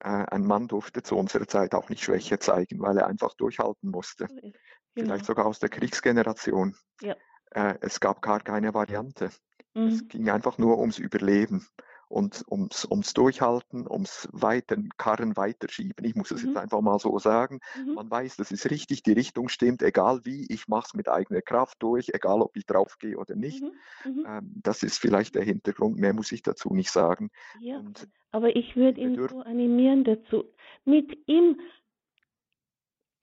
ein 0.00 0.44
Mann 0.44 0.68
durfte 0.68 1.02
zu 1.02 1.16
unserer 1.16 1.46
Zeit 1.46 1.74
auch 1.74 1.88
nicht 1.88 2.02
Schwäche 2.02 2.38
zeigen, 2.38 2.80
weil 2.80 2.98
er 2.98 3.06
einfach 3.06 3.34
durchhalten 3.34 3.90
musste. 3.90 4.26
Genau. 4.26 4.52
Vielleicht 4.94 5.26
sogar 5.26 5.46
aus 5.46 5.58
der 5.58 5.68
Kriegsgeneration. 5.68 6.76
Ja. 7.00 7.16
Äh, 7.50 7.74
es 7.80 8.00
gab 8.00 8.22
gar 8.22 8.40
keine 8.40 8.74
Variante. 8.74 9.30
Mhm. 9.74 9.88
Es 9.88 10.08
ging 10.08 10.28
einfach 10.30 10.58
nur 10.58 10.78
ums 10.78 10.98
Überleben 10.98 11.66
und 12.08 12.44
ums, 12.50 12.84
ums 12.84 13.12
Durchhalten, 13.12 13.86
ums 13.88 14.28
weiten 14.32 14.90
Karren 14.96 15.36
weiterschieben. 15.36 16.04
Ich 16.04 16.14
muss 16.14 16.30
es 16.30 16.42
mhm. 16.42 16.48
jetzt 16.48 16.58
einfach 16.58 16.80
mal 16.80 16.98
so 16.98 17.18
sagen. 17.18 17.60
Mhm. 17.76 17.94
Man 17.94 18.10
weiß, 18.10 18.36
das 18.36 18.50
ist 18.50 18.70
richtig, 18.70 19.02
die 19.02 19.12
Richtung 19.12 19.48
stimmt, 19.48 19.82
egal 19.82 20.20
wie, 20.24 20.46
ich 20.48 20.68
mache 20.68 20.86
es 20.86 20.94
mit 20.94 21.08
eigener 21.08 21.42
Kraft 21.42 21.82
durch, 21.82 22.10
egal 22.12 22.40
ob 22.40 22.56
ich 22.56 22.66
draufgehe 22.66 23.18
oder 23.18 23.34
nicht. 23.34 23.62
Mhm. 23.62 23.70
mhm. 24.04 24.26
Ähm, 24.26 24.52
das 24.62 24.82
ist 24.82 24.98
vielleicht 24.98 25.34
der 25.34 25.44
Hintergrund, 25.44 25.98
mehr 25.98 26.14
muss 26.14 26.32
ich 26.32 26.42
dazu 26.42 26.72
nicht 26.74 26.90
sagen. 26.90 27.30
Ja, 27.60 27.78
und 27.78 28.08
aber 28.30 28.54
ich 28.54 28.76
würde 28.76 29.00
ihn 29.00 29.16
so 29.28 29.40
animieren 29.40 30.04
dazu, 30.04 30.44
mit 30.84 31.16
ihm 31.26 31.60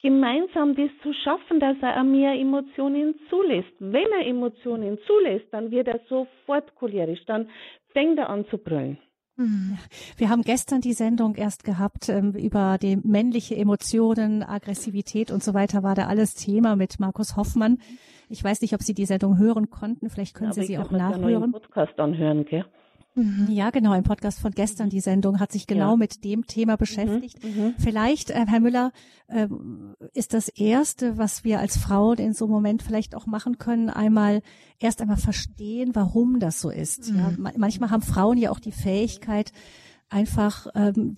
gemeinsam 0.05 0.75
das 0.75 0.91
zu 1.01 1.11
schaffen, 1.23 1.59
dass 1.59 1.77
er 1.81 2.03
mehr 2.03 2.33
Emotionen 2.33 3.15
zulässt. 3.27 3.73
Wenn 3.79 4.05
er 4.19 4.27
Emotionen 4.27 4.99
zulässt, 5.07 5.47
dann 5.51 5.71
wird 5.71 5.87
er 5.87 5.99
sofort 6.07 6.75
cholerisch, 6.75 7.25
dann 7.25 7.49
fängt 7.91 8.19
er 8.19 8.29
an 8.29 8.45
zu 8.51 8.59
brüllen. 8.59 8.99
Mhm. 9.35 9.79
Wir 10.15 10.29
haben 10.29 10.43
gestern 10.43 10.81
die 10.81 10.93
Sendung 10.93 11.33
erst 11.33 11.63
gehabt 11.63 12.07
ähm, 12.09 12.33
über 12.33 12.77
die 12.79 12.97
männliche 12.97 13.55
Emotionen, 13.55 14.43
Aggressivität 14.43 15.31
und 15.31 15.43
so 15.43 15.55
weiter 15.55 15.81
war 15.81 15.95
da 15.95 16.05
alles 16.05 16.35
Thema 16.35 16.75
mit 16.75 16.99
Markus 16.99 17.35
Hoffmann. 17.35 17.79
Ich 18.29 18.43
weiß 18.43 18.61
nicht, 18.61 18.75
ob 18.75 18.83
Sie 18.83 18.93
die 18.93 19.07
Sendung 19.07 19.39
hören 19.39 19.71
konnten. 19.71 20.11
Vielleicht 20.11 20.35
können 20.35 20.51
ja, 20.51 20.53
Sie 20.53 20.65
sie 20.65 20.77
auch 20.77 20.91
nachhören. 20.91 21.51
Podcast 21.51 21.99
anhören, 21.99 22.45
gell? 22.45 22.65
Ja, 23.49 23.69
genau. 23.69 23.93
Im 23.93 24.03
Podcast 24.03 24.39
von 24.39 24.51
gestern, 24.51 24.89
die 24.89 24.99
Sendung, 24.99 25.39
hat 25.39 25.51
sich 25.51 25.67
genau 25.67 25.91
ja. 25.91 25.95
mit 25.95 26.23
dem 26.23 26.47
Thema 26.47 26.73
mhm. 26.73 26.77
beschäftigt. 26.77 27.43
Mhm, 27.43 27.75
vielleicht, 27.77 28.29
äh, 28.29 28.45
Herr 28.45 28.59
Müller, 28.59 28.91
äh, 29.27 29.47
ist 30.13 30.33
das 30.33 30.49
Erste, 30.49 31.17
was 31.17 31.43
wir 31.43 31.59
als 31.59 31.77
Frauen 31.77 32.17
in 32.17 32.33
so 32.33 32.45
einem 32.45 32.53
Moment 32.53 32.83
vielleicht 32.83 33.15
auch 33.15 33.25
machen 33.25 33.57
können, 33.57 33.89
einmal 33.89 34.41
erst 34.79 35.01
einmal 35.01 35.17
verstehen, 35.17 35.91
warum 35.93 36.39
das 36.39 36.59
so 36.59 36.69
ist. 36.69 37.11
Mhm. 37.11 37.17
Ja, 37.17 37.51
manchmal 37.57 37.89
haben 37.89 38.01
Frauen 38.03 38.37
ja 38.37 38.51
auch 38.51 38.59
die 38.59 38.73
Fähigkeit, 38.73 39.53
einfach 40.09 40.67
ähm, 40.75 41.15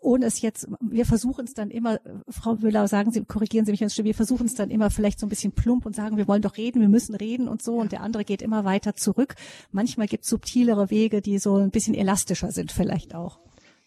ohne 0.00 0.26
es 0.26 0.40
jetzt, 0.40 0.68
wir 0.80 1.04
versuchen 1.04 1.44
es 1.44 1.54
dann 1.54 1.70
immer, 1.70 2.00
Frau 2.28 2.54
Müller, 2.54 2.88
sagen 2.88 3.12
Sie, 3.12 3.24
korrigieren 3.24 3.66
Sie 3.66 3.72
mich, 3.72 3.80
wir 3.80 4.14
versuchen 4.14 4.46
es 4.46 4.54
dann 4.54 4.70
immer 4.70 4.90
vielleicht 4.90 5.20
so 5.20 5.26
ein 5.26 5.28
bisschen 5.28 5.52
plump 5.52 5.86
und 5.86 5.94
sagen, 5.94 6.16
wir 6.16 6.26
wollen 6.26 6.42
doch 6.42 6.56
reden, 6.56 6.80
wir 6.80 6.88
müssen 6.88 7.14
reden 7.14 7.48
und 7.48 7.62
so, 7.62 7.74
und 7.74 7.92
der 7.92 8.00
andere 8.00 8.24
geht 8.24 8.42
immer 8.42 8.64
weiter 8.64 8.94
zurück. 8.94 9.34
Manchmal 9.72 10.06
gibt 10.06 10.24
es 10.24 10.30
subtilere 10.30 10.90
Wege, 10.90 11.20
die 11.20 11.38
so 11.38 11.56
ein 11.56 11.70
bisschen 11.70 11.94
elastischer 11.94 12.50
sind 12.50 12.72
vielleicht 12.72 13.14
auch. 13.14 13.38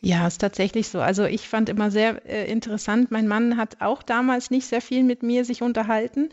Ja, 0.05 0.27
ist 0.27 0.41
tatsächlich 0.41 0.89
so. 0.89 0.99
Also 0.99 1.23
ich 1.23 1.47
fand 1.47 1.69
immer 1.69 1.89
sehr 1.89 2.25
äh, 2.29 2.51
interessant. 2.51 3.09
Mein 3.09 3.25
Mann 3.25 3.55
hat 3.55 3.77
auch 3.79 4.03
damals 4.03 4.51
nicht 4.51 4.67
sehr 4.67 4.81
viel 4.81 5.01
mit 5.01 5.23
mir 5.23 5.45
sich 5.45 5.61
unterhalten, 5.61 6.27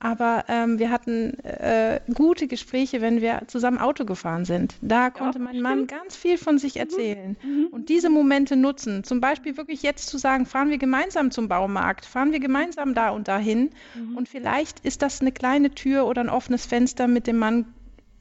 aber 0.00 0.46
ähm, 0.48 0.78
wir 0.78 0.90
hatten 0.90 1.38
äh, 1.44 2.00
gute 2.14 2.46
Gespräche, 2.46 3.02
wenn 3.02 3.20
wir 3.20 3.42
zusammen 3.46 3.78
Auto 3.78 4.06
gefahren 4.06 4.46
sind. 4.46 4.74
Da 4.80 5.10
konnte 5.10 5.38
ja, 5.38 5.44
mein. 5.44 5.60
Mann 5.60 5.86
ganz 5.86 6.16
viel 6.16 6.38
von 6.38 6.58
sich 6.58 6.76
mhm. 6.76 6.80
erzählen 6.80 7.36
mhm. 7.42 7.66
und 7.70 7.90
diese 7.90 8.08
Momente 8.08 8.56
nutzen. 8.56 9.04
Zum 9.04 9.20
Beispiel 9.20 9.58
wirklich 9.58 9.82
jetzt 9.82 10.08
zu 10.08 10.16
sagen, 10.16 10.46
fahren 10.46 10.70
wir 10.70 10.78
gemeinsam 10.78 11.30
zum 11.30 11.48
Baumarkt, 11.48 12.06
fahren 12.06 12.32
wir 12.32 12.40
gemeinsam 12.40 12.94
da 12.94 13.10
und 13.10 13.28
dahin. 13.28 13.70
Mhm. 13.94 14.16
Und 14.16 14.28
vielleicht 14.30 14.80
ist 14.80 15.02
das 15.02 15.20
eine 15.20 15.32
kleine 15.32 15.70
Tür 15.72 16.06
oder 16.06 16.22
ein 16.22 16.30
offenes 16.30 16.64
Fenster 16.64 17.06
mit 17.06 17.26
dem 17.26 17.36
Mann 17.36 17.66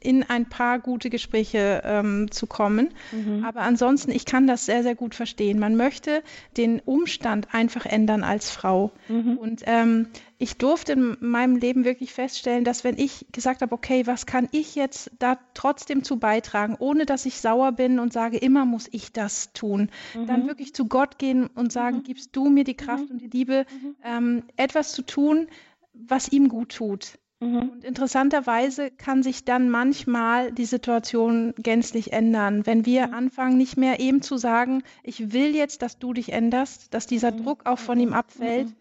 in 0.01 0.24
ein 0.24 0.47
paar 0.47 0.80
gute 0.80 1.10
Gespräche 1.10 1.82
ähm, 1.84 2.32
zu 2.32 2.47
kommen. 2.47 2.89
Mhm. 3.12 3.43
Aber 3.43 3.62
ansonsten, 3.62 4.12
ich 4.12 4.26
kann 4.26 4.47
das 4.47 4.66
sehr, 4.66 4.84
sehr 4.84 4.95
gut 4.95 5.16
verstehen. 5.16 5.60
Man 5.60 5.76
möchte 5.76 6.24
den 6.58 6.80
Umstand 6.80 7.53
einfach 7.53 7.86
ändern 7.86 8.24
als 8.24 8.49
Frau. 8.49 8.91
Mhm. 9.08 9.38
Und 9.38 9.64
ähm, 9.66 10.08
ich 10.42 10.58
durfte 10.58 10.94
in 10.94 11.18
meinem 11.20 11.58
Leben 11.58 11.84
wirklich 11.84 12.14
feststellen, 12.14 12.64
dass 12.64 12.86
wenn 12.86 12.98
ich 12.98 13.28
gesagt 13.34 13.62
habe, 13.62 13.76
okay, 13.76 14.08
was 14.08 14.26
kann 14.26 14.48
ich 14.52 14.74
jetzt 14.74 15.12
da 15.20 15.38
trotzdem 15.54 16.04
zu 16.04 16.18
beitragen, 16.18 16.78
ohne 16.80 17.06
dass 17.06 17.26
ich 17.26 17.42
sauer 17.42 17.74
bin 17.74 18.00
und 18.00 18.14
sage, 18.14 18.38
immer 18.38 18.66
muss 18.66 18.88
ich 18.90 19.12
das 19.12 19.52
tun, 19.52 19.92
mhm. 20.16 20.28
dann 20.28 20.48
wirklich 20.48 20.74
zu 20.74 20.88
Gott 20.88 21.20
gehen 21.20 21.48
und 21.48 21.74
sagen, 21.74 21.98
mhm. 21.98 22.04
gibst 22.04 22.36
du 22.38 22.50
mir 22.50 22.64
die 22.64 22.78
Kraft 22.78 23.04
mhm. 23.04 23.12
und 23.12 23.22
die 23.22 23.28
Liebe, 23.28 23.66
mhm. 23.70 23.96
ähm, 24.02 24.44
etwas 24.56 24.94
zu 24.94 25.02
tun, 25.02 25.48
was 25.94 26.30
ihm 26.30 26.48
gut 26.48 26.70
tut. 26.70 27.20
Mhm. 27.42 27.58
Und 27.58 27.84
interessanterweise 27.84 28.92
kann 28.92 29.24
sich 29.24 29.44
dann 29.44 29.70
manchmal 29.70 30.54
die 30.54 30.66
Situation 30.66 31.54
gänzlich 31.58 32.14
ändern. 32.14 32.66
Wenn 32.66 32.86
wir 32.86 33.08
mhm. 33.08 33.14
anfangen, 33.14 33.58
nicht 33.58 33.76
mehr 33.76 34.00
eben 34.00 34.22
zu 34.22 34.38
sagen, 34.38 34.84
ich 35.04 35.34
will 35.34 35.54
jetzt, 35.54 35.82
dass 35.82 36.00
du 36.00 36.14
dich 36.14 36.32
änderst, 36.32 36.94
dass 36.94 37.08
dieser 37.08 37.32
mhm. 37.32 37.44
Druck 37.44 37.66
auch 37.66 37.80
von 37.80 38.00
ihm 38.00 38.14
abfällt, 38.14 38.68
mhm. 38.68 38.76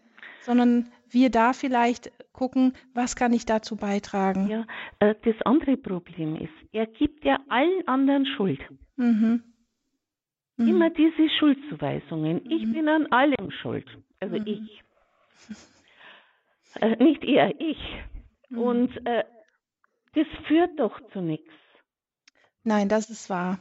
sondern 0.45 0.89
wir 1.11 1.29
da 1.29 1.53
vielleicht 1.53 2.11
gucken, 2.33 2.73
was 2.93 3.15
kann 3.15 3.33
ich 3.33 3.45
dazu 3.45 3.75
beitragen. 3.75 4.47
Ja, 4.47 4.65
äh, 4.99 5.15
das 5.23 5.35
andere 5.43 5.77
Problem 5.77 6.35
ist, 6.35 6.53
er 6.71 6.87
gibt 6.87 7.23
ja 7.25 7.39
allen 7.49 7.87
anderen 7.87 8.25
Schuld. 8.25 8.59
Mhm. 8.95 9.43
Mhm. 10.57 10.67
Immer 10.67 10.89
diese 10.89 11.29
Schuldzuweisungen. 11.37 12.49
Ich 12.49 12.71
bin 12.71 12.87
an 12.87 13.07
allem 13.07 13.51
schuld. 13.61 13.87
Also 14.19 14.35
ich. 14.35 14.83
Äh, 16.75 17.03
nicht 17.03 17.23
er, 17.23 17.59
ich. 17.59 17.79
Mhm. 18.49 18.57
Und 18.59 19.07
äh, 19.07 19.23
das 20.13 20.27
führt 20.47 20.79
doch 20.79 20.99
zu 21.11 21.19
nichts. 21.21 21.51
Nein, 22.63 22.89
das 22.89 23.09
ist 23.09 23.29
wahr. 23.29 23.59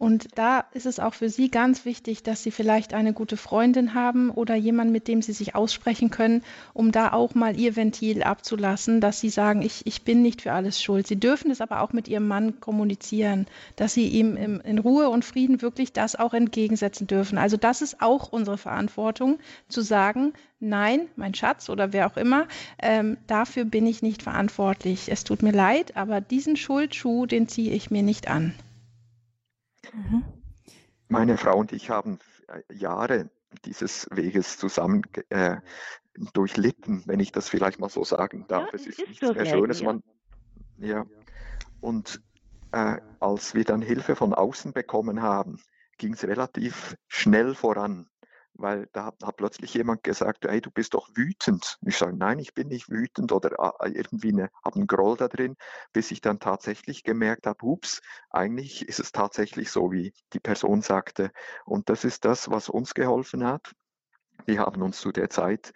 Und 0.00 0.38
da 0.38 0.64
ist 0.72 0.86
es 0.86 0.98
auch 0.98 1.12
für 1.12 1.28
Sie 1.28 1.50
ganz 1.50 1.84
wichtig, 1.84 2.22
dass 2.22 2.42
Sie 2.42 2.50
vielleicht 2.50 2.94
eine 2.94 3.12
gute 3.12 3.36
Freundin 3.36 3.92
haben 3.92 4.30
oder 4.30 4.54
jemanden, 4.54 4.94
mit 4.94 5.08
dem 5.08 5.20
Sie 5.20 5.34
sich 5.34 5.54
aussprechen 5.54 6.08
können, 6.08 6.42
um 6.72 6.90
da 6.90 7.12
auch 7.12 7.34
mal 7.34 7.60
Ihr 7.60 7.76
Ventil 7.76 8.22
abzulassen, 8.22 9.02
dass 9.02 9.20
Sie 9.20 9.28
sagen, 9.28 9.60
ich, 9.60 9.86
ich 9.86 10.00
bin 10.00 10.22
nicht 10.22 10.40
für 10.40 10.52
alles 10.52 10.82
schuld. 10.82 11.06
Sie 11.06 11.20
dürfen 11.20 11.50
es 11.50 11.60
aber 11.60 11.82
auch 11.82 11.92
mit 11.92 12.08
Ihrem 12.08 12.26
Mann 12.26 12.60
kommunizieren, 12.60 13.44
dass 13.76 13.92
Sie 13.92 14.08
ihm 14.08 14.38
im, 14.38 14.62
in 14.62 14.78
Ruhe 14.78 15.10
und 15.10 15.22
Frieden 15.22 15.60
wirklich 15.60 15.92
das 15.92 16.16
auch 16.16 16.32
entgegensetzen 16.32 17.06
dürfen. 17.06 17.36
Also 17.36 17.58
das 17.58 17.82
ist 17.82 18.00
auch 18.00 18.32
unsere 18.32 18.56
Verantwortung, 18.56 19.38
zu 19.68 19.82
sagen, 19.82 20.32
nein, 20.60 21.08
mein 21.16 21.34
Schatz 21.34 21.68
oder 21.68 21.92
wer 21.92 22.06
auch 22.06 22.16
immer, 22.16 22.48
ähm, 22.78 23.18
dafür 23.26 23.66
bin 23.66 23.86
ich 23.86 24.00
nicht 24.00 24.22
verantwortlich. 24.22 25.12
Es 25.12 25.24
tut 25.24 25.42
mir 25.42 25.52
leid, 25.52 25.94
aber 25.98 26.22
diesen 26.22 26.56
Schuldschuh, 26.56 27.26
den 27.26 27.48
ziehe 27.48 27.74
ich 27.74 27.90
mir 27.90 28.02
nicht 28.02 28.28
an. 28.28 28.54
Mhm. 29.92 30.24
Meine 31.08 31.36
Frau 31.36 31.58
und 31.58 31.72
ich 31.72 31.90
haben 31.90 32.18
äh, 32.48 32.74
Jahre 32.74 33.30
dieses 33.64 34.06
Weges 34.12 34.58
zusammen 34.58 35.02
äh, 35.28 35.56
durchlitten, 36.32 37.02
wenn 37.06 37.20
ich 37.20 37.32
das 37.32 37.48
vielleicht 37.48 37.80
mal 37.80 37.88
so 37.88 38.04
sagen 38.04 38.46
darf. 38.48 38.66
Ja, 38.66 38.74
es 38.74 38.86
ist, 38.86 38.98
ist 38.98 39.08
nichts 39.08 39.26
so 39.26 39.32
sehr 39.32 39.46
Schönes. 39.46 39.82
Man, 39.82 40.02
ja. 40.78 41.06
Und 41.80 42.20
äh, 42.72 42.98
als 43.18 43.54
wir 43.54 43.64
dann 43.64 43.82
Hilfe 43.82 44.14
von 44.14 44.34
außen 44.34 44.72
bekommen 44.72 45.22
haben, 45.22 45.60
ging 45.98 46.14
es 46.14 46.24
relativ 46.24 46.96
schnell 47.08 47.54
voran 47.54 48.09
weil 48.60 48.88
da 48.92 49.06
hat, 49.06 49.22
hat, 49.22 49.36
plötzlich 49.36 49.74
jemand 49.74 50.02
gesagt, 50.02 50.44
hey, 50.46 50.60
du 50.60 50.70
bist 50.70 50.94
doch 50.94 51.08
wütend. 51.14 51.78
ich 51.86 51.96
sage, 51.96 52.16
nein, 52.16 52.38
ich 52.38 52.54
bin 52.54 52.68
nicht 52.68 52.88
wütend 52.88 53.32
oder 53.32 53.74
äh, 53.80 53.90
irgendwie 53.90 54.32
eine, 54.32 54.50
habe 54.64 54.76
einen 54.76 54.86
Groll 54.86 55.16
da 55.16 55.28
drin, 55.28 55.56
bis 55.92 56.10
ich 56.10 56.20
dann 56.20 56.40
tatsächlich 56.40 57.04
gemerkt 57.04 57.46
habe, 57.46 57.64
ups, 57.64 58.00
eigentlich 58.30 58.88
ist 58.88 59.00
es 59.00 59.12
tatsächlich 59.12 59.70
so, 59.70 59.92
wie 59.92 60.12
die 60.32 60.40
Person 60.40 60.82
sagte. 60.82 61.30
Und 61.64 61.88
das 61.88 62.04
ist 62.04 62.24
das, 62.24 62.50
was 62.50 62.68
uns 62.68 62.94
geholfen 62.94 63.44
hat. 63.44 63.72
Wir 64.46 64.60
haben 64.60 64.82
uns 64.82 65.00
zu 65.00 65.12
der 65.12 65.30
Zeit 65.30 65.72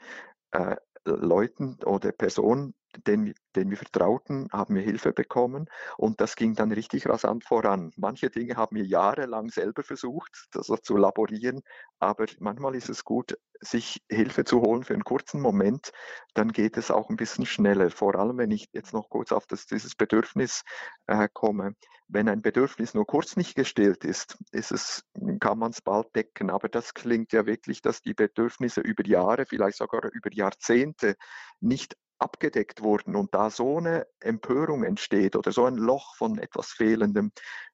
äh, 0.52 0.76
Leuten 1.04 1.78
oder 1.84 2.12
Personen 2.12 2.74
den, 3.06 3.34
den 3.56 3.70
wir 3.70 3.76
vertrauten, 3.76 4.48
haben 4.52 4.74
wir 4.74 4.82
Hilfe 4.82 5.12
bekommen 5.12 5.68
und 5.96 6.20
das 6.20 6.36
ging 6.36 6.54
dann 6.54 6.72
richtig 6.72 7.08
rasant 7.08 7.44
voran. 7.44 7.92
Manche 7.96 8.30
Dinge 8.30 8.56
haben 8.56 8.76
wir 8.76 8.84
jahrelang 8.84 9.48
selber 9.48 9.82
versucht, 9.82 10.46
das 10.52 10.66
zu 10.82 10.96
laborieren, 10.96 11.62
aber 11.98 12.26
manchmal 12.38 12.74
ist 12.74 12.88
es 12.88 13.04
gut, 13.04 13.36
sich 13.60 14.02
Hilfe 14.10 14.44
zu 14.44 14.60
holen 14.60 14.84
für 14.84 14.94
einen 14.94 15.04
kurzen 15.04 15.40
Moment, 15.40 15.92
dann 16.34 16.52
geht 16.52 16.76
es 16.76 16.90
auch 16.90 17.08
ein 17.08 17.16
bisschen 17.16 17.46
schneller. 17.46 17.90
Vor 17.90 18.14
allem, 18.16 18.38
wenn 18.38 18.50
ich 18.50 18.68
jetzt 18.72 18.92
noch 18.92 19.08
kurz 19.08 19.32
auf 19.32 19.46
das, 19.46 19.66
dieses 19.66 19.94
Bedürfnis 19.94 20.62
äh, 21.06 21.28
komme. 21.32 21.74
Wenn 22.06 22.28
ein 22.28 22.42
Bedürfnis 22.42 22.94
nur 22.94 23.06
kurz 23.06 23.36
nicht 23.36 23.54
gestillt 23.54 24.04
ist, 24.04 24.36
ist 24.52 24.72
es, 24.72 25.04
kann 25.40 25.58
man 25.58 25.70
es 25.70 25.80
bald 25.80 26.14
decken. 26.14 26.50
Aber 26.50 26.68
das 26.68 26.94
klingt 26.94 27.32
ja 27.32 27.46
wirklich, 27.46 27.80
dass 27.80 28.02
die 28.02 28.14
Bedürfnisse 28.14 28.80
über 28.80 29.06
Jahre, 29.06 29.46
vielleicht 29.46 29.78
sogar 29.78 30.04
über 30.12 30.30
Jahrzehnte 30.32 31.16
nicht 31.60 31.96
abgedeckt 32.18 32.82
wurden 32.82 33.16
und 33.16 33.34
da 33.34 33.43
so 33.50 33.78
eine 33.78 34.06
Empörung 34.20 34.84
entsteht 34.84 35.36
oder 35.36 35.52
so 35.52 35.64
ein 35.64 35.76
Loch 35.76 36.16
von 36.16 36.38
etwas 36.38 36.68
Fehlendem, 36.72 37.32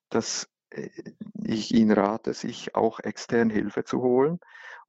dass 0.08 0.48
äh, 0.70 0.88
ich 1.44 1.72
Ihnen 1.74 1.92
rate, 1.92 2.34
sich 2.34 2.74
auch 2.74 3.00
extern 3.00 3.50
Hilfe 3.50 3.84
zu 3.84 4.02
holen. 4.02 4.38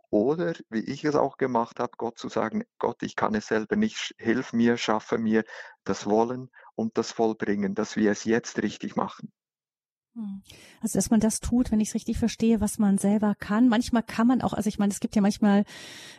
Oder, 0.09 0.53
wie 0.69 0.82
ich 0.82 1.05
es 1.05 1.15
auch 1.15 1.38
gemacht 1.38 1.79
habe, 1.79 1.93
Gott 1.97 2.17
zu 2.17 2.27
sagen, 2.27 2.65
Gott, 2.79 3.01
ich 3.01 3.15
kann 3.15 3.34
es 3.34 3.47
selber 3.47 3.77
nicht, 3.77 4.13
hilf 4.17 4.51
mir, 4.51 4.77
schaffe 4.77 5.17
mir 5.17 5.45
das 5.86 6.05
Wollen 6.05 6.51
und 6.75 6.97
das 6.97 7.13
Vollbringen, 7.13 7.75
dass 7.75 7.95
wir 7.95 8.11
es 8.11 8.25
jetzt 8.25 8.61
richtig 8.61 8.97
machen. 8.97 9.32
Hm. 10.14 10.41
Also 10.82 10.97
dass 10.97 11.09
man 11.09 11.22
das 11.22 11.39
tut, 11.39 11.72
wenn 11.72 11.80
ich 11.80 11.89
es 11.89 11.95
richtig 11.95 12.18
verstehe, 12.18 12.59
was 12.59 12.78
man 12.80 12.97
selber 12.97 13.34
kann. 13.36 13.70
Manchmal 13.70 14.03
kann 14.03 14.28
man 14.28 14.41
auch, 14.41 14.53
also 14.53 14.68
ich 14.68 14.78
meine, 14.78 14.91
es 14.91 14.99
gibt 14.99 15.16
ja 15.16 15.22
manchmal 15.22 15.64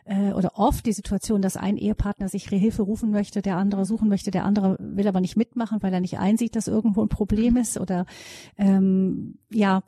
äh, 0.04 0.32
oder 0.32 0.52
oft 0.58 0.86
die 0.86 0.92
Situation, 0.92 1.42
dass 1.42 1.58
ein 1.58 1.76
Ehepartner 1.76 2.28
sich 2.28 2.48
Hilfe 2.48 2.82
rufen 2.82 3.10
möchte, 3.10 3.42
der 3.42 3.56
andere 3.56 3.84
suchen 3.84 4.08
möchte, 4.08 4.30
der 4.30 4.44
andere 4.44 4.76
will 4.80 5.06
aber 5.06 5.20
nicht 5.20 5.36
mitmachen, 5.36 5.82
weil 5.82 5.92
er 5.92 6.00
nicht 6.00 6.18
einsieht, 6.18 6.56
dass 6.56 6.68
irgendwo 6.68 7.02
ein 7.02 7.08
Problem 7.08 7.56
ist 7.56 7.78
oder 7.78 8.06
ähm, 8.56 9.38
ja, 9.50 9.82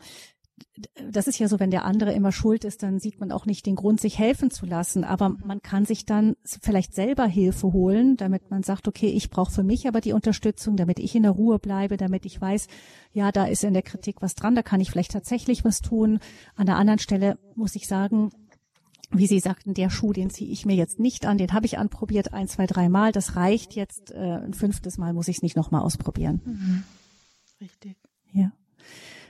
das 1.11 1.27
ist 1.27 1.39
ja 1.39 1.49
so, 1.49 1.59
wenn 1.59 1.71
der 1.71 1.85
andere 1.85 2.13
immer 2.13 2.33
schuld 2.33 2.65
ist, 2.65 2.83
dann 2.83 2.99
sieht 3.01 3.19
man 3.19 3.33
auch 3.33 3.47
nicht 3.47 3.67
den 3.67 3.75
Grund, 3.75 4.01
sich 4.01 4.19
helfen 4.19 4.51
zu 4.51 4.67
lassen. 4.67 5.05
Aber 5.05 5.31
man 5.45 5.63
kann 5.63 5.85
sich 5.85 6.07
dann 6.07 6.37
vielleicht 6.45 6.95
selber 6.95 7.27
Hilfe 7.27 7.73
holen, 7.73 8.17
damit 8.17 8.51
man 8.51 8.63
sagt, 8.63 8.87
okay, 8.87 9.09
ich 9.09 9.31
brauche 9.31 9.53
für 9.53 9.63
mich 9.65 9.89
aber 9.89 10.01
die 10.01 10.13
Unterstützung, 10.13 10.77
damit 10.77 10.99
ich 10.99 11.15
in 11.15 11.25
der 11.25 11.33
Ruhe 11.33 11.59
bleibe, 11.59 11.97
damit 11.97 12.25
ich 12.25 12.41
weiß, 12.41 12.69
ja, 13.13 13.33
da 13.33 13.47
ist 13.47 13.65
in 13.65 13.73
der 13.73 13.83
Kritik 13.83 14.17
was 14.21 14.35
dran, 14.35 14.55
da 14.55 14.63
kann 14.63 14.81
ich 14.81 14.91
vielleicht 14.91 15.13
tatsächlich 15.13 15.65
was 15.65 15.81
tun. 15.81 16.21
An 16.57 16.67
der 16.67 16.77
anderen 16.77 17.01
Stelle 17.01 17.39
muss 17.55 17.75
ich 17.75 17.87
sagen, 17.87 18.31
wie 19.11 19.27
Sie 19.27 19.41
sagten, 19.41 19.75
der 19.75 19.91
Schuh, 19.91 20.13
den 20.13 20.31
ziehe 20.31 20.51
ich 20.51 20.67
mir 20.67 20.75
jetzt 20.75 20.99
nicht 20.99 21.27
an, 21.27 21.39
den 21.39 21.53
habe 21.53 21.67
ich 21.67 21.79
anprobiert 21.79 22.33
ein, 22.33 22.49
zwei, 22.49 22.67
drei 22.67 22.89
Mal. 22.89 23.13
Das 23.13 23.37
reicht 23.37 23.75
jetzt. 23.75 24.11
Äh, 24.11 24.39
ein 24.45 24.55
fünftes 24.55 24.99
Mal 24.99 25.13
muss 25.13 25.29
ich 25.29 25.37
es 25.37 25.43
nicht 25.43 25.57
nochmal 25.57 25.83
ausprobieren. 25.83 26.41
Mhm. 26.45 26.83
Richtig. 27.61 27.97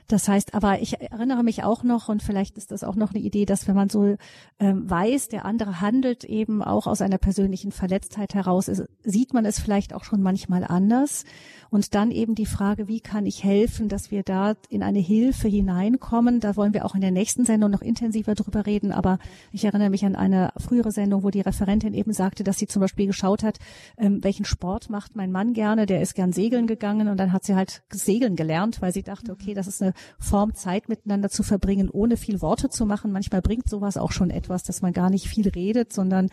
Das 0.07 0.27
heißt, 0.27 0.53
aber 0.53 0.81
ich 0.81 1.01
erinnere 1.01 1.43
mich 1.43 1.63
auch 1.63 1.83
noch, 1.83 2.09
und 2.09 2.21
vielleicht 2.21 2.57
ist 2.57 2.71
das 2.71 2.83
auch 2.83 2.95
noch 2.95 3.13
eine 3.13 3.23
Idee, 3.23 3.45
dass 3.45 3.67
wenn 3.67 3.75
man 3.75 3.89
so 3.89 4.17
ähm, 4.59 4.89
weiß, 4.89 5.29
der 5.29 5.45
andere 5.45 5.81
handelt 5.81 6.23
eben 6.23 6.61
auch 6.61 6.85
aus 6.85 7.01
einer 7.01 7.17
persönlichen 7.17 7.71
Verletztheit 7.71 8.35
heraus, 8.35 8.67
ist, 8.67 8.83
sieht 9.03 9.33
man 9.33 9.45
es 9.45 9.59
vielleicht 9.59 9.93
auch 9.93 10.03
schon 10.03 10.21
manchmal 10.21 10.63
anders. 10.63 11.25
Und 11.71 11.95
dann 11.95 12.11
eben 12.11 12.35
die 12.35 12.45
Frage, 12.45 12.87
wie 12.87 13.01
kann 13.01 13.25
ich 13.25 13.43
helfen, 13.43 13.89
dass 13.89 14.11
wir 14.11 14.23
da 14.23 14.53
in 14.69 14.83
eine 14.83 14.99
Hilfe 14.99 15.47
hineinkommen. 15.47 16.39
Da 16.39 16.55
wollen 16.55 16.73
wir 16.73 16.85
auch 16.85 16.95
in 16.95 17.01
der 17.01 17.11
nächsten 17.11 17.43
Sendung 17.43 17.71
noch 17.71 17.81
intensiver 17.81 18.35
drüber 18.35 18.65
reden. 18.65 18.91
Aber 18.91 19.17
ich 19.51 19.65
erinnere 19.65 19.89
mich 19.89 20.05
an 20.05 20.15
eine 20.15 20.53
frühere 20.57 20.91
Sendung, 20.91 21.23
wo 21.23 21.31
die 21.31 21.41
Referentin 21.41 21.93
eben 21.93 22.13
sagte, 22.13 22.43
dass 22.43 22.59
sie 22.59 22.67
zum 22.67 22.81
Beispiel 22.81 23.07
geschaut 23.07 23.43
hat, 23.43 23.57
ähm, 23.97 24.23
welchen 24.23 24.45
Sport 24.45 24.89
macht 24.89 25.15
mein 25.15 25.31
Mann 25.31 25.53
gerne. 25.53 25.85
Der 25.87 26.01
ist 26.01 26.13
gern 26.13 26.31
segeln 26.31 26.67
gegangen 26.67 27.07
und 27.07 27.17
dann 27.17 27.33
hat 27.33 27.43
sie 27.43 27.55
halt 27.55 27.81
segeln 27.91 28.35
gelernt, 28.35 28.81
weil 28.81 28.93
sie 28.93 29.03
dachte, 29.03 29.31
okay, 29.31 29.53
das 29.53 29.67
ist 29.67 29.81
eine 29.81 29.94
Form, 30.19 30.53
Zeit 30.55 30.89
miteinander 30.89 31.29
zu 31.29 31.43
verbringen, 31.43 31.89
ohne 31.89 32.17
viel 32.17 32.41
Worte 32.41 32.69
zu 32.69 32.85
machen. 32.85 33.11
Manchmal 33.11 33.41
bringt 33.41 33.69
sowas 33.69 33.97
auch 33.97 34.11
schon 34.11 34.29
etwas, 34.29 34.63
dass 34.63 34.81
man 34.81 34.93
gar 34.93 35.09
nicht 35.09 35.27
viel 35.27 35.49
redet, 35.49 35.93
sondern 35.93 36.29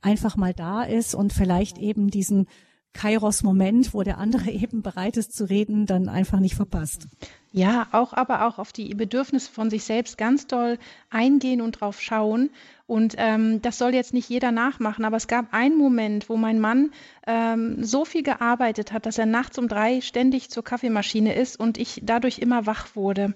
einfach 0.00 0.36
mal 0.36 0.52
da 0.52 0.82
ist 0.82 1.14
und 1.14 1.32
vielleicht 1.32 1.78
eben 1.78 2.08
diesen 2.10 2.46
Kairos-Moment, 2.94 3.94
wo 3.94 4.02
der 4.02 4.18
andere 4.18 4.50
eben 4.50 4.82
bereit 4.82 5.16
ist 5.16 5.34
zu 5.36 5.48
reden, 5.48 5.86
dann 5.86 6.08
einfach 6.08 6.40
nicht 6.40 6.54
verpasst. 6.54 7.08
Ja, 7.54 7.86
auch 7.92 8.14
aber 8.14 8.46
auch 8.46 8.58
auf 8.58 8.72
die 8.72 8.94
Bedürfnisse 8.94 9.52
von 9.52 9.68
sich 9.68 9.84
selbst 9.84 10.16
ganz 10.16 10.46
doll 10.46 10.78
eingehen 11.10 11.60
und 11.60 11.72
drauf 11.72 12.00
schauen. 12.00 12.48
Und 12.86 13.14
ähm, 13.18 13.60
das 13.60 13.78
soll 13.78 13.94
jetzt 13.94 14.14
nicht 14.14 14.28
jeder 14.28 14.52
nachmachen, 14.52 15.04
aber 15.04 15.16
es 15.16 15.28
gab 15.28 15.52
einen 15.52 15.76
Moment, 15.76 16.28
wo 16.28 16.36
mein 16.36 16.60
Mann 16.60 16.92
ähm, 17.26 17.84
so 17.84 18.04
viel 18.04 18.22
gearbeitet 18.22 18.92
hat, 18.92 19.04
dass 19.06 19.18
er 19.18 19.26
nachts 19.26 19.58
um 19.58 19.68
drei 19.68 20.00
ständig 20.00 20.50
zur 20.50 20.64
Kaffeemaschine 20.64 21.34
ist 21.34 21.60
und 21.60 21.78
ich 21.78 22.00
dadurch 22.04 22.38
immer 22.38 22.66
wach 22.66 22.96
wurde. 22.96 23.34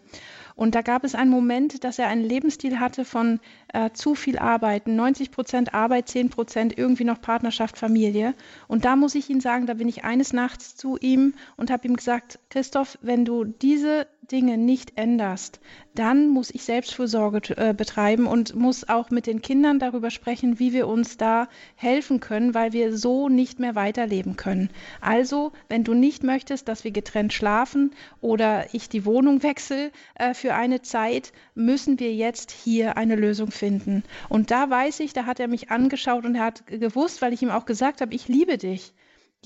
Und 0.57 0.75
da 0.75 0.81
gab 0.81 1.05
es 1.05 1.15
einen 1.15 1.31
Moment, 1.31 1.85
dass 1.85 1.99
er 1.99 2.09
einen 2.09 2.25
Lebensstil 2.25 2.81
hatte 2.81 3.05
von 3.05 3.41
äh, 3.75 3.91
zu 3.93 4.15
viel 4.15 4.39
Arbeiten, 4.39 4.97
90 4.97 5.31
Prozent 5.31 5.75
Arbeit, 5.75 6.09
10 6.09 6.31
Prozent 6.31 6.79
irgendwie 6.79 7.05
noch 7.05 7.21
Partnerschaft, 7.21 7.77
Familie. 7.77 8.35
Und 8.67 8.87
da 8.87 8.97
muss 8.97 9.15
ich 9.15 9.29
Ihnen 9.29 9.41
sagen, 9.41 9.67
da 9.67 9.75
bin 9.75 9.87
ich 9.87 10.05
eines 10.05 10.33
Nachts 10.33 10.75
zu 10.75 10.97
ihm 10.99 11.35
und 11.59 11.71
habe 11.71 11.87
ihm 11.87 11.95
gesagt, 11.95 12.39
Christoph, 12.49 12.99
wenn 13.03 13.27
du 13.27 13.45
diese 13.45 14.07
Dinge 14.33 14.59
nicht 14.59 14.93
änderst, 14.97 15.61
dann 15.95 16.29
muss 16.29 16.51
ich 16.51 16.65
Selbstfürsorge 16.65 17.57
äh, 17.57 17.75
betreiben 17.75 18.27
und 18.27 18.55
muss 18.55 18.89
auch 18.89 19.11
mit 19.11 19.27
den 19.27 19.43
Kindern 19.43 19.79
darüber 19.79 20.11
sprechen, 20.11 20.59
wie 20.59 20.73
wir 20.73 20.89
uns 20.89 21.17
da 21.17 21.49
helfen 21.75 22.21
können, 22.21 22.55
weil 22.55 22.73
wir 22.73 22.97
so 22.97 23.29
nicht 23.29 23.59
mehr 23.59 23.75
weiterleben 23.75 24.37
können. 24.37 24.71
Also, 25.01 25.53
wenn 25.69 25.85
du 25.85 25.95
nicht 25.95 26.23
möchtest, 26.23 26.69
dass 26.69 26.85
wir 26.85 26.91
getrennt 26.91 27.33
schlafen 27.33 27.93
oder 28.21 28.75
ich 28.75 28.89
die 28.89 29.05
Wohnung 29.05 29.43
wechsle 29.43 29.91
äh, 30.15 30.35
für 30.35 30.55
eine 30.55 30.83
Zeit, 30.83 31.33
müssen 31.55 31.99
wir 31.99 32.15
jetzt 32.15 32.51
hier 32.51 32.97
eine 32.97 33.17
Lösung 33.17 33.51
finden. 33.51 34.03
Und 34.29 34.51
da 34.51 34.69
weiß 34.69 35.01
ich, 35.01 35.13
da 35.13 35.27
hat 35.27 35.41
er 35.41 35.49
mich 35.49 35.71
angeschaut 35.71 36.25
und 36.25 36.35
er 36.35 36.45
hat 36.45 36.67
gewusst, 36.67 37.23
weil 37.23 37.33
ich 37.33 37.43
ihm 37.43 37.51
auch 37.51 37.65
gesagt 37.65 38.01
habe, 38.01 38.15
ich 38.15 38.29
liebe 38.29 38.59
dich. 38.59 38.93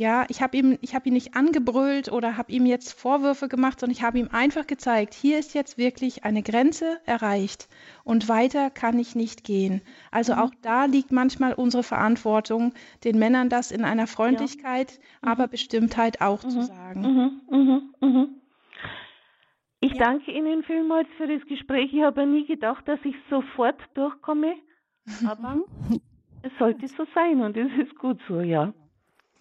Ja, 0.01 0.25
ich 0.31 0.41
habe 0.41 0.57
ihm, 0.57 0.79
ich 0.81 0.95
habe 0.95 1.09
ihn 1.09 1.13
nicht 1.13 1.37
angebrüllt 1.37 2.11
oder 2.11 2.39
habe 2.39 2.51
ihm 2.51 2.65
jetzt 2.65 2.99
Vorwürfe 2.99 3.49
gemacht, 3.49 3.79
sondern 3.79 3.95
ich 3.95 4.03
habe 4.03 4.19
ihm 4.19 4.31
einfach 4.33 4.67
gezeigt, 4.67 5.13
hier 5.13 5.39
ist 5.39 5.53
jetzt 5.53 5.77
wirklich 5.77 6.25
eine 6.25 6.43
Grenze 6.43 6.99
erreicht 7.05 7.69
und 8.03 8.27
weiter 8.27 8.71
kann 8.71 8.99
ich 8.99 9.15
nicht 9.15 9.45
gehen. 9.45 9.83
Also 10.11 10.33
mhm. 10.33 10.39
auch 10.39 10.53
da 10.63 10.87
liegt 10.87 11.13
manchmal 11.13 11.53
unsere 11.53 11.83
Verantwortung, 11.83 12.73
den 13.05 13.19
Männern 13.19 13.51
das 13.51 13.71
in 13.71 13.85
einer 13.85 14.07
Freundlichkeit, 14.07 14.93
ja. 14.93 14.99
mhm. 15.21 15.33
aber 15.33 15.49
Bestimmtheit 15.49 16.23
auch 16.23 16.45
mhm. 16.45 16.49
zu 16.49 16.63
sagen. 16.63 17.01
Mhm. 17.03 17.41
Mhm. 17.51 17.95
Mhm. 18.01 18.29
Ich 19.81 19.93
ja. 19.93 19.99
danke 19.99 20.31
Ihnen 20.31 20.63
vielmals 20.63 21.09
für 21.19 21.27
das 21.27 21.47
Gespräch. 21.47 21.93
Ich 21.93 22.01
habe 22.01 22.27
nie 22.27 22.47
gedacht, 22.47 22.89
dass 22.89 23.01
ich 23.05 23.17
sofort 23.29 23.77
durchkomme, 23.93 24.55
aber 25.29 25.59
es 26.43 26.53
sollte 26.59 26.89
so 26.89 27.05
sein 27.15 27.43
und 27.43 27.55
es 27.55 27.71
ist 27.87 27.95
gut 27.99 28.19
so, 28.27 28.41
ja. 28.41 28.73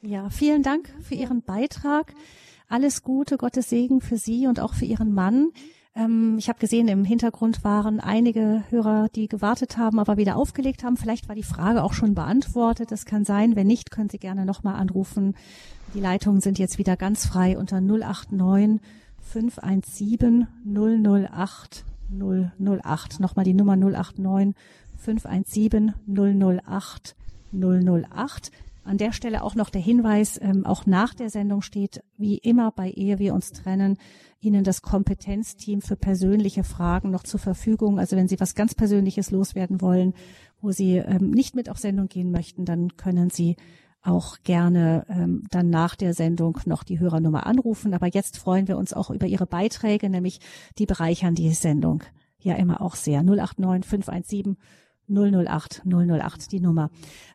Ja, 0.01 0.29
vielen 0.29 0.63
Dank 0.63 0.89
für 1.01 1.15
Ihren 1.15 1.41
Beitrag. 1.41 2.13
Alles 2.69 3.03
Gute, 3.03 3.37
Gottes 3.37 3.69
Segen 3.69 3.99
für 3.99 4.17
Sie 4.17 4.47
und 4.47 4.61
auch 4.61 4.73
für 4.73 4.85
Ihren 4.85 5.13
Mann. 5.13 5.49
Ähm, 5.93 6.37
ich 6.37 6.47
habe 6.47 6.59
gesehen, 6.59 6.87
im 6.87 7.03
Hintergrund 7.03 7.65
waren 7.65 7.99
einige 7.99 8.63
Hörer, 8.69 9.09
die 9.09 9.27
gewartet 9.27 9.77
haben, 9.77 9.99
aber 9.99 10.15
wieder 10.15 10.37
aufgelegt 10.37 10.85
haben. 10.85 10.95
Vielleicht 10.95 11.27
war 11.27 11.35
die 11.35 11.43
Frage 11.43 11.83
auch 11.83 11.91
schon 11.91 12.15
beantwortet. 12.15 12.91
Das 12.91 13.03
kann 13.03 13.25
sein. 13.25 13.57
Wenn 13.57 13.67
nicht, 13.67 13.91
können 13.91 14.09
Sie 14.09 14.19
gerne 14.19 14.45
nochmal 14.45 14.75
anrufen. 14.75 15.35
Die 15.93 15.99
Leitungen 15.99 16.39
sind 16.39 16.59
jetzt 16.59 16.77
wieder 16.77 16.95
ganz 16.95 17.25
frei 17.25 17.57
unter 17.57 17.81
089 17.81 18.79
517 19.21 20.47
008 20.63 21.83
008. 22.09 23.19
Nochmal 23.19 23.43
die 23.43 23.53
Nummer 23.53 23.75
089 23.75 24.55
517 24.95 25.93
008 26.07 27.15
008. 27.51 28.51
An 28.83 28.97
der 28.97 29.11
Stelle 29.11 29.43
auch 29.43 29.55
noch 29.55 29.69
der 29.69 29.81
Hinweis, 29.81 30.39
ähm, 30.41 30.65
auch 30.65 30.85
nach 30.85 31.13
der 31.13 31.29
Sendung 31.29 31.61
steht, 31.61 32.03
wie 32.17 32.37
immer 32.37 32.71
bei 32.71 32.89
Ehe 32.89 33.19
wir 33.19 33.33
uns 33.33 33.51
trennen, 33.51 33.97
Ihnen 34.41 34.63
das 34.63 34.81
Kompetenzteam 34.81 35.81
für 35.81 35.97
persönliche 35.97 36.63
Fragen 36.63 37.11
noch 37.11 37.23
zur 37.23 37.39
Verfügung. 37.39 37.99
Also 37.99 38.15
wenn 38.15 38.27
Sie 38.27 38.39
was 38.39 38.55
ganz 38.55 38.73
Persönliches 38.73 39.31
loswerden 39.31 39.81
wollen, 39.81 40.13
wo 40.61 40.71
Sie 40.71 40.95
ähm, 40.97 41.31
nicht 41.31 41.55
mit 41.55 41.69
auf 41.69 41.77
Sendung 41.77 42.07
gehen 42.07 42.31
möchten, 42.31 42.65
dann 42.65 42.95
können 42.95 43.29
Sie 43.29 43.57
auch 44.01 44.37
gerne 44.43 45.05
ähm, 45.09 45.43
dann 45.51 45.69
nach 45.69 45.95
der 45.95 46.13
Sendung 46.13 46.59
noch 46.65 46.83
die 46.83 46.99
Hörernummer 46.99 47.45
anrufen. 47.45 47.93
Aber 47.93 48.07
jetzt 48.07 48.37
freuen 48.37 48.67
wir 48.67 48.77
uns 48.77 48.93
auch 48.93 49.09
über 49.09 49.27
Ihre 49.27 49.45
Beiträge, 49.45 50.09
nämlich 50.09 50.39
die 50.77 50.85
bereichern 50.85 51.35
die 51.35 51.51
Sendung 51.51 52.03
ja 52.39 52.55
immer 52.55 52.81
auch 52.81 52.95
sehr. 52.95 53.23
089 53.23 53.85
517 53.85 54.57
008 55.09 55.83
008 55.85 56.51
die 56.51 56.59
Nummer. 56.59 56.89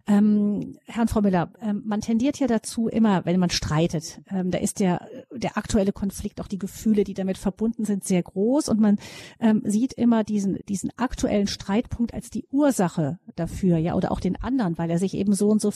Ähm, 0.06 0.76
Herrn 0.86 1.08
Frau 1.08 1.20
Müller, 1.20 1.50
ähm, 1.60 1.82
man 1.86 2.00
tendiert 2.00 2.38
ja 2.38 2.46
dazu 2.46 2.88
immer, 2.88 3.24
wenn 3.24 3.40
man 3.40 3.50
streitet, 3.50 4.20
ähm, 4.30 4.50
da 4.50 4.58
ist 4.58 4.80
der 4.80 5.08
der 5.32 5.56
aktuelle 5.56 5.92
Konflikt, 5.92 6.40
auch 6.40 6.48
die 6.48 6.58
Gefühle, 6.58 7.04
die 7.04 7.14
damit 7.14 7.38
verbunden 7.38 7.84
sind, 7.84 8.04
sehr 8.04 8.22
groß 8.22 8.68
und 8.68 8.80
man 8.80 8.98
ähm, 9.40 9.62
sieht 9.64 9.92
immer 9.94 10.24
diesen 10.24 10.58
diesen 10.68 10.90
aktuellen 10.96 11.46
Streitpunkt 11.46 12.14
als 12.14 12.30
die 12.30 12.46
Ursache 12.50 13.18
dafür, 13.36 13.78
ja 13.78 13.94
oder 13.94 14.12
auch 14.12 14.20
den 14.20 14.36
anderen, 14.36 14.78
weil 14.78 14.90
er 14.90 14.98
sich 14.98 15.14
eben 15.14 15.34
so 15.34 15.48
und 15.48 15.60
so 15.60 15.72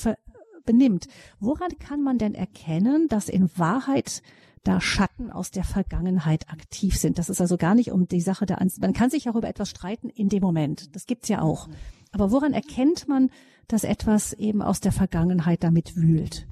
benimmt. 0.65 1.07
Woran 1.41 1.79
kann 1.79 2.03
man 2.03 2.19
denn 2.19 2.35
erkennen, 2.35 3.09
dass 3.09 3.31
in 3.31 3.49
Wahrheit 3.57 4.23
da 4.65 4.81
Schatten 4.81 5.31
aus 5.31 5.51
der 5.51 5.65
Vergangenheit 5.65 6.49
aktiv 6.51 6.97
sind. 6.97 7.19
Das 7.19 7.29
ist 7.29 7.41
also 7.41 7.57
gar 7.57 7.75
nicht 7.75 7.93
um 7.93 8.09
die 8.09 8.21
Sache 8.21 8.47
der 8.47 8.59
Ans 8.59 8.79
Man 8.79 8.93
kann 8.93 9.11
sich 9.11 9.29
auch 9.29 9.37
über 9.37 9.49
etwas 9.49 9.71
streiten 9.71 10.09
in 10.11 10.29
dem 10.29 10.43
Moment. 10.43 10.95
Das 10.95 11.07
gibt's 11.07 11.29
ja 11.29 11.43
auch. 11.43 11.69
Aber 12.13 12.31
woran 12.31 12.53
erkennt 12.53 13.09
man, 13.09 13.31
dass 13.67 13.85
etwas 13.85 14.33
eben 14.33 14.63
aus 14.63 14.81
der 14.81 14.93
Vergangenheit 14.93 15.63
damit 15.63 15.97
wühlt? 15.97 16.47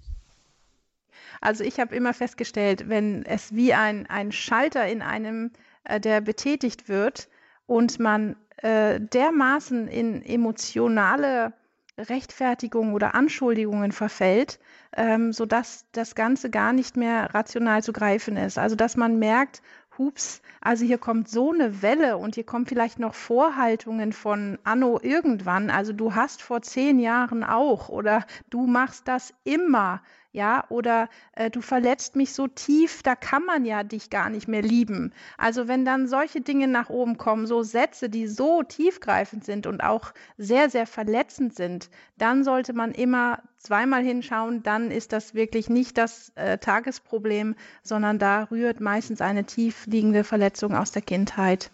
Also 1.40 1.64
ich 1.64 1.80
habe 1.80 1.94
immer 1.94 2.14
festgestellt, 2.14 2.88
wenn 2.88 3.24
es 3.24 3.54
wie 3.54 3.74
ein, 3.74 4.06
ein 4.06 4.32
Schalter 4.32 4.86
in 4.86 5.02
einem, 5.02 5.52
äh, 5.84 6.00
der 6.00 6.20
betätigt 6.20 6.88
wird 6.88 7.28
und 7.66 7.98
man 7.98 8.36
äh, 8.58 9.00
dermaßen 9.00 9.88
in 9.88 10.22
emotionale 10.22 11.52
Rechtfertigungen 11.98 12.94
oder 12.94 13.14
Anschuldigungen 13.14 13.92
verfällt, 13.92 14.58
ähm, 14.96 15.32
sodass 15.32 15.86
das 15.92 16.14
Ganze 16.14 16.50
gar 16.50 16.72
nicht 16.72 16.96
mehr 16.96 17.34
rational 17.34 17.82
zu 17.82 17.92
greifen 17.92 18.36
ist. 18.36 18.58
Also 18.58 18.76
dass 18.76 18.96
man 18.96 19.18
merkt, 19.18 19.62
hups, 19.98 20.42
also 20.60 20.84
hier 20.84 20.98
kommt 20.98 21.28
so 21.28 21.52
eine 21.52 21.82
Welle 21.82 22.18
und 22.18 22.34
hier 22.34 22.44
kommen 22.44 22.66
vielleicht 22.66 22.98
noch 22.98 23.14
Vorhaltungen 23.14 24.12
von 24.12 24.58
Anno 24.64 25.00
irgendwann. 25.02 25.70
Also 25.70 25.92
du 25.92 26.14
hast 26.14 26.42
vor 26.42 26.62
zehn 26.62 26.98
Jahren 26.98 27.44
auch 27.44 27.88
oder 27.88 28.26
du 28.50 28.66
machst 28.66 29.08
das 29.08 29.32
immer 29.44 30.02
ja, 30.36 30.64
oder 30.68 31.08
äh, 31.32 31.50
du 31.50 31.62
verletzt 31.62 32.14
mich 32.14 32.34
so 32.34 32.46
tief, 32.46 33.02
da 33.02 33.16
kann 33.16 33.44
man 33.46 33.64
ja 33.64 33.82
dich 33.82 34.10
gar 34.10 34.28
nicht 34.28 34.48
mehr 34.48 34.60
lieben. 34.60 35.14
Also 35.38 35.66
wenn 35.66 35.86
dann 35.86 36.06
solche 36.06 36.42
Dinge 36.42 36.68
nach 36.68 36.90
oben 36.90 37.16
kommen, 37.16 37.46
so 37.46 37.62
Sätze, 37.62 38.10
die 38.10 38.28
so 38.28 38.62
tiefgreifend 38.62 39.46
sind 39.46 39.66
und 39.66 39.82
auch 39.82 40.12
sehr, 40.36 40.68
sehr 40.68 40.86
verletzend 40.86 41.54
sind, 41.54 41.88
dann 42.18 42.44
sollte 42.44 42.74
man 42.74 42.92
immer 42.92 43.42
zweimal 43.56 44.04
hinschauen, 44.04 44.62
dann 44.62 44.90
ist 44.90 45.14
das 45.14 45.34
wirklich 45.34 45.70
nicht 45.70 45.96
das 45.96 46.32
äh, 46.34 46.58
Tagesproblem, 46.58 47.56
sondern 47.82 48.18
da 48.18 48.44
rührt 48.44 48.80
meistens 48.80 49.22
eine 49.22 49.44
tief 49.44 49.86
liegende 49.86 50.22
Verletzung 50.22 50.76
aus 50.76 50.92
der 50.92 51.02
Kindheit. 51.02 51.70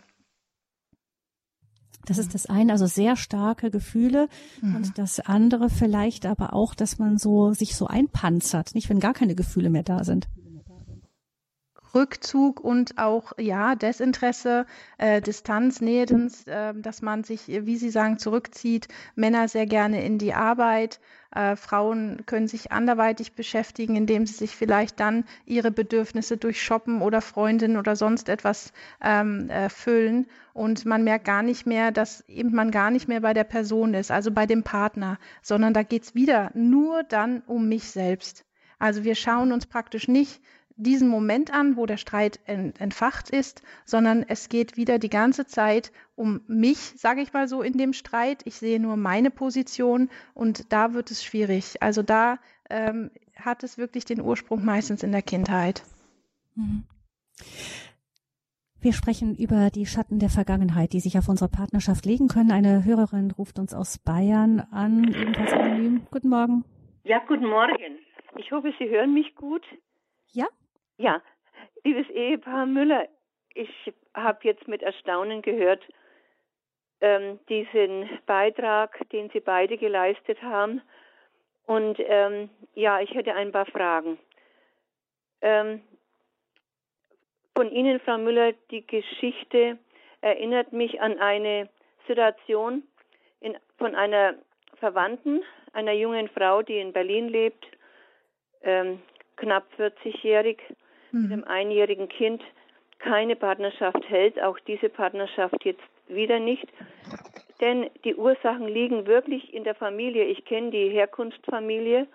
Das 2.06 2.18
ist 2.18 2.34
das 2.34 2.46
eine, 2.46 2.72
also 2.72 2.86
sehr 2.86 3.16
starke 3.16 3.70
Gefühle 3.70 4.28
mhm. 4.60 4.76
und 4.76 4.98
das 4.98 5.20
andere 5.20 5.70
vielleicht 5.70 6.26
aber 6.26 6.52
auch, 6.52 6.74
dass 6.74 6.98
man 6.98 7.16
so 7.16 7.52
sich 7.52 7.76
so 7.76 7.86
einpanzert, 7.86 8.74
nicht 8.74 8.90
wenn 8.90 9.00
gar 9.00 9.14
keine 9.14 9.34
Gefühle 9.34 9.70
mehr 9.70 9.84
da 9.84 10.04
sind. 10.04 10.28
Rückzug 11.94 12.60
und 12.60 12.98
auch 12.98 13.32
ja 13.38 13.74
Desinteresse, 13.74 14.66
äh, 14.98 15.20
Distanz, 15.20 15.80
Nähe, 15.80 16.06
äh, 16.46 16.74
dass 16.74 17.02
man 17.02 17.24
sich, 17.24 17.48
wie 17.48 17.76
Sie 17.76 17.90
sagen, 17.90 18.18
zurückzieht. 18.18 18.88
Männer 19.14 19.48
sehr 19.48 19.66
gerne 19.66 20.04
in 20.04 20.18
die 20.18 20.34
Arbeit. 20.34 21.00
Äh, 21.34 21.56
Frauen 21.56 22.22
können 22.26 22.46
sich 22.48 22.72
anderweitig 22.72 23.32
beschäftigen, 23.32 23.96
indem 23.96 24.26
sie 24.26 24.34
sich 24.34 24.54
vielleicht 24.54 25.00
dann 25.00 25.24
ihre 25.46 25.70
Bedürfnisse 25.70 26.36
durch 26.36 26.62
Shoppen 26.62 27.00
oder 27.02 27.20
Freundinnen 27.20 27.76
oder 27.76 27.96
sonst 27.96 28.28
etwas 28.28 28.72
ähm, 29.02 29.48
erfüllen. 29.48 30.26
Und 30.52 30.84
man 30.84 31.04
merkt 31.04 31.24
gar 31.24 31.42
nicht 31.42 31.66
mehr, 31.66 31.90
dass 31.90 32.28
eben 32.28 32.54
man 32.54 32.70
gar 32.70 32.90
nicht 32.90 33.08
mehr 33.08 33.20
bei 33.20 33.32
der 33.32 33.44
Person 33.44 33.94
ist, 33.94 34.10
also 34.10 34.30
bei 34.30 34.46
dem 34.46 34.62
Partner, 34.62 35.18
sondern 35.40 35.72
da 35.72 35.82
geht 35.82 36.02
es 36.02 36.14
wieder 36.14 36.50
nur 36.54 37.02
dann 37.04 37.42
um 37.46 37.68
mich 37.68 37.90
selbst. 37.90 38.44
Also 38.78 39.04
wir 39.04 39.14
schauen 39.14 39.52
uns 39.52 39.66
praktisch 39.66 40.08
nicht 40.08 40.42
diesen 40.82 41.08
Moment 41.08 41.52
an, 41.52 41.76
wo 41.76 41.86
der 41.86 41.96
Streit 41.96 42.40
entfacht 42.46 43.30
ist, 43.30 43.62
sondern 43.84 44.24
es 44.26 44.48
geht 44.48 44.76
wieder 44.76 44.98
die 44.98 45.10
ganze 45.10 45.46
Zeit 45.46 45.92
um 46.14 46.40
mich, 46.46 46.78
sage 46.78 47.22
ich 47.22 47.32
mal 47.32 47.48
so, 47.48 47.62
in 47.62 47.78
dem 47.78 47.92
Streit. 47.92 48.42
Ich 48.44 48.56
sehe 48.56 48.80
nur 48.80 48.96
meine 48.96 49.30
Position 49.30 50.10
und 50.34 50.72
da 50.72 50.94
wird 50.94 51.10
es 51.10 51.24
schwierig. 51.24 51.82
Also 51.82 52.02
da 52.02 52.38
ähm, 52.70 53.10
hat 53.36 53.62
es 53.62 53.78
wirklich 53.78 54.04
den 54.04 54.20
Ursprung 54.20 54.64
meistens 54.64 55.02
in 55.02 55.12
der 55.12 55.22
Kindheit. 55.22 55.82
Mhm. 56.54 56.84
Wir 58.80 58.92
sprechen 58.92 59.36
über 59.36 59.70
die 59.70 59.86
Schatten 59.86 60.18
der 60.18 60.28
Vergangenheit, 60.28 60.92
die 60.92 60.98
sich 60.98 61.16
auf 61.16 61.28
unsere 61.28 61.48
Partnerschaft 61.48 62.04
legen 62.04 62.26
können. 62.26 62.50
Eine 62.50 62.84
Hörerin 62.84 63.30
ruft 63.30 63.60
uns 63.60 63.74
aus 63.74 63.98
Bayern 63.98 64.58
an, 64.72 65.04
ebenfalls 65.04 65.52
anonym. 65.52 66.06
Guten 66.10 66.28
Morgen. 66.28 66.64
Ja, 67.04 67.20
guten 67.28 67.46
Morgen. 67.46 67.98
Ich 68.38 68.50
hoffe, 68.50 68.72
Sie 68.80 68.88
hören 68.88 69.14
mich 69.14 69.36
gut. 69.36 69.62
Ja? 70.32 70.46
Ja, 71.02 71.20
liebes 71.82 72.08
Ehepaar 72.10 72.64
Müller, 72.64 73.08
ich 73.54 73.92
habe 74.14 74.38
jetzt 74.42 74.68
mit 74.68 74.82
Erstaunen 74.82 75.42
gehört, 75.42 75.82
ähm, 77.00 77.40
diesen 77.48 78.08
Beitrag, 78.24 78.96
den 79.10 79.28
Sie 79.30 79.40
beide 79.40 79.78
geleistet 79.78 80.40
haben. 80.42 80.80
Und 81.66 81.98
ähm, 81.98 82.50
ja, 82.74 83.00
ich 83.00 83.12
hätte 83.14 83.34
ein 83.34 83.50
paar 83.50 83.66
Fragen. 83.66 84.16
Ähm, 85.40 85.82
von 87.56 87.68
Ihnen, 87.72 87.98
Frau 87.98 88.18
Müller, 88.18 88.52
die 88.70 88.86
Geschichte 88.86 89.78
erinnert 90.20 90.72
mich 90.72 91.00
an 91.00 91.18
eine 91.18 91.68
Situation 92.06 92.84
in, 93.40 93.58
von 93.76 93.96
einer 93.96 94.36
Verwandten, 94.76 95.42
einer 95.72 95.94
jungen 95.94 96.28
Frau, 96.28 96.62
die 96.62 96.78
in 96.78 96.92
Berlin 96.92 97.28
lebt, 97.28 97.66
ähm, 98.62 99.02
knapp 99.34 99.66
40-jährig, 99.76 100.62
mhm. 101.12 101.22
mit 101.22 101.32
einem 101.32 101.44
einjährigen 101.44 102.08
Kind, 102.08 102.42
keine 102.98 103.36
Partnerschaft 103.36 104.08
hält, 104.08 104.40
auch 104.42 104.58
diese 104.60 104.88
Partnerschaft 104.88 105.64
jetzt 105.64 105.82
wieder 106.08 106.38
nicht. 106.38 106.66
Denn 107.60 107.90
die 108.04 108.14
Ursachen 108.14 108.68
liegen 108.68 109.06
wirklich 109.06 109.54
in 109.54 109.64
der 109.64 109.74
Familie. 109.74 110.24
Ich 110.24 110.44
kenne 110.44 110.70
die 110.70 110.88
Herkunftsfamilie 110.88 112.06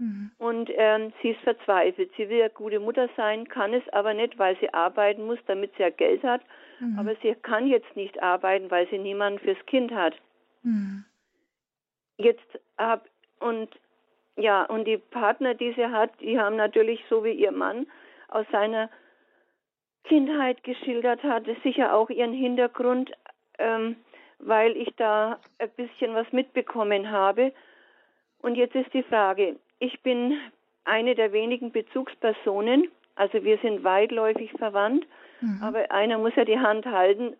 Mhm. 0.00 0.30
Und 0.38 0.70
ähm, 0.76 1.12
sie 1.20 1.30
ist 1.30 1.40
verzweifelt. 1.42 2.10
Sie 2.16 2.28
will 2.30 2.38
ja 2.38 2.48
gute 2.48 2.80
Mutter 2.80 3.08
sein, 3.18 3.46
kann 3.46 3.74
es 3.74 3.86
aber 3.90 4.14
nicht, 4.14 4.38
weil 4.38 4.56
sie 4.58 4.72
arbeiten 4.72 5.26
muss, 5.26 5.38
damit 5.46 5.72
sie 5.76 5.82
ja 5.82 5.90
Geld 5.90 6.22
hat. 6.22 6.40
Mhm. 6.80 6.98
Aber 6.98 7.14
sie 7.22 7.34
kann 7.34 7.66
jetzt 7.66 7.94
nicht 7.96 8.20
arbeiten, 8.22 8.70
weil 8.70 8.88
sie 8.88 8.98
niemanden 8.98 9.38
fürs 9.38 9.64
Kind 9.66 9.92
hat. 9.92 10.14
Mhm. 10.62 11.04
Jetzt 12.16 12.58
hab 12.78 13.06
und 13.40 13.68
ja, 14.36 14.64
und 14.64 14.86
die 14.86 14.96
Partner, 14.96 15.52
die 15.52 15.74
sie 15.74 15.86
hat, 15.86 16.18
die 16.20 16.40
haben 16.40 16.56
natürlich 16.56 17.04
so 17.10 17.22
wie 17.22 17.32
ihr 17.32 17.52
Mann 17.52 17.86
aus 18.30 18.46
seiner 18.50 18.90
Kindheit 20.04 20.62
geschildert 20.64 21.22
hat, 21.22 21.44
sicher 21.62 21.94
auch 21.94 22.10
ihren 22.10 22.32
Hintergrund, 22.32 23.12
ähm, 23.58 23.96
weil 24.38 24.76
ich 24.76 24.94
da 24.96 25.38
ein 25.58 25.70
bisschen 25.76 26.14
was 26.14 26.30
mitbekommen 26.32 27.10
habe. 27.10 27.52
Und 28.40 28.54
jetzt 28.54 28.74
ist 28.74 28.92
die 28.94 29.02
Frage, 29.02 29.56
ich 29.78 30.00
bin 30.02 30.38
eine 30.84 31.14
der 31.14 31.32
wenigen 31.32 31.72
Bezugspersonen, 31.72 32.90
also 33.14 33.44
wir 33.44 33.58
sind 33.58 33.84
weitläufig 33.84 34.50
verwandt, 34.52 35.06
mhm. 35.40 35.60
aber 35.62 35.90
einer 35.90 36.18
muss 36.18 36.34
ja 36.36 36.44
die 36.44 36.58
Hand 36.58 36.86
halten. 36.86 37.36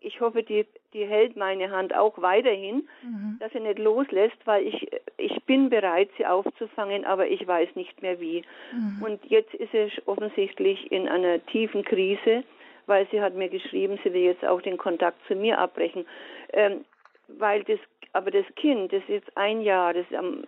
Ich 0.00 0.20
hoffe, 0.20 0.42
die, 0.42 0.66
die 0.92 1.04
hält 1.04 1.36
meine 1.36 1.70
Hand 1.70 1.94
auch 1.94 2.20
weiterhin, 2.22 2.88
mhm. 3.02 3.36
dass 3.40 3.52
sie 3.52 3.60
nicht 3.60 3.78
loslässt, 3.78 4.36
weil 4.44 4.66
ich, 4.66 4.88
ich 5.16 5.42
bin 5.44 5.70
bereit, 5.70 6.08
sie 6.16 6.26
aufzufangen, 6.26 7.04
aber 7.04 7.26
ich 7.26 7.46
weiß 7.46 7.74
nicht 7.74 8.00
mehr 8.00 8.20
wie. 8.20 8.44
Mhm. 8.72 9.02
Und 9.02 9.24
jetzt 9.26 9.52
ist 9.54 9.72
sie 9.72 9.90
offensichtlich 10.06 10.90
in 10.92 11.08
einer 11.08 11.44
tiefen 11.46 11.84
Krise, 11.84 12.44
weil 12.86 13.06
sie 13.10 13.20
hat 13.20 13.34
mir 13.34 13.48
geschrieben, 13.48 13.98
sie 14.04 14.12
will 14.12 14.22
jetzt 14.22 14.44
auch 14.44 14.62
den 14.62 14.78
Kontakt 14.78 15.18
zu 15.26 15.34
mir 15.34 15.58
abbrechen. 15.58 16.06
Ähm, 16.52 16.84
weil 17.28 17.64
das, 17.64 17.78
aber 18.12 18.30
das 18.30 18.46
Kind, 18.56 18.92
das 18.92 19.02
ist 19.02 19.08
jetzt 19.08 19.36
ein 19.36 19.60
Jahr, 19.60 19.92
das 19.94 20.06
ist 20.06 20.16
am 20.16 20.44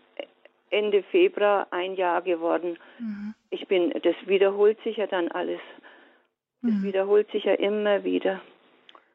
Ende 0.70 1.03
Februar 1.03 1.66
ein 1.70 1.94
Jahr 1.94 2.22
geworden. 2.22 2.78
Mhm. 2.98 3.34
Ich 3.51 3.66
bin, 3.66 3.92
das 4.03 4.14
wiederholt 4.26 4.80
sich 4.82 4.96
ja 4.96 5.07
dann 5.07 5.28
alles. 5.28 5.61
Das 6.62 6.72
mhm. 6.72 6.82
wiederholt 6.84 7.30
sich 7.30 7.44
ja 7.44 7.55
immer 7.55 8.05
wieder. 8.05 8.40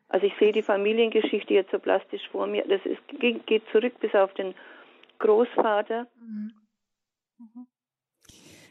Also 0.08 0.28
ich 0.28 0.34
sehe 0.39 0.51
die 0.51 0.62
Familiengeschichte 0.62 1.53
jetzt 1.53 1.72
so 1.72 1.80
plastisch 1.80 2.28
vor 2.32 2.47
mir. 2.47 2.64
Das 2.68 2.82
ist, 2.86 3.01
geht 3.20 3.64
zurück 3.72 3.99
bis 3.99 4.14
auf 4.14 4.34
den 4.36 4.53
Großvater. 5.20 6.08
Mhm. 6.20 6.51
mhm. 7.38 7.68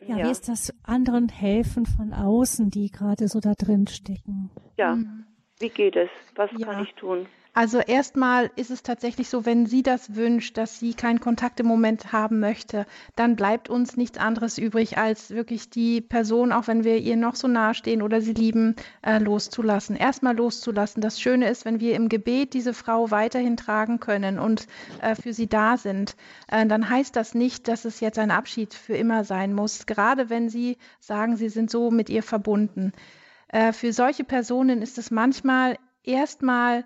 Ja, 0.06 0.18
ja, 0.18 0.26
wie 0.26 0.30
ist 0.30 0.48
das 0.48 0.72
anderen 0.82 1.30
helfen 1.30 1.86
von 1.86 2.12
außen, 2.12 2.68
die 2.68 2.90
gerade 2.90 3.26
so 3.26 3.40
da 3.40 3.54
drin 3.54 3.86
stecken? 3.86 4.50
Ja, 4.76 4.96
mhm. 4.96 5.24
wie 5.58 5.70
geht 5.70 5.96
es? 5.96 6.10
Was 6.34 6.50
ja. 6.58 6.66
kann 6.66 6.84
ich 6.84 6.92
tun? 6.94 7.26
Also 7.56 7.78
erstmal 7.78 8.50
ist 8.56 8.72
es 8.72 8.82
tatsächlich 8.82 9.28
so, 9.28 9.46
wenn 9.46 9.66
sie 9.66 9.84
das 9.84 10.16
wünscht, 10.16 10.56
dass 10.56 10.80
sie 10.80 10.92
keinen 10.92 11.20
Kontakt 11.20 11.60
im 11.60 11.66
Moment 11.66 12.12
haben 12.12 12.40
möchte, 12.40 12.84
dann 13.14 13.36
bleibt 13.36 13.70
uns 13.70 13.96
nichts 13.96 14.18
anderes 14.18 14.58
übrig, 14.58 14.98
als 14.98 15.30
wirklich 15.30 15.70
die 15.70 16.00
Person, 16.00 16.50
auch 16.50 16.66
wenn 16.66 16.82
wir 16.82 16.98
ihr 16.98 17.16
noch 17.16 17.36
so 17.36 17.46
nahe 17.46 17.74
stehen 17.74 18.02
oder 18.02 18.20
sie 18.20 18.32
lieben, 18.32 18.74
äh, 19.02 19.20
loszulassen. 19.20 19.94
Erstmal 19.94 20.36
loszulassen. 20.36 21.00
Das 21.00 21.20
Schöne 21.20 21.48
ist, 21.48 21.64
wenn 21.64 21.78
wir 21.78 21.94
im 21.94 22.08
Gebet 22.08 22.54
diese 22.54 22.74
Frau 22.74 23.12
weiterhin 23.12 23.56
tragen 23.56 24.00
können 24.00 24.40
und 24.40 24.66
äh, 25.00 25.14
für 25.14 25.32
sie 25.32 25.46
da 25.46 25.76
sind, 25.76 26.16
äh, 26.48 26.66
dann 26.66 26.90
heißt 26.90 27.14
das 27.14 27.34
nicht, 27.34 27.68
dass 27.68 27.84
es 27.84 28.00
jetzt 28.00 28.18
ein 28.18 28.32
Abschied 28.32 28.74
für 28.74 28.96
immer 28.96 29.22
sein 29.22 29.54
muss. 29.54 29.86
Gerade 29.86 30.28
wenn 30.28 30.48
sie 30.48 30.76
sagen, 30.98 31.36
sie 31.36 31.50
sind 31.50 31.70
so 31.70 31.92
mit 31.92 32.10
ihr 32.10 32.24
verbunden. 32.24 32.92
Äh, 33.46 33.72
für 33.72 33.92
solche 33.92 34.24
Personen 34.24 34.82
ist 34.82 34.98
es 34.98 35.12
manchmal 35.12 35.78
erstmal 36.02 36.84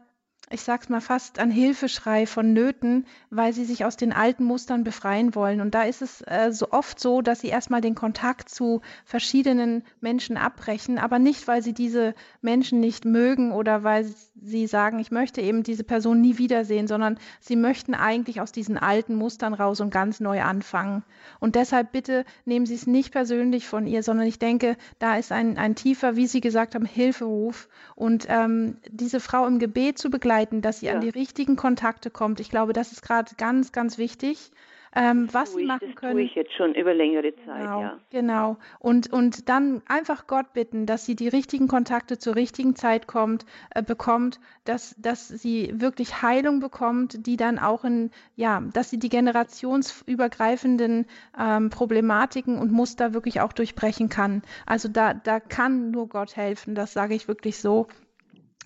ich 0.50 0.62
sag's 0.62 0.88
mal 0.88 1.00
fast, 1.00 1.38
ein 1.38 1.50
Hilfeschrei 1.50 2.26
von 2.26 2.52
Nöten, 2.52 3.06
weil 3.30 3.52
sie 3.52 3.64
sich 3.64 3.84
aus 3.84 3.96
den 3.96 4.12
alten 4.12 4.44
Mustern 4.44 4.82
befreien 4.82 5.34
wollen. 5.34 5.60
Und 5.60 5.74
da 5.74 5.82
ist 5.82 6.00
es 6.00 6.22
äh, 6.22 6.52
so 6.52 6.70
oft 6.70 6.98
so, 6.98 7.20
dass 7.20 7.40
sie 7.40 7.48
erstmal 7.48 7.80
den 7.80 7.94
Kontakt 7.94 8.48
zu 8.48 8.80
verschiedenen 9.04 9.82
Menschen 10.00 10.36
abbrechen, 10.36 10.98
aber 10.98 11.18
nicht, 11.18 11.46
weil 11.48 11.62
sie 11.62 11.74
diese 11.74 12.14
Menschen 12.40 12.80
nicht 12.80 13.04
mögen 13.04 13.52
oder 13.52 13.84
weil 13.84 14.06
sie 14.40 14.66
sagen, 14.66 14.98
ich 14.98 15.10
möchte 15.10 15.42
eben 15.42 15.62
diese 15.62 15.84
Person 15.84 16.20
nie 16.20 16.38
wiedersehen, 16.38 16.86
sondern 16.86 17.18
sie 17.40 17.56
möchten 17.56 17.94
eigentlich 17.94 18.40
aus 18.40 18.52
diesen 18.52 18.78
alten 18.78 19.16
Mustern 19.16 19.52
raus 19.52 19.80
und 19.80 19.90
ganz 19.90 20.20
neu 20.20 20.42
anfangen. 20.42 21.04
Und 21.40 21.56
deshalb 21.56 21.92
bitte 21.92 22.24
nehmen 22.46 22.64
Sie 22.64 22.74
es 22.74 22.86
nicht 22.86 23.12
persönlich 23.12 23.66
von 23.66 23.86
ihr, 23.86 24.02
sondern 24.02 24.26
ich 24.26 24.38
denke, 24.38 24.76
da 24.98 25.16
ist 25.16 25.32
ein, 25.32 25.58
ein 25.58 25.74
tiefer, 25.74 26.16
wie 26.16 26.26
Sie 26.26 26.40
gesagt 26.40 26.74
haben, 26.74 26.86
Hilferuf. 26.86 27.68
Und 27.94 28.26
ähm, 28.28 28.78
diese 28.88 29.20
Frau 29.20 29.46
im 29.46 29.58
Gebet 29.58 29.98
zu 29.98 30.10
begleiten, 30.10 30.37
begleiten, 30.38 30.62
dass 30.62 30.80
sie 30.80 30.86
ja. 30.86 30.94
an 30.94 31.00
die 31.00 31.08
richtigen 31.08 31.56
Kontakte 31.56 32.10
kommt. 32.10 32.40
Ich 32.40 32.50
glaube, 32.50 32.72
das 32.72 32.92
ist 32.92 33.02
gerade 33.02 33.32
ganz, 33.36 33.72
ganz 33.72 33.98
wichtig. 33.98 34.50
Ähm, 34.96 35.28
was 35.32 35.52
sie 35.52 35.66
machen 35.66 35.88
das 35.88 35.96
können. 35.96 36.14
Tue 36.14 36.22
ich 36.22 36.34
jetzt 36.34 36.54
schon 36.54 36.74
über 36.74 36.94
längere 36.94 37.36
Zeit, 37.44 37.60
genau, 37.60 37.82
ja. 37.82 37.98
Genau. 38.08 38.56
Und, 38.78 39.12
und 39.12 39.50
dann 39.50 39.82
einfach 39.86 40.26
Gott 40.26 40.54
bitten, 40.54 40.86
dass 40.86 41.04
sie 41.04 41.14
die 41.14 41.28
richtigen 41.28 41.68
Kontakte 41.68 42.16
zur 42.16 42.36
richtigen 42.36 42.74
Zeit 42.74 43.06
kommt, 43.06 43.44
äh, 43.74 43.82
bekommt, 43.82 44.40
dass, 44.64 44.94
dass 44.96 45.28
sie 45.28 45.74
wirklich 45.74 46.22
Heilung 46.22 46.60
bekommt, 46.60 47.26
die 47.26 47.36
dann 47.36 47.58
auch 47.58 47.84
in, 47.84 48.10
ja, 48.34 48.62
dass 48.72 48.88
sie 48.88 48.98
die 48.98 49.10
generationsübergreifenden 49.10 51.04
ähm, 51.38 51.68
Problematiken 51.68 52.58
und 52.58 52.72
Muster 52.72 53.12
wirklich 53.12 53.42
auch 53.42 53.52
durchbrechen 53.52 54.08
kann. 54.08 54.40
Also 54.64 54.88
da, 54.88 55.12
da 55.12 55.38
kann 55.38 55.90
nur 55.90 56.08
Gott 56.08 56.34
helfen, 56.34 56.74
das 56.74 56.94
sage 56.94 57.14
ich 57.14 57.28
wirklich 57.28 57.58
so. 57.58 57.88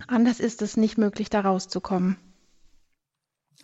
Anders 0.07 0.41
ist 0.41 0.63
es 0.63 0.77
nicht 0.77 0.99
möglich, 0.99 1.31
da 1.31 1.41
rauszukommen. 1.41 2.17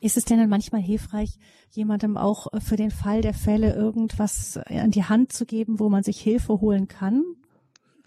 Ist 0.00 0.16
es 0.16 0.24
denn 0.24 0.38
dann 0.38 0.48
manchmal 0.48 0.80
hilfreich, 0.80 1.38
jemandem 1.70 2.16
auch 2.16 2.46
für 2.60 2.76
den 2.76 2.92
Fall 2.92 3.20
der 3.20 3.34
Fälle 3.34 3.74
irgendwas 3.74 4.56
an 4.56 4.92
die 4.92 5.04
Hand 5.04 5.32
zu 5.32 5.44
geben, 5.44 5.80
wo 5.80 5.88
man 5.88 6.04
sich 6.04 6.20
Hilfe 6.20 6.60
holen 6.60 6.86
kann? 6.86 7.24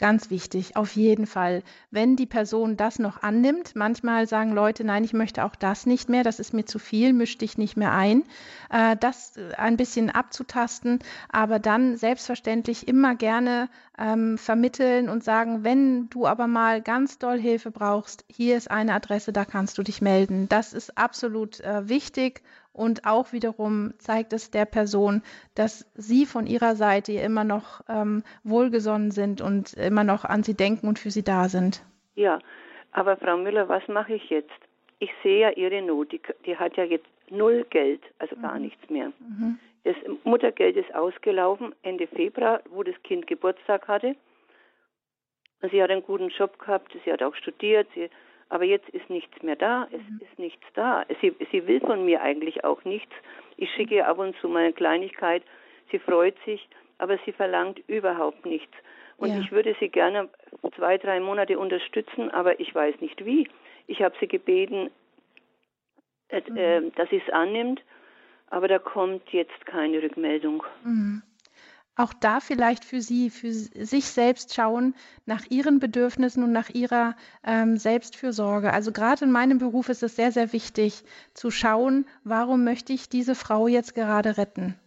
Ganz 0.01 0.31
wichtig, 0.31 0.75
auf 0.77 0.95
jeden 0.95 1.27
Fall. 1.27 1.61
Wenn 1.91 2.15
die 2.15 2.25
Person 2.25 2.75
das 2.75 2.97
noch 2.97 3.21
annimmt, 3.21 3.75
manchmal 3.75 4.25
sagen 4.25 4.51
Leute, 4.51 4.83
nein, 4.83 5.03
ich 5.03 5.13
möchte 5.13 5.45
auch 5.45 5.55
das 5.55 5.85
nicht 5.85 6.09
mehr, 6.09 6.23
das 6.23 6.39
ist 6.39 6.55
mir 6.55 6.65
zu 6.65 6.79
viel, 6.79 7.13
misch 7.13 7.37
dich 7.37 7.59
nicht 7.59 7.77
mehr 7.77 7.91
ein. 7.91 8.23
Äh, 8.71 8.97
das 8.99 9.35
ein 9.57 9.77
bisschen 9.77 10.09
abzutasten, 10.09 10.97
aber 11.29 11.59
dann 11.59 11.97
selbstverständlich 11.97 12.87
immer 12.87 13.13
gerne 13.13 13.69
ähm, 13.95 14.39
vermitteln 14.39 15.07
und 15.07 15.23
sagen, 15.23 15.63
wenn 15.63 16.09
du 16.09 16.25
aber 16.25 16.47
mal 16.47 16.81
ganz 16.81 17.19
doll 17.19 17.39
Hilfe 17.39 17.69
brauchst, 17.69 18.25
hier 18.27 18.57
ist 18.57 18.71
eine 18.71 18.95
Adresse, 18.95 19.31
da 19.31 19.45
kannst 19.45 19.77
du 19.77 19.83
dich 19.83 20.01
melden. 20.01 20.49
Das 20.49 20.73
ist 20.73 20.97
absolut 20.97 21.59
äh, 21.59 21.87
wichtig 21.87 22.41
und 22.73 23.05
auch 23.05 23.33
wiederum 23.33 23.93
zeigt 23.97 24.33
es 24.33 24.51
der 24.51 24.65
Person, 24.65 25.21
dass 25.55 25.89
sie 25.95 26.25
von 26.25 26.47
ihrer 26.47 26.75
Seite 26.75 27.13
immer 27.13 27.43
noch 27.43 27.81
ähm, 27.89 28.23
wohlgesonnen 28.43 29.11
sind 29.11 29.41
und 29.41 29.73
immer 29.73 30.03
noch 30.03 30.25
an 30.25 30.43
sie 30.43 30.55
denken 30.55 30.87
und 30.87 30.99
für 30.99 31.11
sie 31.11 31.23
da 31.23 31.49
sind. 31.49 31.83
Ja, 32.15 32.39
aber 32.91 33.17
Frau 33.17 33.37
Müller, 33.37 33.69
was 33.69 33.87
mache 33.87 34.13
ich 34.13 34.29
jetzt? 34.29 34.51
Ich 34.99 35.11
sehe 35.23 35.39
ja 35.41 35.49
ihre 35.51 35.81
Not. 35.81 36.11
Die, 36.11 36.21
die 36.45 36.55
hat 36.57 36.77
ja 36.77 36.83
jetzt 36.83 37.07
null 37.29 37.65
Geld, 37.69 38.01
also 38.19 38.35
mhm. 38.35 38.41
gar 38.41 38.59
nichts 38.59 38.89
mehr. 38.89 39.11
Mhm. 39.19 39.59
Das 39.83 39.95
Muttergeld 40.23 40.77
ist 40.77 40.93
ausgelaufen 40.93 41.73
Ende 41.81 42.07
Februar, 42.07 42.61
wo 42.69 42.83
das 42.83 42.95
Kind 43.03 43.25
Geburtstag 43.27 43.87
hatte. 43.87 44.15
Sie 45.71 45.81
hat 45.81 45.89
einen 45.89 46.03
guten 46.03 46.29
Job 46.29 46.57
gehabt, 46.59 46.95
sie 47.03 47.11
hat 47.11 47.23
auch 47.23 47.35
studiert, 47.35 47.87
sie 47.93 48.09
aber 48.51 48.65
jetzt 48.65 48.89
ist 48.89 49.09
nichts 49.09 49.41
mehr 49.43 49.55
da, 49.55 49.87
es 49.91 50.01
mhm. 50.09 50.19
ist 50.21 50.37
nichts 50.37 50.65
da. 50.73 51.05
Sie, 51.21 51.33
sie 51.51 51.65
will 51.67 51.79
von 51.79 52.03
mir 52.03 52.21
eigentlich 52.21 52.65
auch 52.65 52.83
nichts. 52.83 53.13
Ich 53.55 53.71
schicke 53.71 53.95
ihr 53.95 54.07
ab 54.09 54.19
und 54.19 54.35
zu 54.41 54.49
mal 54.49 54.65
eine 54.65 54.73
Kleinigkeit, 54.73 55.41
sie 55.89 55.99
freut 55.99 56.35
sich, 56.43 56.67
aber 56.97 57.17
sie 57.25 57.31
verlangt 57.31 57.79
überhaupt 57.87 58.45
nichts. 58.45 58.73
Und 59.15 59.29
Ja. 59.29 59.39
ich 59.39 59.51
würde 59.53 59.73
sie 59.79 59.87
gerne 59.87 60.27
zwei, 60.75 60.97
drei 60.97 61.21
Monate 61.21 61.57
unterstützen, 61.57 62.29
aber 62.31 62.59
ich 62.59 62.75
weiß 62.75 62.99
nicht 62.99 63.23
wie. 63.23 63.47
Ich 63.87 64.01
habe 64.01 64.15
sie 64.19 64.27
gebeten, 64.27 64.91
äh, 66.29 66.41
Mhm. 66.81 66.93
dass 66.95 67.09
sie 67.09 67.21
es 67.25 67.33
annimmt, 67.33 67.81
aber 68.49 68.67
da 68.67 68.79
kommt 68.79 69.29
jetzt 69.31 69.65
keine 69.65 70.03
Rückmeldung. 70.03 70.63
Mhm. 70.83 71.21
Auch 72.01 72.13
da 72.13 72.39
vielleicht 72.39 72.83
für 72.83 72.99
Sie, 72.99 73.29
für 73.29 73.53
sich 73.53 74.05
selbst 74.05 74.55
schauen 74.55 74.95
nach 75.27 75.45
Ihren 75.51 75.77
Bedürfnissen 75.77 76.43
und 76.43 76.51
nach 76.51 76.69
Ihrer 76.69 77.15
ähm, 77.43 77.77
Selbstfürsorge. 77.77 78.73
Also 78.73 78.91
gerade 78.91 79.25
in 79.25 79.31
meinem 79.31 79.59
Beruf 79.59 79.87
ist 79.87 80.01
es 80.01 80.15
sehr, 80.15 80.31
sehr 80.31 80.51
wichtig 80.51 81.03
zu 81.35 81.51
schauen, 81.51 82.07
warum 82.23 82.63
möchte 82.63 82.91
ich 82.91 83.07
diese 83.07 83.35
Frau 83.35 83.67
jetzt 83.67 83.93
gerade 83.93 84.37
retten? 84.37 84.79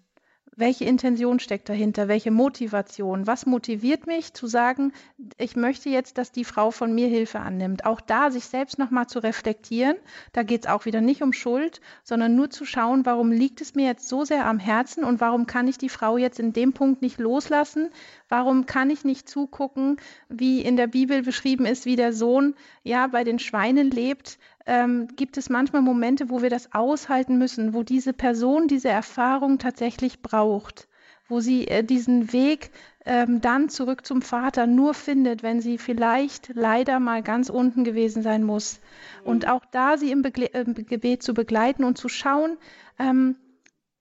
Welche 0.57 0.85
Intention 0.85 1.41
steckt 1.41 1.69
dahinter? 1.69 2.07
Welche 2.07 2.31
Motivation? 2.31 3.27
Was 3.27 3.45
motiviert 3.45 4.07
mich 4.07 4.35
zu 4.35 4.47
sagen, 4.47 4.93
ich 5.37 5.57
möchte 5.57 5.89
jetzt, 5.89 6.17
dass 6.17 6.31
die 6.31 6.45
Frau 6.45 6.71
von 6.71 6.95
mir 6.95 7.09
Hilfe 7.09 7.41
annimmt? 7.41 7.85
Auch 7.85 8.01
da 8.01 8.31
sich 8.31 8.45
selbst 8.45 8.79
nochmal 8.79 9.09
zu 9.09 9.19
reflektieren. 9.19 9.97
Da 10.33 10.45
geht 10.45 10.65
es 10.65 10.71
auch 10.71 10.85
wieder 10.85 11.01
nicht 11.01 11.23
um 11.23 11.33
Schuld, 11.33 11.81
sondern 12.05 12.37
nur 12.37 12.51
zu 12.51 12.65
schauen, 12.65 13.05
warum 13.05 13.33
liegt 13.33 13.61
es 13.63 13.75
mir 13.75 13.87
jetzt 13.87 14.09
so 14.09 14.25
sehr 14.25 14.47
am 14.47 14.61
Herzen 14.61 15.03
und 15.03 15.21
warum 15.21 15.47
kann 15.47 15.67
ich 15.67 15.77
die 15.77 15.89
Frau 15.89 16.19
jetzt 16.19 16.39
in 16.39 16.53
dem 16.53 16.73
Punkt 16.73 17.03
nicht 17.03 17.19
loslassen? 17.19 17.91
Warum 18.29 18.65
kann 18.67 18.91
ich 18.91 19.05
nicht 19.05 19.29
zugucken, 19.29 19.97
wie 20.29 20.61
in 20.61 20.77
der 20.77 20.87
Bibel 20.87 21.23
beschrieben 21.23 21.67
ist, 21.67 21.85
wie 21.85 21.97
der 21.97 22.13
Sohn 22.13 22.55
ja 22.85 23.09
bei 23.09 23.25
den 23.25 23.41
Schweinen 23.41 23.91
lebt? 23.91 24.39
Ähm, 24.67 25.09
gibt 25.17 25.37
es 25.37 25.51
manchmal 25.51 25.83
Momente, 25.83 26.31
wo 26.31 26.43
wir 26.43 26.51
das 26.51 26.73
aushalten 26.73 27.37
müssen, 27.37 27.75
wo 27.75 27.83
diese 27.83 28.13
Person 28.13 28.67
diese 28.67 28.89
Erfahrung 28.89 29.59
tatsächlich 29.59 30.23
braucht, 30.23 30.89
wo 31.29 31.41
sie 31.41 31.69
äh, 31.69 31.85
diesen 31.85 32.33
Weg 32.33 32.71
ähm, 33.05 33.41
dann 33.43 33.69
zurück 33.69 34.07
zum 34.07 34.23
Vater 34.23 34.67
nur 34.67 34.95
findet, 34.95 35.43
wenn 35.43 35.61
sie 35.61 35.77
vielleicht 35.77 36.51
leider 36.55 36.99
mal 36.99 37.23
ganz 37.23 37.51
unten 37.51 37.85
gewesen 37.85 38.23
sein 38.23 38.43
muss. 38.43 38.81
Und 39.25 39.47
auch 39.47 39.65
da 39.71 39.99
sie 39.99 40.11
im, 40.11 40.23
Begle 40.23 40.47
im 40.47 40.75
Gebet 40.75 41.23
zu 41.23 41.35
begleiten 41.35 41.85
und 41.85 41.99
zu 41.99 42.09
schauen, 42.09 42.57
ähm, 42.99 43.37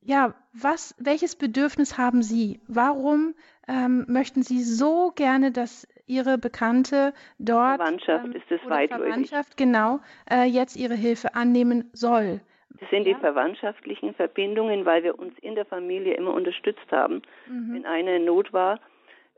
ja, 0.06 0.36
was, 0.54 0.96
welches 0.98 1.36
Bedürfnis 1.36 1.98
haben 1.98 2.24
Sie? 2.24 2.60
Warum 2.68 3.36
ähm, 3.68 4.06
möchten 4.08 4.44
Sie 4.44 4.64
so 4.64 5.12
gerne, 5.16 5.52
dass 5.52 5.88
Ihre 6.06 6.38
Bekannte 6.38 7.14
dort 7.40 7.78
Verwandtschaft 7.78 8.26
ähm, 8.26 8.34
ist 8.34 8.52
es 8.52 8.62
oder 8.66 8.76
weitläufig. 8.76 9.06
Verwandtschaft 9.08 9.58
genau 9.58 10.00
äh, 10.30 10.44
jetzt 10.46 10.76
ihre 10.76 10.96
Hilfe 10.96 11.36
annehmen 11.36 11.90
soll? 11.94 12.42
Das 12.80 12.90
sind 12.90 13.08
Ja. 13.08 13.14
die 13.14 13.20
verwandtschaftlichen 13.20 14.14
Verbindungen, 14.14 14.86
weil 14.86 15.04
wir 15.04 15.18
uns 15.18 15.34
in 15.42 15.56
der 15.56 15.66
Familie 15.66 16.16
immer 16.16 16.34
unterstützt 16.34 16.92
haben. 16.92 17.22
Mhm. 17.48 17.74
Wenn 17.76 17.86
einer 17.86 18.16
in 18.18 18.26
Not 18.26 18.52
war, 18.52 18.80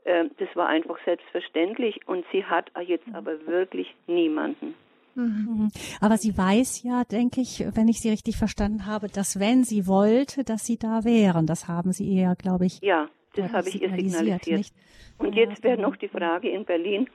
äh, 0.04 0.24
das 0.38 0.48
war 0.54 0.66
einfach 0.68 0.98
selbstverständlich 1.04 2.00
und 2.06 2.24
sie 2.32 2.44
hat 2.44 2.70
jetzt 2.86 3.06
aber 3.12 3.46
wirklich 3.46 3.94
niemanden. 4.06 4.68
Mhm. 4.68 4.74
Mhm. 5.16 5.68
Aber 6.00 6.18
sie 6.18 6.36
weiß 6.36 6.82
ja, 6.82 7.04
denke 7.04 7.40
ich, 7.40 7.64
wenn 7.74 7.88
ich 7.88 8.00
sie 8.00 8.10
richtig 8.10 8.36
verstanden 8.36 8.84
habe, 8.86 9.08
dass 9.08 9.40
wenn 9.40 9.64
sie 9.64 9.86
wollte, 9.86 10.44
dass 10.44 10.66
sie 10.66 10.78
da 10.78 11.04
wären. 11.04 11.46
Das 11.46 11.68
haben 11.68 11.92
sie 11.92 12.04
ihr, 12.04 12.34
glaube 12.36 12.66
ich, 12.66 12.80
Ja, 12.82 13.08
das 13.36 13.52
habe 13.52 13.68
ich 13.68 13.80
ihr 13.82 13.90
signalisiert. 13.90 14.46
nicht? 14.46 14.74
Und 15.18 15.34
jetzt 15.34 15.62
wäre 15.62 15.76
so. 15.76 15.82
noch 15.82 15.96
die 15.96 16.08
Frage 16.08 16.48
in 16.50 16.64
Berlin. 16.64 17.08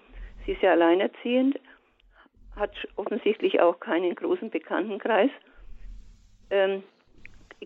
Sie 0.45 0.53
ist 0.53 0.61
ja 0.61 0.71
alleinerziehend, 0.71 1.59
hat 2.55 2.71
offensichtlich 2.95 3.59
auch 3.59 3.79
keinen 3.79 4.15
großen 4.15 4.49
Bekanntenkreis. 4.49 5.29
Ähm, 6.49 6.83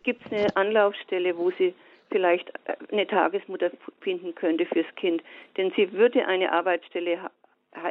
Gibt 0.03 0.26
es 0.26 0.32
eine 0.32 0.56
Anlaufstelle, 0.58 1.38
wo 1.38 1.51
sie 1.51 1.74
vielleicht 2.12 2.49
äh, 2.66 2.76
eine 2.91 3.08
Tagesmutter 3.08 3.72
finden 4.01 4.36
könnte 4.36 4.66
fürs 4.66 4.86
Kind? 4.95 5.24
Denn 5.58 5.72
sie 5.76 5.91
würde 5.93 6.28
eine 6.28 6.51
Arbeitsstelle, 6.51 7.18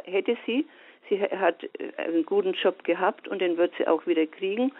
hätte 0.05 0.37
sie. 0.45 0.65
Sie 1.09 1.19
ha- 1.21 1.37
hat 1.37 1.63
äh, 1.63 1.93
einen 1.97 2.25
guten 2.25 2.53
Job 2.53 2.83
gehabt 2.83 3.27
und 3.27 3.39
den 3.39 3.57
wird 3.57 3.73
sie 3.77 3.87
auch 3.87 4.05
wieder 4.05 4.25
kriegen. 4.27 4.71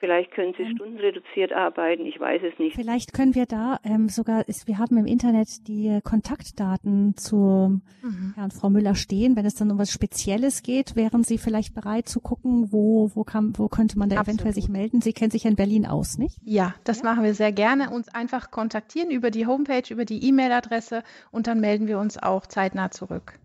Vielleicht 0.00 0.30
können 0.32 0.54
sie 0.56 0.62
Ähm, 0.64 0.76
stundenreduziert 0.76 1.52
arbeiten, 1.52 2.06
ich 2.06 2.18
weiß 2.18 2.40
es 2.42 2.58
nicht. 2.58 2.74
Vielleicht 2.74 3.12
können 3.12 3.34
wir 3.34 3.46
da 3.46 3.78
ähm, 3.84 4.08
sogar, 4.08 4.48
ist, 4.48 4.66
wir 4.66 4.78
haben 4.78 4.96
im 4.96 5.06
Internet 5.06 5.68
die 5.68 6.00
Kontaktdaten 6.02 7.16
zu 7.16 7.80
Mhm. 8.02 8.32
Herrn 8.34 8.50
Frau 8.50 8.70
Müller 8.70 8.94
stehen. 8.94 9.36
Wenn 9.36 9.44
es 9.44 9.54
dann 9.54 9.70
um 9.70 9.78
was 9.78 9.90
Spezielles 9.92 10.62
geht, 10.62 10.96
wären 10.96 11.22
Sie 11.22 11.36
vielleicht 11.36 11.74
bereit 11.74 12.08
zu 12.08 12.20
gucken, 12.20 12.72
wo, 12.72 13.10
wo, 13.14 13.24
kann, 13.24 13.52
wo 13.56 13.68
könnte 13.68 13.98
man 13.98 14.08
da 14.08 14.16
eventuell 14.16 14.48
Absolut. 14.48 14.54
sich 14.54 14.68
melden? 14.68 15.00
Sie 15.02 15.12
kennen 15.12 15.30
sich 15.30 15.44
ja 15.44 15.50
in 15.50 15.56
Berlin 15.56 15.86
aus, 15.86 16.16
nicht? 16.16 16.38
Ja, 16.44 16.74
das 16.84 17.02
machen 17.02 17.22
wir 17.22 17.34
sehr 17.34 17.52
gerne. 17.52 17.90
Uns 17.90 18.08
einfach 18.08 18.50
kontaktieren 18.50 19.10
über 19.10 19.30
die 19.30 19.46
Homepage, 19.46 19.82
über 19.90 20.04
die 20.04 20.26
E-Mail-Adresse 20.26 21.02
und 21.30 21.46
dann 21.46 21.60
melden 21.60 21.88
wir 21.88 21.98
uns 21.98 22.16
auch 22.16 22.46
zeitnah 22.46 22.90
zurück. 22.90 23.39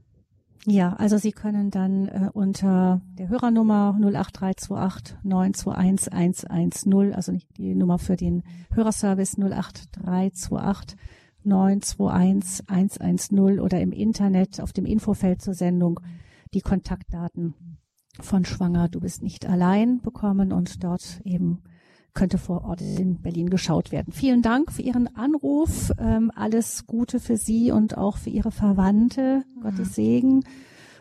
Ja, 0.67 0.93
also 0.93 1.17
Sie 1.17 1.31
können 1.31 1.69
dann 1.69 2.07
äh, 2.07 2.29
unter 2.33 3.01
der 3.19 3.29
Hörernummer 3.29 3.95
08328 4.01 5.15
921 5.23 6.49
110, 6.49 7.13
also 7.13 7.31
nicht 7.31 7.55
die 7.57 7.75
Nummer 7.75 7.99
für 7.99 8.15
den 8.15 8.41
Hörerservice 8.73 9.37
08328 9.37 10.97
921 11.43 12.67
110 12.67 13.59
oder 13.59 13.79
im 13.79 13.91
Internet 13.91 14.59
auf 14.59 14.73
dem 14.73 14.85
Infofeld 14.85 15.41
zur 15.41 15.53
Sendung 15.53 15.99
die 16.55 16.61
Kontaktdaten 16.61 17.53
von 18.19 18.45
Schwanger, 18.45 18.89
du 18.89 18.99
bist 19.01 19.21
nicht 19.21 19.45
allein 19.45 20.01
bekommen 20.01 20.51
und 20.51 20.83
dort 20.83 21.21
eben 21.25 21.61
könnte 22.15 22.37
vor 22.37 22.65
Ort 22.65 22.81
in 22.81 23.21
Berlin 23.21 23.49
geschaut 23.49 23.91
werden. 23.91 24.11
Vielen 24.11 24.41
Dank 24.41 24.71
für 24.71 24.81
Ihren 24.81 25.15
Anruf. 25.15 25.91
Ähm, 25.99 26.31
alles 26.35 26.87
Gute 26.87 27.19
für 27.19 27.37
Sie 27.37 27.71
und 27.71 27.97
auch 27.97 28.17
für 28.17 28.29
Ihre 28.31 28.51
Verwandte. 28.51 29.43
Gottes 29.61 29.93
Segen. 29.95 30.43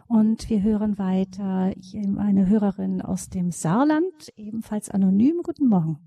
Und 0.07 0.51
wir 0.51 0.63
hören 0.63 0.99
weiter 0.99 1.73
hier 1.81 2.03
eine 2.19 2.49
Hörerin 2.49 3.01
aus 3.01 3.31
dem 3.31 3.51
Saarland, 3.51 4.33
ebenfalls 4.37 4.91
anonym. 4.91 5.41
Guten 5.43 5.67
Morgen. 5.69 5.99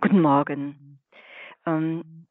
Guten 0.00 0.20
Morgen. 0.20 1.00
Ähm, 1.64 2.26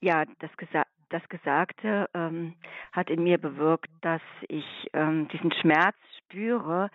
ja, 0.00 0.24
das, 0.38 0.50
Gesa 0.56 0.84
das 1.10 1.22
Gesagte 1.28 2.08
ähm, 2.14 2.54
hat 2.92 3.10
in 3.10 3.22
mir 3.22 3.38
bewirkt, 3.38 3.90
dass 4.00 4.22
ich 4.48 4.64
ähm, 4.94 5.28
diesen 5.28 5.52
Schmerz 5.52 5.96
spüre, 6.24 6.90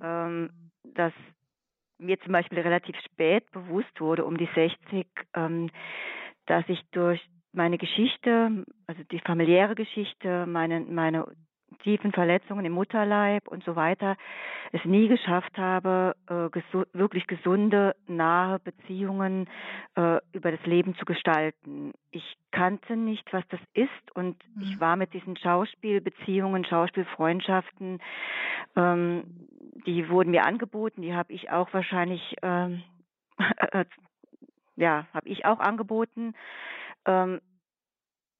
ähm, 0.00 0.50
dass 0.84 1.12
mir 1.98 2.18
zum 2.20 2.32
Beispiel 2.32 2.60
relativ 2.60 2.96
spät 3.04 3.50
bewusst 3.52 4.00
wurde, 4.00 4.24
um 4.24 4.36
die 4.36 4.48
60, 4.54 5.06
ähm, 5.34 5.70
dass 6.46 6.64
ich 6.68 6.80
durch 6.92 7.20
meine 7.52 7.78
Geschichte, 7.78 8.64
also 8.86 9.02
die 9.10 9.20
familiäre 9.20 9.74
Geschichte, 9.74 10.46
meine, 10.46 10.80
meine 10.80 11.26
tiefen 11.82 12.12
Verletzungen 12.12 12.64
im 12.64 12.72
Mutterleib 12.72 13.48
und 13.48 13.64
so 13.64 13.76
weiter, 13.76 14.16
es 14.72 14.84
nie 14.84 15.08
geschafft 15.08 15.56
habe, 15.56 16.14
äh, 16.28 16.50
gesu 16.50 16.84
wirklich 16.92 17.26
gesunde, 17.26 17.94
nahe 18.06 18.58
Beziehungen 18.58 19.48
äh, 19.94 20.18
über 20.32 20.50
das 20.50 20.64
Leben 20.66 20.94
zu 20.96 21.04
gestalten. 21.04 21.92
Ich 22.10 22.36
kannte 22.50 22.96
nicht, 22.96 23.32
was 23.32 23.44
das 23.48 23.60
ist 23.74 24.14
und 24.14 24.36
Mhm. 24.54 24.62
ich 24.62 24.80
war 24.80 24.96
mit 24.96 25.12
diesen 25.12 25.36
Schauspielbeziehungen, 25.36 26.64
Schauspielfreundschaften, 26.64 28.00
ähm, 28.76 29.24
die 29.86 30.08
wurden 30.08 30.30
mir 30.30 30.44
angeboten, 30.44 31.02
die 31.02 31.14
habe 31.14 31.32
ich 31.32 31.50
auch 31.50 31.72
wahrscheinlich, 31.72 32.36
ähm, 32.42 32.82
äh, 33.38 33.84
ja, 34.76 35.06
habe 35.14 35.28
ich 35.28 35.44
auch 35.44 35.60
angeboten. 35.60 36.34
Ähm, 37.06 37.40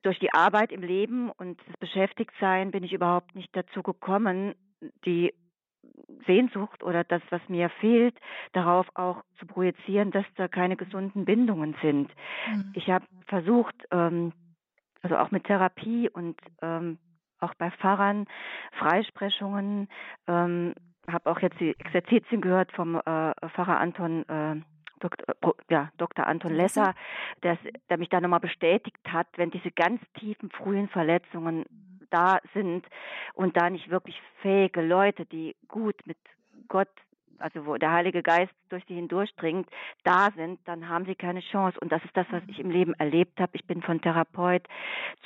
durch 0.03 0.19
die 0.19 0.33
Arbeit 0.33 0.71
im 0.71 0.83
Leben 0.83 1.31
und 1.31 1.61
das 1.67 1.77
Beschäftigtsein 1.79 2.71
bin 2.71 2.85
ich 2.85 2.93
überhaupt 2.93 3.35
nicht 3.35 3.55
dazu 3.57 3.83
gekommen, 3.83 4.55
die 5.05 5.35
Sehnsucht 6.27 6.83
oder 6.83 7.05
das, 7.05 7.23
was 7.31 7.41
mir 7.49 7.71
fehlt, 7.81 8.17
darauf 8.53 8.87
auch 8.95 9.23
zu 9.39 9.47
projizieren, 9.47 10.11
dass 10.11 10.25
da 10.37 10.49
keine 10.49 10.77
gesunden 10.77 11.25
Bindungen 11.25 11.75
sind. 11.83 12.11
Mhm. 12.53 12.73
Ich 12.75 12.89
habe 12.89 13.07
versucht, 13.27 13.75
ähm, 13.91 14.33
also 15.03 15.17
auch 15.17 15.31
mit 15.31 15.45
Therapie 15.45 16.09
und 16.09 16.41
ähm, 16.63 16.99
auch 17.39 17.55
bei 17.55 17.71
Pfarrern, 17.71 18.27
Freisprechungen, 18.79 19.89
ähm, 20.27 20.75
habe 21.09 21.31
auch 21.31 21.41
jetzt 21.41 21.59
die 21.61 21.79
Exerzitien 21.79 22.41
gehört 22.41 22.73
vom 22.73 22.97
äh, 22.97 23.01
Pfarrer 23.49 23.79
Anton 23.79 24.29
äh, 24.29 24.57
Dr. 25.01 25.55
Ja, 25.69 25.91
Dr. 25.99 26.27
Anton 26.27 26.55
Lesser, 26.55 26.95
der, 27.43 27.59
der 27.91 27.99
mich 27.99 28.09
da 28.09 28.21
nochmal 28.21 28.41
bestätigt 28.41 28.97
hat, 29.09 29.27
wenn 29.37 29.51
diese 29.51 29.71
ganz 29.71 30.01
tiefen 30.19 30.51
frühen 30.51 30.89
Verletzungen 30.89 31.65
da 32.11 32.39
sind 32.55 32.87
und 33.35 33.57
da 33.57 33.69
nicht 33.69 33.91
wirklich 33.91 34.21
fähige 34.41 34.81
Leute, 34.81 35.27
die 35.27 35.57
gut 35.69 35.97
mit 36.07 36.19
Gott, 36.69 36.89
also 37.41 37.67
wo 37.67 37.77
der 37.77 37.93
Heilige 37.93 38.23
Geist 38.23 38.53
durch 38.69 38.85
sie 38.87 38.95
hindurchdringt, 38.95 39.69
da 40.05 40.31
sind, 40.37 40.61
dann 40.67 40.89
haben 40.89 41.05
sie 41.07 41.15
keine 41.15 41.41
Chance. 41.41 41.79
Und 41.81 41.93
das 41.93 42.05
ist 42.05 42.17
das, 42.17 42.27
was 42.31 42.43
ich 42.49 42.59
im 42.59 42.71
Leben 42.71 42.95
erlebt 42.95 43.39
habe. 43.41 43.53
Ich 43.55 43.65
bin 43.67 43.83
von 43.83 44.01
Therapeut 44.01 44.63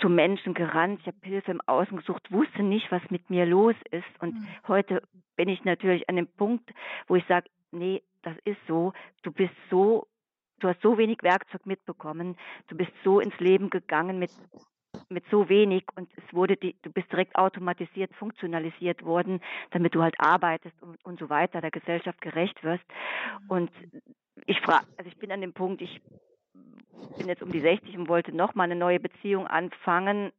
zu 0.01 0.09
Menschen 0.09 0.55
gerannt, 0.55 1.01
ich 1.01 1.07
habe 1.07 1.17
Hilfe 1.23 1.51
im 1.51 1.61
Außen 1.67 1.97
gesucht, 1.97 2.31
wusste 2.33 2.63
nicht, 2.63 2.91
was 2.91 3.03
mit 3.11 3.31
mir 3.31 3.47
los 3.47 3.75
ist. 3.91 4.05
Und 4.21 4.35
Mhm. 4.35 4.49
heute 4.69 5.03
bin 5.37 5.49
ich 5.49 5.65
natürlich 5.65 6.09
an 6.09 6.17
dem 6.17 6.27
Punkt, 6.27 6.71
wo 7.09 7.17
ich 7.17 7.25
sage, 7.27 7.49
nee, 7.71 8.03
das 8.23 8.37
ist 8.45 8.59
so, 8.67 8.93
du 9.23 9.33
bist 9.33 9.55
so, 9.71 10.07
du 10.61 10.69
hast 10.69 10.81
so 10.83 10.99
wenig 10.99 11.19
Werkzeug 11.23 11.65
mitbekommen, 11.67 12.37
du 12.69 12.77
bist 12.77 12.93
so 13.05 13.21
ins 13.21 13.39
Leben 13.41 13.71
gegangen 13.71 14.19
mit 14.19 14.31
mit 15.11 15.25
so 15.31 15.49
wenig 15.49 15.85
und 15.97 16.09
es 16.17 16.35
wurde 16.35 16.57
die, 16.57 16.77
du 16.83 16.91
bist 16.91 17.11
direkt 17.11 17.37
automatisiert, 17.37 18.15
funktionalisiert 18.15 19.05
worden, 19.05 19.41
damit 19.71 19.95
du 19.95 20.03
halt 20.03 20.15
arbeitest 20.19 20.81
und, 20.83 21.05
und 21.05 21.19
so 21.19 21.29
weiter, 21.29 21.61
der 21.61 21.71
Gesellschaft 21.71 22.21
gerecht 22.21 22.63
wirst. 22.63 22.85
Und 23.49 23.71
ich 24.47 24.61
frage, 24.61 24.87
also 24.97 25.11
ich 25.11 25.19
bin 25.19 25.33
an 25.33 25.41
dem 25.41 25.53
Punkt, 25.53 25.83
ich 25.83 26.01
bin 27.19 27.29
jetzt 27.29 27.43
um 27.43 27.51
die 27.51 27.61
60 27.61 27.97
und 27.99 28.09
wollte 28.09 28.35
nochmal 28.35 28.67
eine 28.67 28.77
neue 28.77 29.01
Beziehung 29.01 29.47
anfangen, 29.47 30.33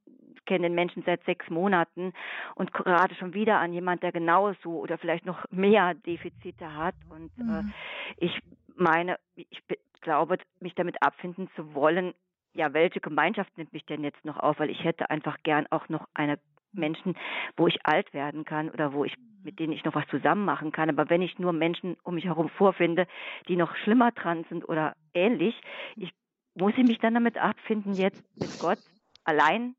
kenne 0.45 0.67
den 0.67 0.76
Menschen 0.76 1.03
seit 1.05 1.24
sechs 1.26 1.49
Monaten 1.49 2.13
und 2.55 2.74
gerade 2.74 3.15
schon 3.15 3.34
wieder 3.34 3.59
an 3.59 3.74
jemand, 3.74 4.03
der 4.03 4.11
genauso 4.11 4.80
oder 4.80 4.97
vielleicht 4.97 5.26
noch 5.26 5.43
mehr 5.49 5.93
Defizite 5.93 6.76
hat. 6.76 6.95
Und 7.09 7.32
äh, 7.38 7.43
mhm. 7.43 7.74
äh, 8.17 8.26
ich 8.26 8.39
meine, 8.76 9.17
ich 9.36 9.61
glaube, 10.01 10.38
mich 10.59 10.74
damit 10.76 11.01
abfinden 11.01 11.49
zu 11.55 11.74
wollen, 11.74 12.13
ja, 12.53 12.73
welche 12.73 12.99
Gemeinschaft 12.99 13.57
nimmt 13.57 13.73
mich 13.73 13.85
denn 13.85 14.03
jetzt 14.03 14.23
noch 14.25 14.37
auf? 14.37 14.59
Weil 14.59 14.69
ich 14.69 14.83
hätte 14.83 15.09
einfach 15.09 15.37
gern 15.43 15.67
auch 15.69 15.89
noch 15.89 16.07
eine 16.13 16.39
Menschen, 16.73 17.15
wo 17.57 17.67
ich 17.67 17.85
alt 17.85 18.13
werden 18.13 18.45
kann 18.45 18.69
oder 18.69 18.93
wo 18.93 19.05
ich 19.05 19.15
mit 19.43 19.59
denen 19.59 19.73
ich 19.73 19.83
noch 19.83 19.95
was 19.95 20.07
zusammen 20.07 20.45
machen 20.45 20.71
kann. 20.71 20.89
Aber 20.89 21.09
wenn 21.09 21.21
ich 21.21 21.39
nur 21.39 21.53
Menschen 21.53 21.97
um 22.03 22.15
mich 22.15 22.25
herum 22.25 22.49
vorfinde, 22.49 23.07
die 23.47 23.55
noch 23.55 23.75
schlimmer 23.77 24.11
dran 24.11 24.45
sind 24.49 24.67
oder 24.69 24.95
ähnlich, 25.13 25.59
ich 25.95 26.11
muss 26.53 26.73
ich 26.77 26.85
mich 26.85 26.99
dann 26.99 27.13
damit 27.13 27.37
abfinden, 27.37 27.93
jetzt 27.93 28.23
mit 28.35 28.59
Gott 28.59 28.79
allein 29.23 29.75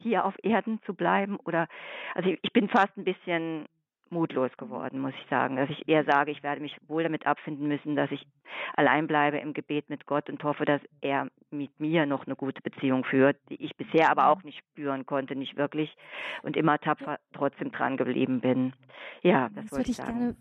hier 0.00 0.24
auf 0.24 0.34
Erden 0.42 0.80
zu 0.82 0.94
bleiben? 0.94 1.36
Oder 1.44 1.68
also 2.14 2.30
ich 2.30 2.52
bin 2.52 2.68
fast 2.68 2.96
ein 2.96 3.04
bisschen 3.04 3.66
mutlos 4.10 4.50
geworden, 4.56 5.00
muss 5.00 5.12
ich 5.20 5.28
sagen. 5.28 5.56
Dass 5.56 5.70
ich 5.70 5.88
eher 5.88 6.04
sage, 6.04 6.30
ich 6.30 6.42
werde 6.42 6.60
mich 6.60 6.76
wohl 6.86 7.02
damit 7.02 7.26
abfinden 7.26 7.68
müssen, 7.68 7.96
dass 7.96 8.10
ich 8.10 8.26
allein 8.74 9.06
bleibe 9.06 9.38
im 9.38 9.52
Gebet 9.52 9.88
mit 9.90 10.06
Gott 10.06 10.28
und 10.28 10.42
hoffe, 10.42 10.64
dass 10.64 10.80
er 11.00 11.28
mit 11.50 11.78
mir 11.80 12.06
noch 12.06 12.26
eine 12.26 12.36
gute 12.36 12.62
Beziehung 12.62 13.04
führt, 13.04 13.36
die 13.48 13.62
ich 13.62 13.76
bisher 13.76 14.10
aber 14.10 14.28
auch 14.28 14.42
nicht 14.42 14.58
spüren 14.58 15.06
konnte, 15.06 15.36
nicht 15.36 15.56
wirklich 15.56 15.96
und 16.42 16.56
immer 16.56 16.78
tapfer 16.78 17.18
trotzdem 17.32 17.72
dran 17.72 17.96
geblieben 17.96 18.40
bin. 18.40 18.72
Ja, 19.22 19.48
das, 19.48 19.64
das 19.64 19.72
wollte 19.72 19.90
ich 19.90 19.96
sagen. 19.96 20.18
Gerne 20.18 20.36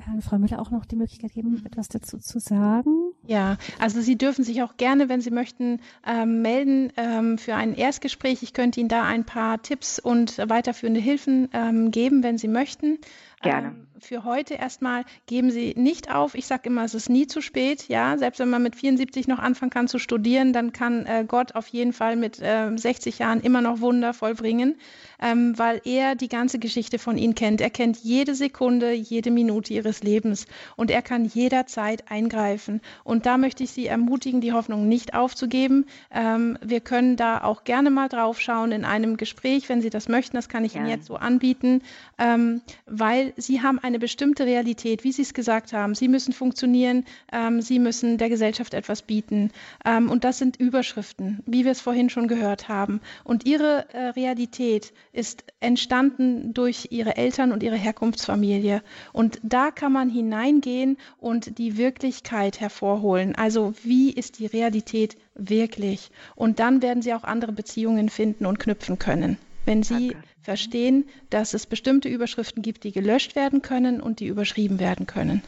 Herrn 0.00 0.22
Frau 0.22 0.38
Müller 0.38 0.60
auch 0.60 0.70
noch 0.70 0.84
die 0.84 0.96
Möglichkeit 0.96 1.32
geben, 1.32 1.62
etwas 1.64 1.88
dazu 1.88 2.18
zu 2.18 2.38
sagen. 2.38 3.12
Ja, 3.26 3.56
also 3.78 4.00
Sie 4.00 4.16
dürfen 4.16 4.44
sich 4.44 4.62
auch 4.62 4.76
gerne, 4.76 5.08
wenn 5.08 5.20
Sie 5.20 5.30
möchten, 5.30 5.80
ähm, 6.06 6.42
melden 6.42 6.92
ähm, 6.96 7.38
für 7.38 7.54
ein 7.54 7.74
Erstgespräch. 7.74 8.42
Ich 8.42 8.52
könnte 8.52 8.80
Ihnen 8.80 8.88
da 8.88 9.04
ein 9.04 9.24
paar 9.24 9.62
Tipps 9.62 9.98
und 9.98 10.38
weiterführende 10.38 11.00
Hilfen 11.00 11.48
ähm, 11.52 11.90
geben, 11.90 12.22
wenn 12.22 12.38
Sie 12.38 12.48
möchten. 12.48 12.98
Gerne. 13.42 13.68
Ähm, 13.68 13.86
für 14.00 14.24
heute 14.24 14.54
erstmal 14.54 15.04
geben 15.26 15.50
Sie 15.50 15.74
nicht 15.76 16.14
auf. 16.14 16.34
Ich 16.34 16.46
sage 16.46 16.68
immer, 16.68 16.84
es 16.84 16.94
ist 16.94 17.08
nie 17.08 17.26
zu 17.26 17.40
spät. 17.40 17.88
Ja, 17.88 18.16
selbst 18.18 18.38
wenn 18.38 18.50
man 18.50 18.62
mit 18.62 18.76
74 18.76 19.28
noch 19.28 19.38
anfangen 19.38 19.70
kann 19.70 19.88
zu 19.88 19.98
studieren, 19.98 20.52
dann 20.52 20.72
kann 20.72 21.06
äh, 21.06 21.24
Gott 21.26 21.54
auf 21.54 21.68
jeden 21.68 21.92
Fall 21.92 22.16
mit 22.16 22.40
äh, 22.40 22.76
60 22.76 23.18
Jahren 23.18 23.40
immer 23.40 23.60
noch 23.60 23.80
Wunder 23.80 24.14
vollbringen, 24.14 24.76
ähm, 25.20 25.58
weil 25.58 25.80
er 25.84 26.14
die 26.14 26.28
ganze 26.28 26.58
Geschichte 26.58 26.98
von 26.98 27.16
Ihnen 27.16 27.34
kennt. 27.34 27.60
Er 27.60 27.70
kennt 27.70 27.98
jede 27.98 28.34
Sekunde, 28.34 28.92
jede 28.92 29.30
Minute 29.30 29.72
Ihres 29.72 30.02
Lebens 30.02 30.46
und 30.76 30.90
er 30.90 31.02
kann 31.02 31.24
jederzeit 31.24 32.10
eingreifen. 32.10 32.80
Und 33.04 33.26
da 33.26 33.38
möchte 33.38 33.64
ich 33.64 33.70
Sie 33.70 33.86
ermutigen, 33.86 34.40
die 34.40 34.52
Hoffnung 34.52 34.88
nicht 34.88 35.14
aufzugeben. 35.14 35.86
Ähm, 36.10 36.58
wir 36.62 36.80
können 36.80 37.16
da 37.16 37.42
auch 37.42 37.64
gerne 37.64 37.90
mal 37.90 38.08
drauf 38.08 38.40
schauen 38.40 38.72
in 38.72 38.84
einem 38.84 39.16
Gespräch, 39.16 39.68
wenn 39.68 39.80
Sie 39.80 39.90
das 39.90 40.08
möchten. 40.08 40.36
Das 40.36 40.48
kann 40.48 40.64
ich 40.64 40.74
ja. 40.74 40.80
Ihnen 40.80 40.90
jetzt 40.90 41.06
so 41.06 41.16
anbieten, 41.16 41.82
ähm, 42.18 42.60
weil 42.86 43.32
Sie 43.36 43.62
haben 43.62 43.78
eine 43.78 43.98
bestimmte 43.98 44.46
Realität, 44.46 45.04
wie 45.04 45.12
Sie 45.12 45.22
es 45.22 45.34
gesagt 45.34 45.72
haben. 45.72 45.94
Sie 45.94 46.08
müssen 46.08 46.32
funktionieren, 46.32 47.04
ähm, 47.32 47.60
Sie 47.60 47.78
müssen 47.78 48.18
der 48.18 48.28
Gesellschaft 48.28 48.74
etwas 48.74 49.02
bieten. 49.02 49.50
Ähm, 49.84 50.10
und 50.10 50.24
das 50.24 50.38
sind 50.38 50.56
Überschriften, 50.56 51.42
wie 51.46 51.64
wir 51.64 51.72
es 51.72 51.80
vorhin 51.80 52.08
schon 52.08 52.28
gehört 52.28 52.68
haben. 52.68 53.00
Und 53.24 53.46
Ihre 53.46 53.86
äh, 53.92 54.08
Realität 54.08 54.92
ist 55.12 55.44
entstanden 55.60 56.54
durch 56.54 56.88
Ihre 56.90 57.16
Eltern 57.16 57.52
und 57.52 57.62
Ihre 57.62 57.76
Herkunftsfamilie. 57.76 58.82
Und 59.12 59.38
da 59.42 59.70
kann 59.70 59.92
man 59.92 60.08
hineingehen 60.08 60.96
und 61.18 61.58
die 61.58 61.76
Wirklichkeit 61.76 62.60
hervorholen. 62.60 63.34
Also 63.34 63.74
wie 63.82 64.10
ist 64.10 64.38
die 64.38 64.46
Realität 64.46 65.16
wirklich? 65.34 66.10
Und 66.34 66.58
dann 66.58 66.82
werden 66.82 67.02
Sie 67.02 67.12
auch 67.12 67.24
andere 67.24 67.52
Beziehungen 67.52 68.08
finden 68.08 68.46
und 68.46 68.58
knüpfen 68.58 68.98
können 68.98 69.36
wenn 69.66 69.82
Sie 69.82 70.08
Danke. 70.08 70.28
Verstehen, 70.46 71.06
dass 71.28 71.54
es 71.54 71.66
bestimmte 71.66 72.08
Überschriften 72.08 72.62
gibt, 72.62 72.84
die 72.84 72.92
gelöscht 72.92 73.34
werden 73.34 73.62
können 73.62 74.00
und 74.00 74.20
die 74.20 74.28
überschrieben 74.28 74.78
werden 74.78 75.06
können. 75.06 75.42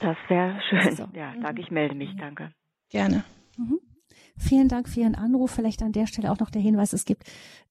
Das 0.00 0.16
wäre 0.28 0.60
schön. 0.68 0.96
So. 0.96 1.04
Ja, 1.14 1.32
danke, 1.40 1.62
ich 1.62 1.70
melde 1.70 1.94
mich. 1.94 2.10
Danke. 2.18 2.50
Gerne. 2.90 3.22
Mhm. 3.56 3.78
Vielen 4.36 4.66
Dank 4.66 4.88
für 4.88 5.00
Ihren 5.00 5.14
Anruf. 5.14 5.52
Vielleicht 5.52 5.82
an 5.82 5.92
der 5.92 6.08
Stelle 6.08 6.32
auch 6.32 6.40
noch 6.40 6.50
der 6.50 6.62
Hinweis, 6.62 6.92
es 6.92 7.04
gibt 7.04 7.24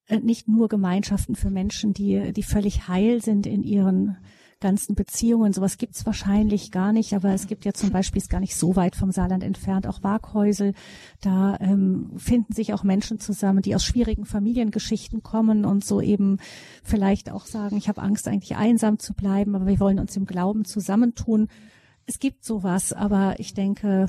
äh, 0.08 0.20
nicht 0.20 0.48
nur 0.48 0.70
Gemeinschaften 0.70 1.36
für 1.36 1.50
Menschen, 1.50 1.93
die, 1.93 2.32
die 2.32 2.43
völlig 2.43 2.88
heil 2.88 3.22
sind 3.22 3.45
in 3.45 3.64
ihren 3.64 4.18
ganzen 4.60 4.95
Beziehungen. 4.95 5.53
Sowas 5.53 5.78
gibt's 5.78 6.05
wahrscheinlich 6.05 6.72
gar 6.72 6.91
nicht, 6.91 7.14
aber 7.14 7.34
es 7.34 7.47
gibt 7.47 7.66
ja 7.66 7.74
zum 7.74 7.91
Beispiel, 7.91 8.22
ist 8.22 8.30
gar 8.30 8.39
nicht 8.39 8.55
so 8.55 8.76
weit 8.76 8.95
vom 8.95 9.12
Saarland 9.12 9.43
entfernt, 9.43 9.88
auch 9.88 10.03
Waghäusel. 10.03 10.74
Da 11.22 11.58
ähm, 11.60 12.12
finden 12.18 12.53
sich 12.53 12.74
auch 12.74 12.84
Menschen 12.84 13.20
zusammen, 13.20 13.62
die 13.62 13.76
aus 13.76 13.84
schwierigen 13.84 14.26
Familiengeschichten 14.26 15.24
kommen 15.24 15.66
und 15.66 15.86
so 15.86 16.01
eben 16.01 16.38
vielleicht 16.84 17.32
auch 17.32 17.45
sagen, 17.45 17.78
ich 17.78 17.89
habe 17.89 18.01
Angst, 18.01 18.28
eigentlich 18.28 18.55
einsam 18.55 18.99
zu 18.99 19.14
bleiben, 19.14 19.55
aber 19.55 19.68
wir 19.68 19.80
wollen 19.80 19.99
uns 19.99 20.16
im 20.18 20.26
Glauben 20.26 20.66
zusammentun. 20.66 21.47
Es 22.05 22.20
gibt 22.20 22.43
sowas, 22.43 22.93
aber 22.93 23.36
ich 23.39 23.53
denke, 23.53 24.08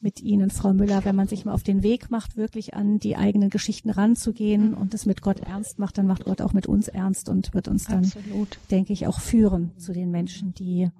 mit 0.00 0.20
Ihnen, 0.20 0.50
Frau 0.50 0.72
Müller, 0.72 1.04
wenn 1.04 1.16
man 1.16 1.26
sich 1.26 1.44
mal 1.44 1.52
auf 1.52 1.62
den 1.62 1.82
Weg 1.82 2.10
macht, 2.10 2.36
wirklich 2.36 2.74
an 2.74 2.98
die 2.98 3.16
eigenen 3.16 3.50
Geschichten 3.50 3.90
ranzugehen 3.90 4.74
und 4.74 4.94
es 4.94 5.06
mit 5.06 5.22
Gott 5.22 5.40
ernst 5.40 5.78
macht, 5.78 5.98
dann 5.98 6.06
macht 6.06 6.24
Gott 6.24 6.42
auch 6.42 6.52
mit 6.52 6.66
uns 6.66 6.88
ernst 6.88 7.28
und 7.28 7.54
wird 7.54 7.68
uns 7.68 7.84
dann, 7.84 8.04
Absolut. 8.04 8.58
denke 8.70 8.92
ich, 8.92 9.06
auch 9.06 9.20
führen 9.20 9.72
zu 9.78 9.92
den 9.92 10.10
Menschen, 10.10 10.54
die 10.54 10.90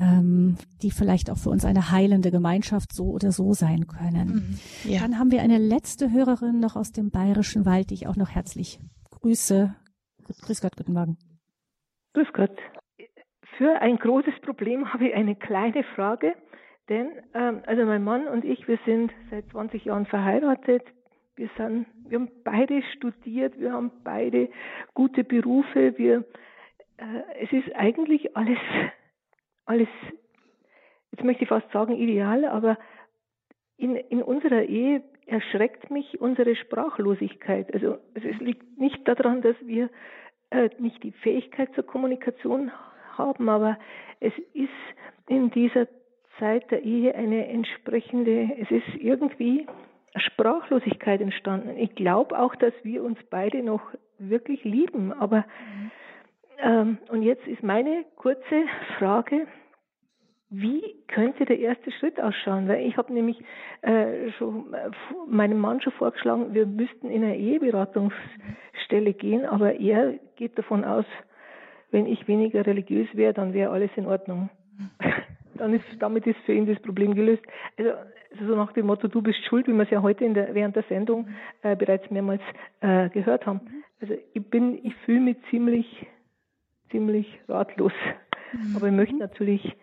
ähm, 0.00 0.56
die 0.82 0.90
vielleicht 0.90 1.30
auch 1.30 1.38
für 1.38 1.50
uns 1.50 1.64
eine 1.64 1.90
heilende 1.90 2.30
Gemeinschaft 2.30 2.92
so 2.92 3.10
oder 3.10 3.32
so 3.32 3.52
sein 3.52 3.86
können. 3.86 4.58
Mhm. 4.84 4.90
Ja. 4.90 5.00
Dann 5.00 5.18
haben 5.18 5.30
wir 5.30 5.42
eine 5.42 5.58
letzte 5.58 6.12
Hörerin 6.12 6.60
noch 6.60 6.76
aus 6.76 6.92
dem 6.92 7.10
Bayerischen 7.10 7.66
Wald, 7.66 7.90
die 7.90 7.94
ich 7.94 8.06
auch 8.06 8.16
noch 8.16 8.30
herzlich 8.30 8.78
grüße. 9.10 9.74
Grüß 10.42 10.60
Gott, 10.60 10.76
guten 10.76 10.92
Morgen. 10.92 11.18
Grüß 12.14 12.28
Gott. 12.32 12.56
Für 13.56 13.80
ein 13.80 13.96
großes 13.96 14.34
Problem 14.42 14.92
habe 14.92 15.08
ich 15.08 15.14
eine 15.14 15.34
kleine 15.34 15.82
Frage. 15.96 16.34
Denn, 16.88 17.10
ähm, 17.34 17.62
also 17.66 17.84
mein 17.84 18.02
Mann 18.02 18.26
und 18.28 18.44
ich, 18.44 18.66
wir 18.66 18.78
sind 18.86 19.12
seit 19.30 19.48
20 19.50 19.84
Jahren 19.84 20.06
verheiratet. 20.06 20.82
Wir, 21.36 21.50
sind, 21.56 21.86
wir 22.08 22.18
haben 22.18 22.30
beide 22.44 22.82
studiert, 22.96 23.58
wir 23.60 23.72
haben 23.72 23.92
beide 24.02 24.48
gute 24.94 25.22
Berufe. 25.22 25.96
Wir, 25.98 26.24
äh, 26.96 27.42
es 27.42 27.52
ist 27.52 27.74
eigentlich 27.76 28.36
alles, 28.36 28.58
alles, 29.66 29.88
jetzt 31.12 31.24
möchte 31.24 31.42
ich 31.44 31.48
fast 31.48 31.70
sagen 31.72 31.94
ideal, 31.94 32.44
aber 32.46 32.78
in, 33.76 33.94
in 33.94 34.22
unserer 34.22 34.62
Ehe 34.62 35.02
erschreckt 35.26 35.90
mich 35.90 36.20
unsere 36.20 36.56
Sprachlosigkeit. 36.56 37.72
Also, 37.74 37.98
es 38.14 38.40
liegt 38.40 38.78
nicht 38.78 39.06
daran, 39.06 39.42
dass 39.42 39.56
wir 39.60 39.90
äh, 40.50 40.70
nicht 40.78 41.02
die 41.02 41.12
Fähigkeit 41.12 41.72
zur 41.74 41.84
Kommunikation 41.84 42.72
haben, 43.16 43.48
aber 43.48 43.78
es 44.20 44.32
ist 44.54 44.70
in 45.28 45.50
dieser 45.50 45.86
Zeit 46.38 46.70
der 46.70 46.82
Ehe 46.82 47.14
eine 47.14 47.48
entsprechende, 47.48 48.50
es 48.60 48.70
ist 48.70 49.00
irgendwie 49.00 49.66
Sprachlosigkeit 50.16 51.20
entstanden. 51.20 51.76
Ich 51.76 51.94
glaube 51.94 52.38
auch, 52.38 52.54
dass 52.56 52.72
wir 52.82 53.02
uns 53.04 53.18
beide 53.30 53.62
noch 53.62 53.82
wirklich 54.18 54.64
lieben. 54.64 55.12
Aber 55.12 55.44
ähm, 56.62 56.98
und 57.10 57.22
jetzt 57.22 57.46
ist 57.46 57.62
meine 57.62 58.04
kurze 58.16 58.64
Frage, 58.98 59.46
wie 60.50 60.82
könnte 61.08 61.44
der 61.44 61.58
erste 61.58 61.92
Schritt 61.92 62.20
ausschauen? 62.20 62.68
Weil 62.68 62.86
ich 62.86 62.96
habe 62.96 63.12
nämlich 63.12 63.38
äh, 63.82 64.30
schon 64.38 64.72
äh, 64.72 64.90
meinem 65.28 65.58
Mann 65.58 65.80
schon 65.80 65.92
vorgeschlagen, 65.92 66.54
wir 66.54 66.66
müssten 66.66 67.10
in 67.10 67.22
eine 67.22 67.36
Eheberatungsstelle 67.36 69.12
gehen, 69.12 69.44
aber 69.44 69.74
er 69.74 70.14
geht 70.36 70.58
davon 70.58 70.84
aus, 70.84 71.04
wenn 71.90 72.06
ich 72.06 72.26
weniger 72.28 72.66
religiös 72.66 73.08
wäre, 73.12 73.34
dann 73.34 73.52
wäre 73.52 73.72
alles 73.72 73.90
in 73.96 74.06
Ordnung. 74.06 74.48
Dann 75.58 75.74
ist, 75.74 75.84
damit 75.98 76.26
ist 76.26 76.38
für 76.46 76.52
ihn 76.52 76.66
das 76.66 76.80
Problem 76.80 77.14
gelöst. 77.14 77.42
Also, 77.76 77.90
also 78.30 78.46
so 78.46 78.56
nach 78.56 78.72
dem 78.72 78.86
Motto, 78.86 79.08
du 79.08 79.22
bist 79.22 79.38
schuld, 79.44 79.66
wie 79.66 79.72
wir 79.72 79.82
es 79.82 79.90
ja 79.90 80.02
heute 80.02 80.28
der, 80.30 80.54
während 80.54 80.76
der 80.76 80.84
Sendung 80.84 81.28
äh, 81.62 81.76
bereits 81.76 82.10
mehrmals 82.10 82.42
äh, 82.80 83.08
gehört 83.10 83.46
haben. 83.46 83.60
Also 84.00 84.14
ich 84.32 84.46
bin, 84.50 84.84
ich 84.84 84.94
fühle 85.04 85.20
mich 85.20 85.36
ziemlich, 85.50 86.06
ziemlich 86.90 87.26
ratlos. 87.48 87.92
Mhm. 88.52 88.76
Aber 88.76 88.86
ich 88.86 88.92
möchte 88.92 89.16
natürlich, 89.16 89.76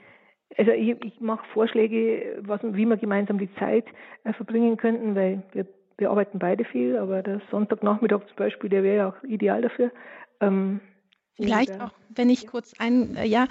also 0.57 0.71
ich, 0.71 1.03
ich 1.03 1.19
mache 1.19 1.45
Vorschläge, 1.53 2.39
was, 2.41 2.61
wie 2.63 2.86
wir 2.86 2.97
gemeinsam 2.97 3.38
die 3.38 3.53
Zeit 3.55 3.86
äh, 4.23 4.34
verbringen 4.34 4.78
könnten, 4.78 5.15
weil 5.15 5.43
wir, 5.51 5.65
wir 5.97 6.09
arbeiten 6.09 6.39
beide 6.39 6.65
viel, 6.65 6.97
aber 6.97 7.23
der 7.23 7.41
Sonntagnachmittag 7.51 8.26
zum 8.28 8.36
Beispiel, 8.36 8.69
der 8.69 8.84
wäre 8.84 8.97
ja 8.97 9.09
auch 9.09 9.23
ideal 9.23 9.61
dafür. 9.61 9.91
Ähm, 10.39 10.82
Vielleicht 11.38 11.82
auch, 11.82 11.91
wenn 12.09 12.30
ich 12.30 12.47
kurz 12.47 12.73
ein, 12.80 13.17
äh, 13.17 13.26
ja, 13.26 13.47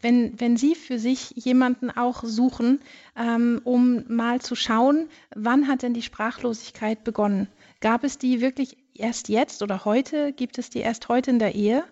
wenn, 0.00 0.38
wenn 0.40 0.56
Sie 0.56 0.74
für 0.74 0.98
sich 0.98 1.30
jemanden 1.30 1.90
auch 1.90 2.22
suchen, 2.22 2.80
ähm, 3.16 3.60
um 3.64 4.04
mal 4.08 4.40
zu 4.40 4.54
schauen, 4.54 5.08
wann 5.34 5.68
hat 5.68 5.82
denn 5.82 5.94
die 5.94 6.02
Sprachlosigkeit 6.02 7.04
begonnen? 7.04 7.48
Gab 7.80 8.04
es 8.04 8.18
die 8.18 8.40
wirklich 8.40 8.76
erst 8.94 9.28
jetzt 9.28 9.62
oder 9.62 9.84
heute? 9.84 10.32
Gibt 10.32 10.58
es 10.58 10.70
die 10.70 10.80
erst 10.80 11.08
heute 11.08 11.30
in 11.30 11.38
der 11.38 11.54
Ehe? 11.54 11.84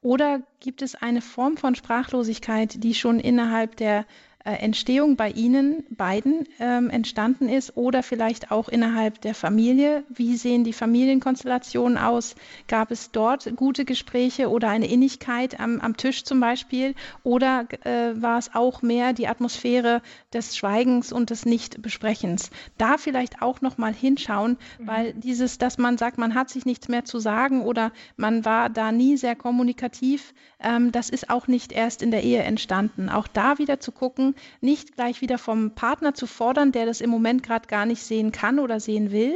Oder 0.00 0.42
gibt 0.60 0.82
es 0.82 0.94
eine 0.94 1.20
Form 1.20 1.56
von 1.56 1.74
Sprachlosigkeit, 1.74 2.82
die 2.84 2.94
schon 2.94 3.18
innerhalb 3.18 3.76
der 3.76 4.06
Entstehung 4.54 5.16
bei 5.16 5.30
Ihnen 5.30 5.84
beiden 5.90 6.44
ähm, 6.58 6.90
entstanden 6.90 7.48
ist 7.48 7.76
oder 7.76 8.02
vielleicht 8.02 8.50
auch 8.50 8.68
innerhalb 8.68 9.20
der 9.20 9.34
Familie. 9.34 10.04
Wie 10.08 10.36
sehen 10.36 10.64
die 10.64 10.72
Familienkonstellationen 10.72 11.98
aus? 11.98 12.34
Gab 12.66 12.90
es 12.90 13.10
dort 13.10 13.56
gute 13.56 13.84
Gespräche 13.84 14.48
oder 14.48 14.68
eine 14.68 14.88
Innigkeit 14.88 15.58
am, 15.60 15.80
am 15.80 15.96
Tisch 15.96 16.24
zum 16.24 16.40
Beispiel? 16.40 16.94
Oder 17.22 17.66
äh, 17.84 18.20
war 18.20 18.38
es 18.38 18.54
auch 18.54 18.82
mehr 18.82 19.12
die 19.12 19.28
Atmosphäre 19.28 20.02
des 20.32 20.56
Schweigens 20.56 21.12
und 21.12 21.30
des 21.30 21.44
Nichtbesprechens? 21.44 22.50
Da 22.76 22.98
vielleicht 22.98 23.42
auch 23.42 23.60
noch 23.60 23.78
mal 23.78 23.92
hinschauen, 23.92 24.56
mhm. 24.78 24.86
weil 24.86 25.12
dieses, 25.14 25.58
dass 25.58 25.78
man 25.78 25.98
sagt, 25.98 26.18
man 26.18 26.34
hat 26.34 26.50
sich 26.50 26.64
nichts 26.64 26.88
mehr 26.88 27.04
zu 27.04 27.18
sagen 27.18 27.62
oder 27.62 27.92
man 28.16 28.44
war 28.44 28.70
da 28.70 28.92
nie 28.92 29.16
sehr 29.16 29.36
kommunikativ, 29.36 30.34
ähm, 30.60 30.92
das 30.92 31.10
ist 31.10 31.30
auch 31.30 31.46
nicht 31.46 31.72
erst 31.72 32.02
in 32.02 32.10
der 32.10 32.22
Ehe 32.22 32.42
entstanden. 32.42 33.08
Auch 33.08 33.28
da 33.28 33.58
wieder 33.58 33.80
zu 33.80 33.92
gucken, 33.92 34.34
nicht 34.60 34.96
gleich 34.96 35.20
wieder 35.20 35.38
vom 35.38 35.74
Partner 35.74 36.14
zu 36.14 36.26
fordern, 36.26 36.72
der 36.72 36.86
das 36.86 37.00
im 37.00 37.10
Moment 37.10 37.42
gerade 37.42 37.68
gar 37.68 37.86
nicht 37.86 38.02
sehen 38.02 38.32
kann 38.32 38.58
oder 38.58 38.80
sehen 38.80 39.10
will. 39.10 39.34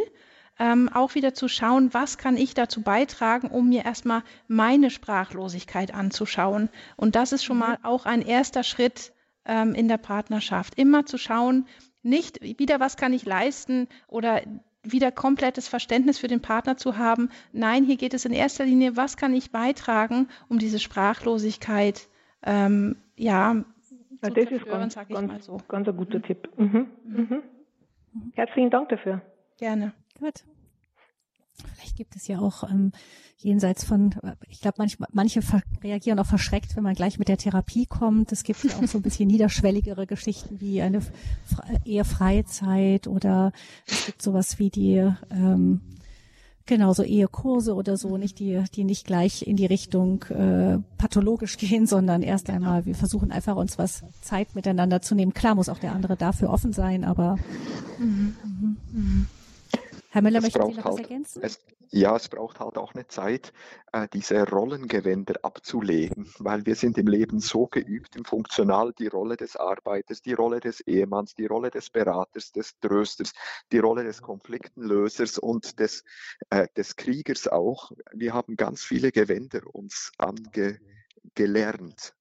Ähm, 0.59 0.91
auch 0.93 1.15
wieder 1.15 1.35
zu 1.35 1.49
schauen, 1.49 1.95
was 1.95 2.19
kann 2.19 2.37
ich 2.37 2.55
dazu 2.55 2.83
beitragen, 2.83 3.49
um 3.49 3.71
mir 3.71 3.85
erstmal 3.85 4.23
meine 4.49 4.91
Sprachlosigkeit 4.91 5.95
anzuschauen. 5.95 6.69
Und 6.97 7.17
das 7.17 7.33
ist 7.33 7.45
schon 7.45 7.57
mhm. 7.57 7.61
mal 7.61 7.79
auch 7.83 8.05
ein 8.05 8.23
erster 8.23 8.63
Schritt 8.63 9.13
ähm, 9.45 9.75
in 9.75 9.89
der 9.89 9.97
Partnerschaft. 9.97 10.75
Immer 10.79 11.07
zu 11.07 11.19
schauen, 11.19 11.67
nicht 12.03 12.43
wieder, 12.43 12.81
was 12.81 12.97
kann 12.97 13.13
ich 13.13 13.25
leisten 13.25 13.89
oder 14.09 14.43
wieder 14.83 15.13
komplettes 15.13 15.69
Verständnis 15.69 16.19
für 16.19 16.29
den 16.29 16.43
Partner 16.43 16.77
zu 16.77 16.99
haben. 16.99 17.31
Nein, 17.53 17.85
hier 17.85 17.97
geht 17.97 18.15
es 18.15 18.25
in 18.25 18.33
erster 18.33 18.65
Linie, 18.65 18.97
was 18.97 19.17
kann 19.17 19.33
ich 19.35 19.53
beitragen, 19.53 20.29
um 20.49 20.59
diese 20.59 20.81
Sprachlosigkeit 20.81 22.09
ähm, 22.43 22.97
ja, 23.17 23.65
ja, 24.23 24.31
das 24.31 24.51
ist 24.51 24.66
ganz, 24.66 24.95
ganz, 24.95 25.47
so. 25.47 25.59
ganz 25.68 25.89
ein 25.89 25.97
guter 25.97 26.23
Tipp. 26.23 26.49
Mhm. 26.57 26.87
Mhm. 27.05 27.43
Herzlichen 28.35 28.70
Dank 28.70 28.89
dafür. 28.89 29.23
Gerne. 29.59 29.93
Gut. 30.18 30.45
Vielleicht 31.75 31.97
gibt 31.97 32.16
es 32.16 32.29
ja 32.29 32.39
auch 32.39 32.68
ähm, 32.68 32.93
jenseits 33.37 33.85
von, 33.85 34.14
ich 34.49 34.61
glaube, 34.61 34.77
manch, 34.79 34.99
manche 35.12 35.41
reagieren 35.83 36.18
auch 36.18 36.27
verschreckt, 36.27 36.77
wenn 36.77 36.83
man 36.83 36.95
gleich 36.95 37.18
mit 37.18 37.29
der 37.29 37.37
Therapie 37.37 37.87
kommt. 37.87 38.33
Es 38.33 38.45
gibt 38.45 38.64
ja 38.64 38.70
auch 38.77 38.87
so 38.87 38.99
ein 38.99 39.03
bisschen 39.03 39.27
niederschwelligere 39.29 40.07
Geschichten 40.07 40.61
wie 40.61 40.83
eine 40.83 41.01
eher 41.85 42.05
Freizeit 42.05 43.07
oder 43.07 43.53
es 43.87 44.07
gibt 44.07 44.23
sowas 44.23 44.59
wie 44.59 44.70
die 44.70 44.97
ähm, 45.31 45.81
Genau, 46.67 46.93
so 46.93 47.03
Ehekurse 47.03 47.75
oder 47.75 47.97
so, 47.97 48.17
nicht 48.17 48.39
die, 48.39 48.63
die 48.75 48.85
nicht 48.85 49.07
gleich 49.07 49.47
in 49.47 49.57
die 49.57 49.67
Richtung 49.67 50.23
äh, 50.25 50.79
pathologisch 50.97 51.57
gehen, 51.59 51.87
sondern 51.87 52.23
erst 52.23 52.47
genau. 52.47 52.59
einmal, 52.59 52.87
wir 52.87 52.95
versuchen 52.95 53.33
einfach 53.33 53.57
uns 53.57 53.79
was 53.79 54.05
Zeit 54.21 54.55
miteinander 54.55 55.03
zu 55.03 55.15
nehmen. 55.15 55.35
Klar 55.35 55.55
muss 55.55 55.69
auch 55.69 55.79
der 55.79 55.93
andere 55.93 56.17
dafür 56.17 56.51
offen 56.51 56.73
sein, 56.73 57.05
aber 57.05 57.37
mhm. 57.99 58.37
Mhm. 58.45 58.77
Mhm. 58.93 59.27
Herr 60.13 60.21
Müller, 60.21 60.43
möchten 60.43 60.61
Sie 60.67 60.75
noch 60.75 60.85
halt, 60.85 60.93
was 60.93 61.01
ergänzen? 61.01 61.43
Es, 61.43 61.59
ja, 61.91 62.15
es 62.15 62.29
braucht 62.29 62.61
halt 62.61 62.77
auch 62.77 62.93
eine 62.93 63.07
Zeit, 63.07 63.55
äh, 63.93 64.07
diese 64.13 64.47
Rollengewänder 64.47 65.37
abzulegen, 65.43 66.31
weil 66.39 66.67
wir 66.67 66.75
sind 66.75 66.99
im 66.99 67.07
Leben 67.07 67.41
so 67.41 67.67
geübt, 67.67 68.15
im 68.15 68.27
Funktional 68.27 68.93
die 68.93 69.07
Rolle 69.07 69.39
des 69.39 69.57
Arbeiters, 69.57 70.21
die 70.21 70.35
Rolle 70.35 70.61
des 70.61 70.83
Ehemanns, 70.83 71.35
die 71.35 71.47
Rolle 71.47 71.71
des 71.71 71.89
Beraters, 71.89 72.53
des 72.53 72.79
Trösters, 72.81 73.33
die 73.73 73.79
Rolle 73.79 74.05
des 74.05 74.21
Konfliktenlösers 74.21 75.39
und 75.39 75.79
des, 75.79 76.05
äh, 76.51 76.69
des 76.77 76.97
Kriegers 76.97 77.49
auch. 77.49 77.91
Wir 78.13 78.35
haben 78.35 78.57
ganz 78.57 78.85
viele 78.85 79.13
Gewänder 79.13 79.63
uns 79.73 80.13
angelernt. 80.19 82.15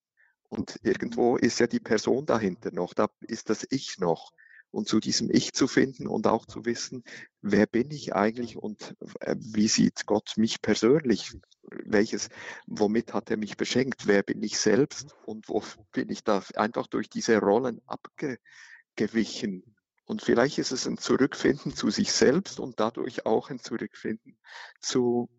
Und 0.48 0.80
irgendwo 0.82 1.36
ist 1.36 1.60
ja 1.60 1.68
die 1.68 1.82
Person 1.82 2.26
dahinter 2.26 2.72
noch, 2.72 2.94
da 2.94 3.10
ist 3.20 3.50
das 3.50 3.68
Ich 3.70 4.00
noch 4.00 4.32
und 4.72 4.88
zu 4.88 5.00
diesem 5.00 5.30
Ich 5.30 5.54
zu 5.54 5.68
finden 5.68 6.08
und 6.08 6.28
auch 6.28 6.46
zu 6.46 6.66
wissen, 6.66 7.04
wer 7.42 7.68
bin 7.68 7.92
ich 7.92 8.16
eigentlich 8.16 8.58
und 8.58 8.96
äh, 9.20 9.36
wie 9.38 9.68
sieht 9.68 10.06
Gott 10.06 10.34
mich 10.38 10.62
persönlich? 10.62 11.38
Welches, 11.64 12.30
womit 12.68 13.14
hat 13.14 13.30
er 13.30 13.38
mich 13.38 13.58
beschenkt? 13.58 14.08
Wer 14.08 14.24
bin 14.24 14.42
ich 14.42 14.58
selbst 14.58 15.16
und 15.26 15.50
wo 15.50 15.64
bin 15.92 16.10
ich 16.10 16.24
da 16.24 16.44
einfach 16.56 16.88
durch 16.88 17.10
diese 17.10 17.38
Rollen 17.38 17.82
abgewichen? 17.86 19.76
Und 20.06 20.22
vielleicht 20.22 20.58
ist 20.58 20.72
es 20.72 20.88
ein 20.88 20.98
Zurückfinden 20.98 21.76
zu 21.76 21.90
sich 21.90 22.12
selbst 22.12 22.60
und 22.60 22.80
dadurch 22.80 23.26
auch 23.26 23.50
ein 23.50 23.60
Zurückfinden 23.60 24.38
zu, 24.80 25.30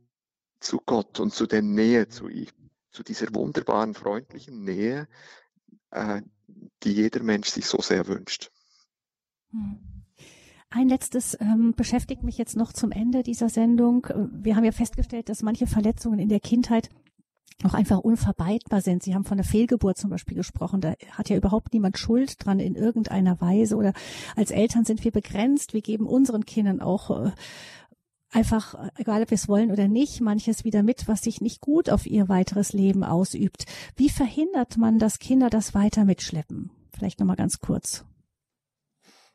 zu 0.60 0.80
Gott 0.84 1.20
und 1.20 1.34
zu 1.34 1.46
der 1.46 1.62
Nähe 1.62 2.08
zu 2.08 2.28
ihm, 2.28 2.70
zu 2.90 3.02
dieser 3.02 3.34
wunderbaren, 3.34 3.94
freundlichen 3.94 4.62
Nähe, 4.62 5.08
äh, 5.90 6.22
die 6.82 6.92
jeder 6.92 7.22
Mensch 7.22 7.48
sich 7.48 7.66
so 7.66 7.80
sehr 7.80 8.06
wünscht. 8.06 8.50
Hm. 9.52 9.78
Ein 10.70 10.88
letztes 10.88 11.38
ähm, 11.38 11.74
beschäftigt 11.76 12.22
mich 12.22 12.38
jetzt 12.38 12.56
noch 12.56 12.72
zum 12.72 12.92
Ende 12.92 13.22
dieser 13.22 13.50
Sendung. 13.50 14.06
Wir 14.32 14.56
haben 14.56 14.64
ja 14.64 14.72
festgestellt, 14.72 15.28
dass 15.28 15.42
manche 15.42 15.66
Verletzungen 15.66 16.18
in 16.18 16.30
der 16.30 16.40
Kindheit 16.40 16.88
auch 17.62 17.74
einfach 17.74 17.98
unvermeidbar 17.98 18.80
sind. 18.80 19.02
Sie 19.02 19.14
haben 19.14 19.24
von 19.24 19.36
der 19.36 19.44
Fehlgeburt 19.44 19.98
zum 19.98 20.08
Beispiel 20.10 20.36
gesprochen. 20.36 20.80
Da 20.80 20.94
hat 21.12 21.28
ja 21.28 21.36
überhaupt 21.36 21.72
niemand 21.74 21.98
Schuld 21.98 22.44
dran 22.44 22.58
in 22.58 22.74
irgendeiner 22.74 23.40
Weise. 23.40 23.76
Oder 23.76 23.92
als 24.34 24.50
Eltern 24.50 24.84
sind 24.84 25.04
wir 25.04 25.12
begrenzt. 25.12 25.74
Wir 25.74 25.82
geben 25.82 26.06
unseren 26.06 26.46
Kindern 26.46 26.80
auch 26.80 27.26
äh, 27.26 27.30
einfach, 28.30 28.74
egal 28.96 29.22
ob 29.22 29.30
wir 29.30 29.36
es 29.36 29.48
wollen 29.48 29.70
oder 29.70 29.88
nicht, 29.88 30.20
manches 30.22 30.64
wieder 30.64 30.82
mit, 30.82 31.06
was 31.06 31.20
sich 31.20 31.40
nicht 31.42 31.60
gut 31.60 31.90
auf 31.90 32.06
ihr 32.06 32.28
weiteres 32.28 32.72
Leben 32.72 33.04
ausübt. 33.04 33.66
Wie 33.96 34.08
verhindert 34.08 34.78
man, 34.78 34.98
dass 34.98 35.18
Kinder 35.18 35.50
das 35.50 35.74
weiter 35.74 36.04
mitschleppen? 36.04 36.70
Vielleicht 36.90 37.20
nochmal 37.20 37.36
ganz 37.36 37.58
kurz. 37.58 38.04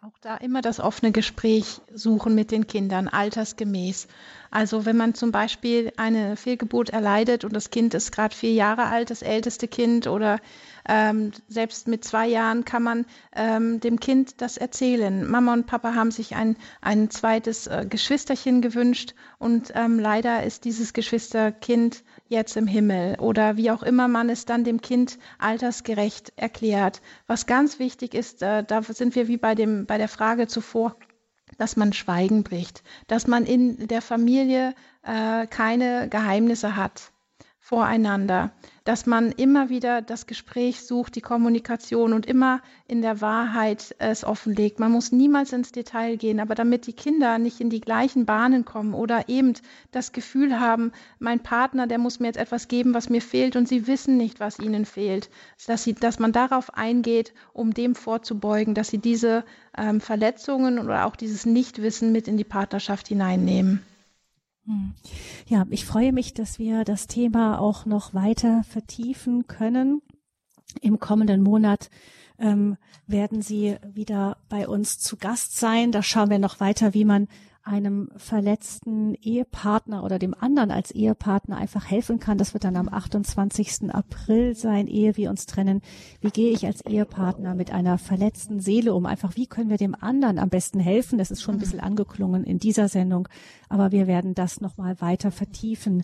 Auch 0.08 0.20
da 0.22 0.38
immer 0.38 0.62
das 0.62 0.80
offene 0.80 1.12
Gespräch 1.12 1.82
suchen 1.93 2.34
mit 2.34 2.51
den 2.51 2.66
Kindern, 2.66 3.10
altersgemäß. 3.10 4.08
Also 4.49 4.86
wenn 4.86 4.95
man 4.95 5.16
zum 5.16 5.34
Beispiel 5.34 5.91
eine 5.97 6.38
Fehlgeburt 6.38 6.91
erleidet 6.91 7.43
und 7.43 7.51
das 7.53 7.72
Kind 7.72 7.93
ist 7.93 8.14
gerade 8.14 8.34
vier 8.34 8.53
Jahre 8.53 8.86
alt, 8.86 9.10
das 9.10 9.22
älteste 9.22 9.68
Kind, 9.68 10.08
oder 10.08 10.39
ähm, 10.88 11.34
selbst 11.49 11.89
mit 11.89 12.05
zwei 12.05 12.26
Jahren 12.26 12.64
kann 12.64 12.84
man 12.84 13.05
ähm, 13.36 13.82
dem 13.82 13.99
Kind 13.99 14.39
das 14.39 14.55
erzählen. 14.55 15.30
Mama 15.30 15.51
und 15.51 15.68
Papa 15.68 15.93
haben 15.93 16.12
sich 16.12 16.38
ein, 16.38 16.55
ein 16.80 17.10
zweites 17.10 17.68
äh, 17.68 17.86
Geschwisterchen 17.89 18.62
gewünscht 18.62 19.14
und 19.39 19.74
ähm, 19.76 19.99
leider 19.99 20.43
ist 20.43 20.64
dieses 20.64 20.93
Geschwisterkind 20.93 22.01
jetzt 22.30 22.57
im 22.57 22.67
Himmel. 22.67 23.15
Oder 23.19 23.57
wie 23.57 23.71
auch 23.71 23.84
immer 23.84 24.07
man 24.07 24.30
es 24.30 24.45
dann 24.45 24.63
dem 24.63 24.82
Kind 24.82 25.17
altersgerecht 25.39 26.34
erklärt. 26.36 27.01
Was 27.28 27.45
ganz 27.45 27.80
wichtig 27.80 28.13
ist, 28.13 28.41
äh, 28.41 28.63
da 28.63 28.82
sind 28.82 29.15
wir 29.15 29.28
wie 29.28 29.38
bei, 29.38 29.55
dem, 29.55 29.86
bei 29.86 29.97
der 29.97 30.07
Frage 30.07 30.47
zuvor, 30.47 30.95
dass 31.57 31.75
man 31.75 31.93
Schweigen 31.93 32.43
bricht, 32.43 32.84
dass 33.07 33.28
man 33.28 33.45
in 33.45 33.88
der 33.88 34.01
Familie 34.01 34.75
äh, 35.03 35.47
keine 35.47 36.09
Geheimnisse 36.09 36.75
hat 36.75 37.11
voreinander, 37.68 38.51
dass 38.86 39.05
man 39.05 39.34
immer 39.34 39.68
wieder 39.68 40.01
das 40.01 40.26
Gespräch 40.26 40.84
sucht, 40.84 41.18
die 41.18 41.22
Kommunikation 41.22 42.13
und 42.13 42.26
immer 42.26 42.61
in 42.88 43.01
der 43.01 43.20
Wahrheit 43.20 43.93
es 43.99 44.24
offenlegt. 44.24 44.80
Man 44.80 44.93
muss 44.93 45.11
niemals 45.11 45.51
ins 45.51 45.74
Detail 45.74 46.15
gehen, 46.15 46.39
aber 46.39 46.55
damit 46.55 46.88
die 46.88 46.93
Kinder 46.93 47.39
nicht 47.39 47.59
in 47.59 47.70
die 47.70 47.82
gleichen 47.82 48.26
Bahnen 48.26 48.63
kommen 48.63 48.93
oder 48.93 49.28
eben 49.28 49.51
das 49.91 50.13
Gefühl 50.13 50.61
haben, 50.61 50.93
mein 51.20 51.41
Partner, 51.41 51.88
der 51.88 51.97
muss 51.97 52.22
mir 52.22 52.28
jetzt 52.28 52.39
etwas 52.39 52.70
geben, 52.70 52.93
was 52.93 53.09
mir 53.09 53.22
fehlt 53.22 53.57
und 53.57 53.68
sie 53.68 53.86
wissen 53.86 54.15
nicht, 54.15 54.39
was 54.39 54.59
ihnen 54.59 54.86
fehlt, 54.86 55.30
dass, 55.68 55.84
sie, 55.84 55.93
dass 55.93 56.20
man 56.20 56.32
darauf 56.32 56.74
eingeht, 56.74 57.34
um 57.51 57.74
dem 57.74 57.95
vorzubeugen, 57.95 58.76
dass 58.76 58.88
sie 58.88 58.99
diese 58.99 59.43
ähm, 59.78 59.99
Verletzungen 59.99 60.80
oder 60.80 61.05
auch 61.05 61.18
dieses 61.18 61.45
Nichtwissen 61.45 62.13
mit 62.13 62.30
in 62.30 62.38
die 62.38 62.45
Partnerschaft 62.45 63.09
hineinnehmen. 63.09 63.86
Hm. 64.68 64.93
Ja, 65.47 65.65
ich 65.70 65.86
freue 65.86 66.11
mich, 66.11 66.34
dass 66.34 66.59
wir 66.59 66.84
das 66.84 67.07
Thema 67.07 67.59
auch 67.59 67.86
noch 67.86 68.13
weiter 68.13 68.63
vertiefen 68.65 69.47
können. 69.47 70.01
Im 70.82 70.99
kommenden 70.99 71.41
Monat 71.41 71.89
ähm, 72.38 72.78
werden 73.07 73.41
Sie 73.41 73.78
wieder 73.93 74.38
bei 74.49 74.68
uns 74.68 74.99
zu 74.99 75.15
Gast 75.15 75.57
sein. 75.57 75.93
Da 75.93 76.03
schauen 76.03 76.30
wir 76.30 76.39
noch 76.39 76.59
weiter, 76.59 76.93
wie 76.93 77.05
man 77.05 77.30
einem 77.68 78.09
verletzten 78.15 79.13
Ehepartner 79.15 80.03
oder 80.03 80.20
dem 80.20 80.34
anderen 80.34 80.72
als 80.72 80.91
Ehepartner 80.91 81.57
einfach 81.57 81.89
helfen 81.89 82.20
kann. 82.20 82.38
Das 82.38 82.53
wird 82.53 82.63
dann 82.63 82.78
am 82.78 82.88
28. 82.88 83.93
April 83.93 84.55
sein, 84.55 84.88
ehe 84.88 85.18
wir 85.18 85.30
uns 85.30 85.45
trennen. 85.45 85.82
Wie 86.22 86.30
gehe 86.30 86.51
ich 86.51 86.65
als 86.65 86.86
Ehepartner 86.86 87.55
mit 87.55 87.72
einer 87.72 87.97
verletzten 87.97 88.61
Seele 88.61 88.93
um? 88.93 89.05
Einfach, 89.05 89.36
wie 89.36 89.47
können 89.47 89.70
wir 89.70 89.78
dem 89.78 89.95
anderen 89.95 90.39
am 90.39 90.49
besten 90.49 90.80
helfen? 90.80 91.18
Das 91.18 91.30
ist 91.30 91.41
schon 91.41 91.55
ein 91.55 91.59
bisschen 91.59 91.82
angeklungen 91.82 92.45
in 92.45 92.57
dieser 92.57 92.88
Sendung, 92.88 93.28
aber 93.68 93.91
wir 93.91 94.07
werden 94.07 94.34
das 94.34 94.61
nochmal 94.61 95.01
weiter 95.01 95.32
vertiefen. 95.32 96.03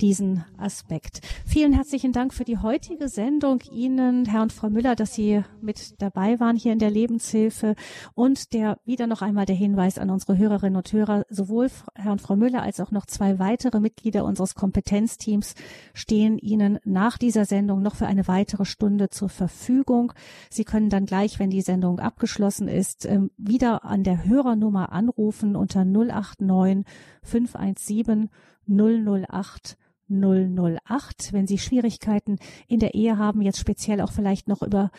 Diesen 0.00 0.44
Aspekt. 0.58 1.20
Vielen 1.46 1.72
herzlichen 1.72 2.12
Dank 2.12 2.34
für 2.34 2.44
die 2.44 2.58
heutige 2.58 3.08
Sendung. 3.08 3.60
Ihnen, 3.72 4.26
Herr 4.26 4.42
und 4.42 4.52
Frau 4.52 4.70
Müller, 4.70 4.96
dass 4.96 5.14
Sie 5.14 5.42
mit 5.60 6.00
dabei 6.00 6.40
waren 6.40 6.56
hier 6.56 6.72
in 6.72 6.78
der 6.78 6.90
Lebenshilfe 6.90 7.74
und 8.14 8.52
der 8.52 8.78
wieder 8.84 9.06
noch 9.06 9.22
einmal 9.22 9.46
der 9.46 9.56
Hinweis 9.56 9.98
an 9.98 10.10
unsere 10.10 10.36
Hörerinnen 10.36 10.76
und 10.76 10.92
Hörer, 10.92 11.24
sowohl 11.28 11.70
Herr 11.94 12.12
und 12.12 12.20
Frau 12.20 12.36
Müller 12.36 12.62
als 12.62 12.80
auch 12.80 12.90
noch 12.90 13.06
zwei 13.06 13.38
weitere 13.38 13.80
Mitglieder 13.80 14.24
unseres 14.24 14.54
Kompetenzteams 14.54 15.54
stehen 15.94 16.38
Ihnen 16.38 16.78
nach 16.84 17.18
dieser 17.18 17.44
Sendung 17.44 17.82
noch 17.82 17.94
für 17.94 18.06
eine 18.06 18.28
weitere 18.28 18.64
Stunde 18.64 19.10
zur 19.10 19.28
Verfügung. 19.28 20.12
Sie 20.50 20.64
können 20.64 20.90
dann 20.90 21.06
gleich, 21.06 21.38
wenn 21.38 21.50
die 21.50 21.62
Sendung 21.62 22.00
abgeschlossen 22.00 22.68
ist, 22.68 23.06
ähm, 23.06 23.30
wieder 23.36 23.84
an 23.84 24.02
der 24.02 24.24
Hörernummer 24.24 24.92
anrufen 24.92 25.56
unter 25.56 25.84
089 25.84 26.84
517 27.22 28.30
008 28.66 29.76
008. 30.08 31.32
Wenn 31.32 31.46
Sie 31.46 31.58
Schwierigkeiten 31.58 32.36
in 32.68 32.80
der 32.80 32.94
Ehe 32.94 33.18
haben, 33.18 33.42
jetzt 33.42 33.58
speziell 33.58 34.00
auch 34.00 34.12
vielleicht 34.12 34.48
noch 34.48 34.62
über 34.62 34.90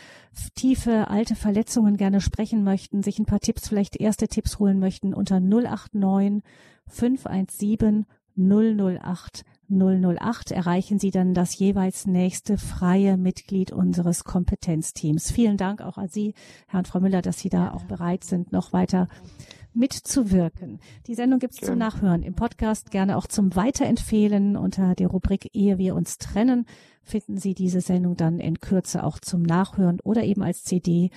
tiefe 0.56 1.10
alte 1.10 1.36
Verletzungen 1.36 1.98
gerne 1.98 2.22
sprechen 2.22 2.64
möchten, 2.64 3.04
sich 3.04 3.20
ein 3.20 3.26
paar 3.26 3.40
Tipps, 3.40 3.68
vielleicht 3.68 3.96
erste 3.96 4.28
Tipps 4.28 4.60
holen 4.60 4.80
möchten, 4.80 5.14
unter 5.14 5.40
089 5.40 6.44
517 6.88 8.06
008 8.38 9.46
008 9.70 10.52
erreichen 10.52 11.00
Sie 11.00 11.10
dann 11.10 11.34
das 11.34 11.58
jeweils 11.58 12.06
nächste 12.06 12.58
freie 12.58 13.18
Mitglied 13.18 13.72
unseres 13.72 14.24
Kompetenzteams. 14.24 15.32
Vielen 15.32 15.58
Dank 15.58 15.82
auch 15.82 15.98
an 15.98 16.10
Sie, 16.10 16.34
Herr 16.68 16.80
und 16.80 16.88
Frau 16.88 17.00
Müller, 17.00 17.22
dass 17.22 17.40
Sie 17.40 17.50
da 17.50 17.72
auch 17.72 17.86
bereit 17.86 18.24
sind, 18.24 18.52
noch 18.52 18.74
weiter 18.74 19.08
mitzuwirken. 19.76 20.80
Die 21.08 21.16
Sendung 21.16 21.40
gibt 21.40 21.54
es 21.54 21.68
zum 21.68 21.78
Nachhören 21.78 22.24
im 22.24 22.34
Podcast, 22.34 22.92
gerne 22.92 23.18
auch 23.18 23.28
zum 23.28 23.56
Weiterempfehlen. 23.56 24.58
Unter 24.58 24.96
der 24.96 25.08
Rubrik 25.08 25.50
Ehe 25.54 25.78
wir 25.78 25.96
uns 25.96 26.18
trennen 26.18 26.66
finden 27.06 27.38
Sie 27.38 27.54
diese 27.54 27.82
Sendung 27.82 28.18
dann 28.18 28.40
in 28.40 28.60
Kürze 28.60 29.04
auch 29.04 29.20
zum 29.20 29.44
Nachhören 29.44 30.00
oder 30.02 30.24
eben 30.24 30.42
als 30.42 30.64
CD. 30.64 31.12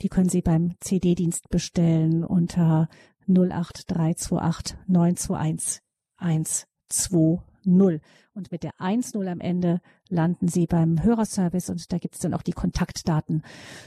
Die 0.00 0.08
können 0.08 0.28
Sie 0.28 0.40
beim 0.40 0.74
CD-Dienst 0.80 1.48
bestellen 1.50 2.24
unter 2.24 2.88
08328 3.26 4.78
921 4.86 5.82
120. 6.16 7.40
Und 8.34 8.50
mit 8.50 8.62
der 8.62 8.72
1.0 8.78 9.30
am 9.30 9.40
Ende 9.40 9.80
landen 10.12 10.46
Sie 10.46 10.66
beim 10.66 11.02
Hörerservice 11.02 11.70
und 11.70 11.92
da 11.92 11.98
gibt 11.98 12.14
es 12.14 12.20
dann 12.20 12.34
auch 12.34 12.42
die 12.42 12.52
Kontaktdaten 12.52 13.42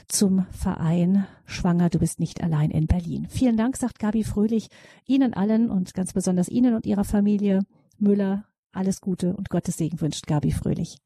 zum 0.08 0.46
Verein 0.50 1.26
Schwanger, 1.46 1.88
du 1.88 1.98
bist 1.98 2.20
nicht 2.20 2.42
allein 2.42 2.70
in 2.70 2.86
Berlin. 2.86 3.26
Vielen 3.30 3.56
Dank, 3.56 3.76
sagt 3.76 3.98
Gabi 3.98 4.24
Fröhlich, 4.24 4.68
Ihnen 5.06 5.32
allen 5.32 5.70
und 5.70 5.94
ganz 5.94 6.12
besonders 6.12 6.48
Ihnen 6.48 6.74
und 6.74 6.84
Ihrer 6.86 7.04
Familie 7.04 7.60
Müller. 7.98 8.44
Alles 8.72 9.00
Gute 9.00 9.34
und 9.34 9.48
Gottes 9.48 9.76
Segen 9.76 10.00
wünscht 10.00 10.26
Gabi 10.26 10.50
Fröhlich. 10.52 10.98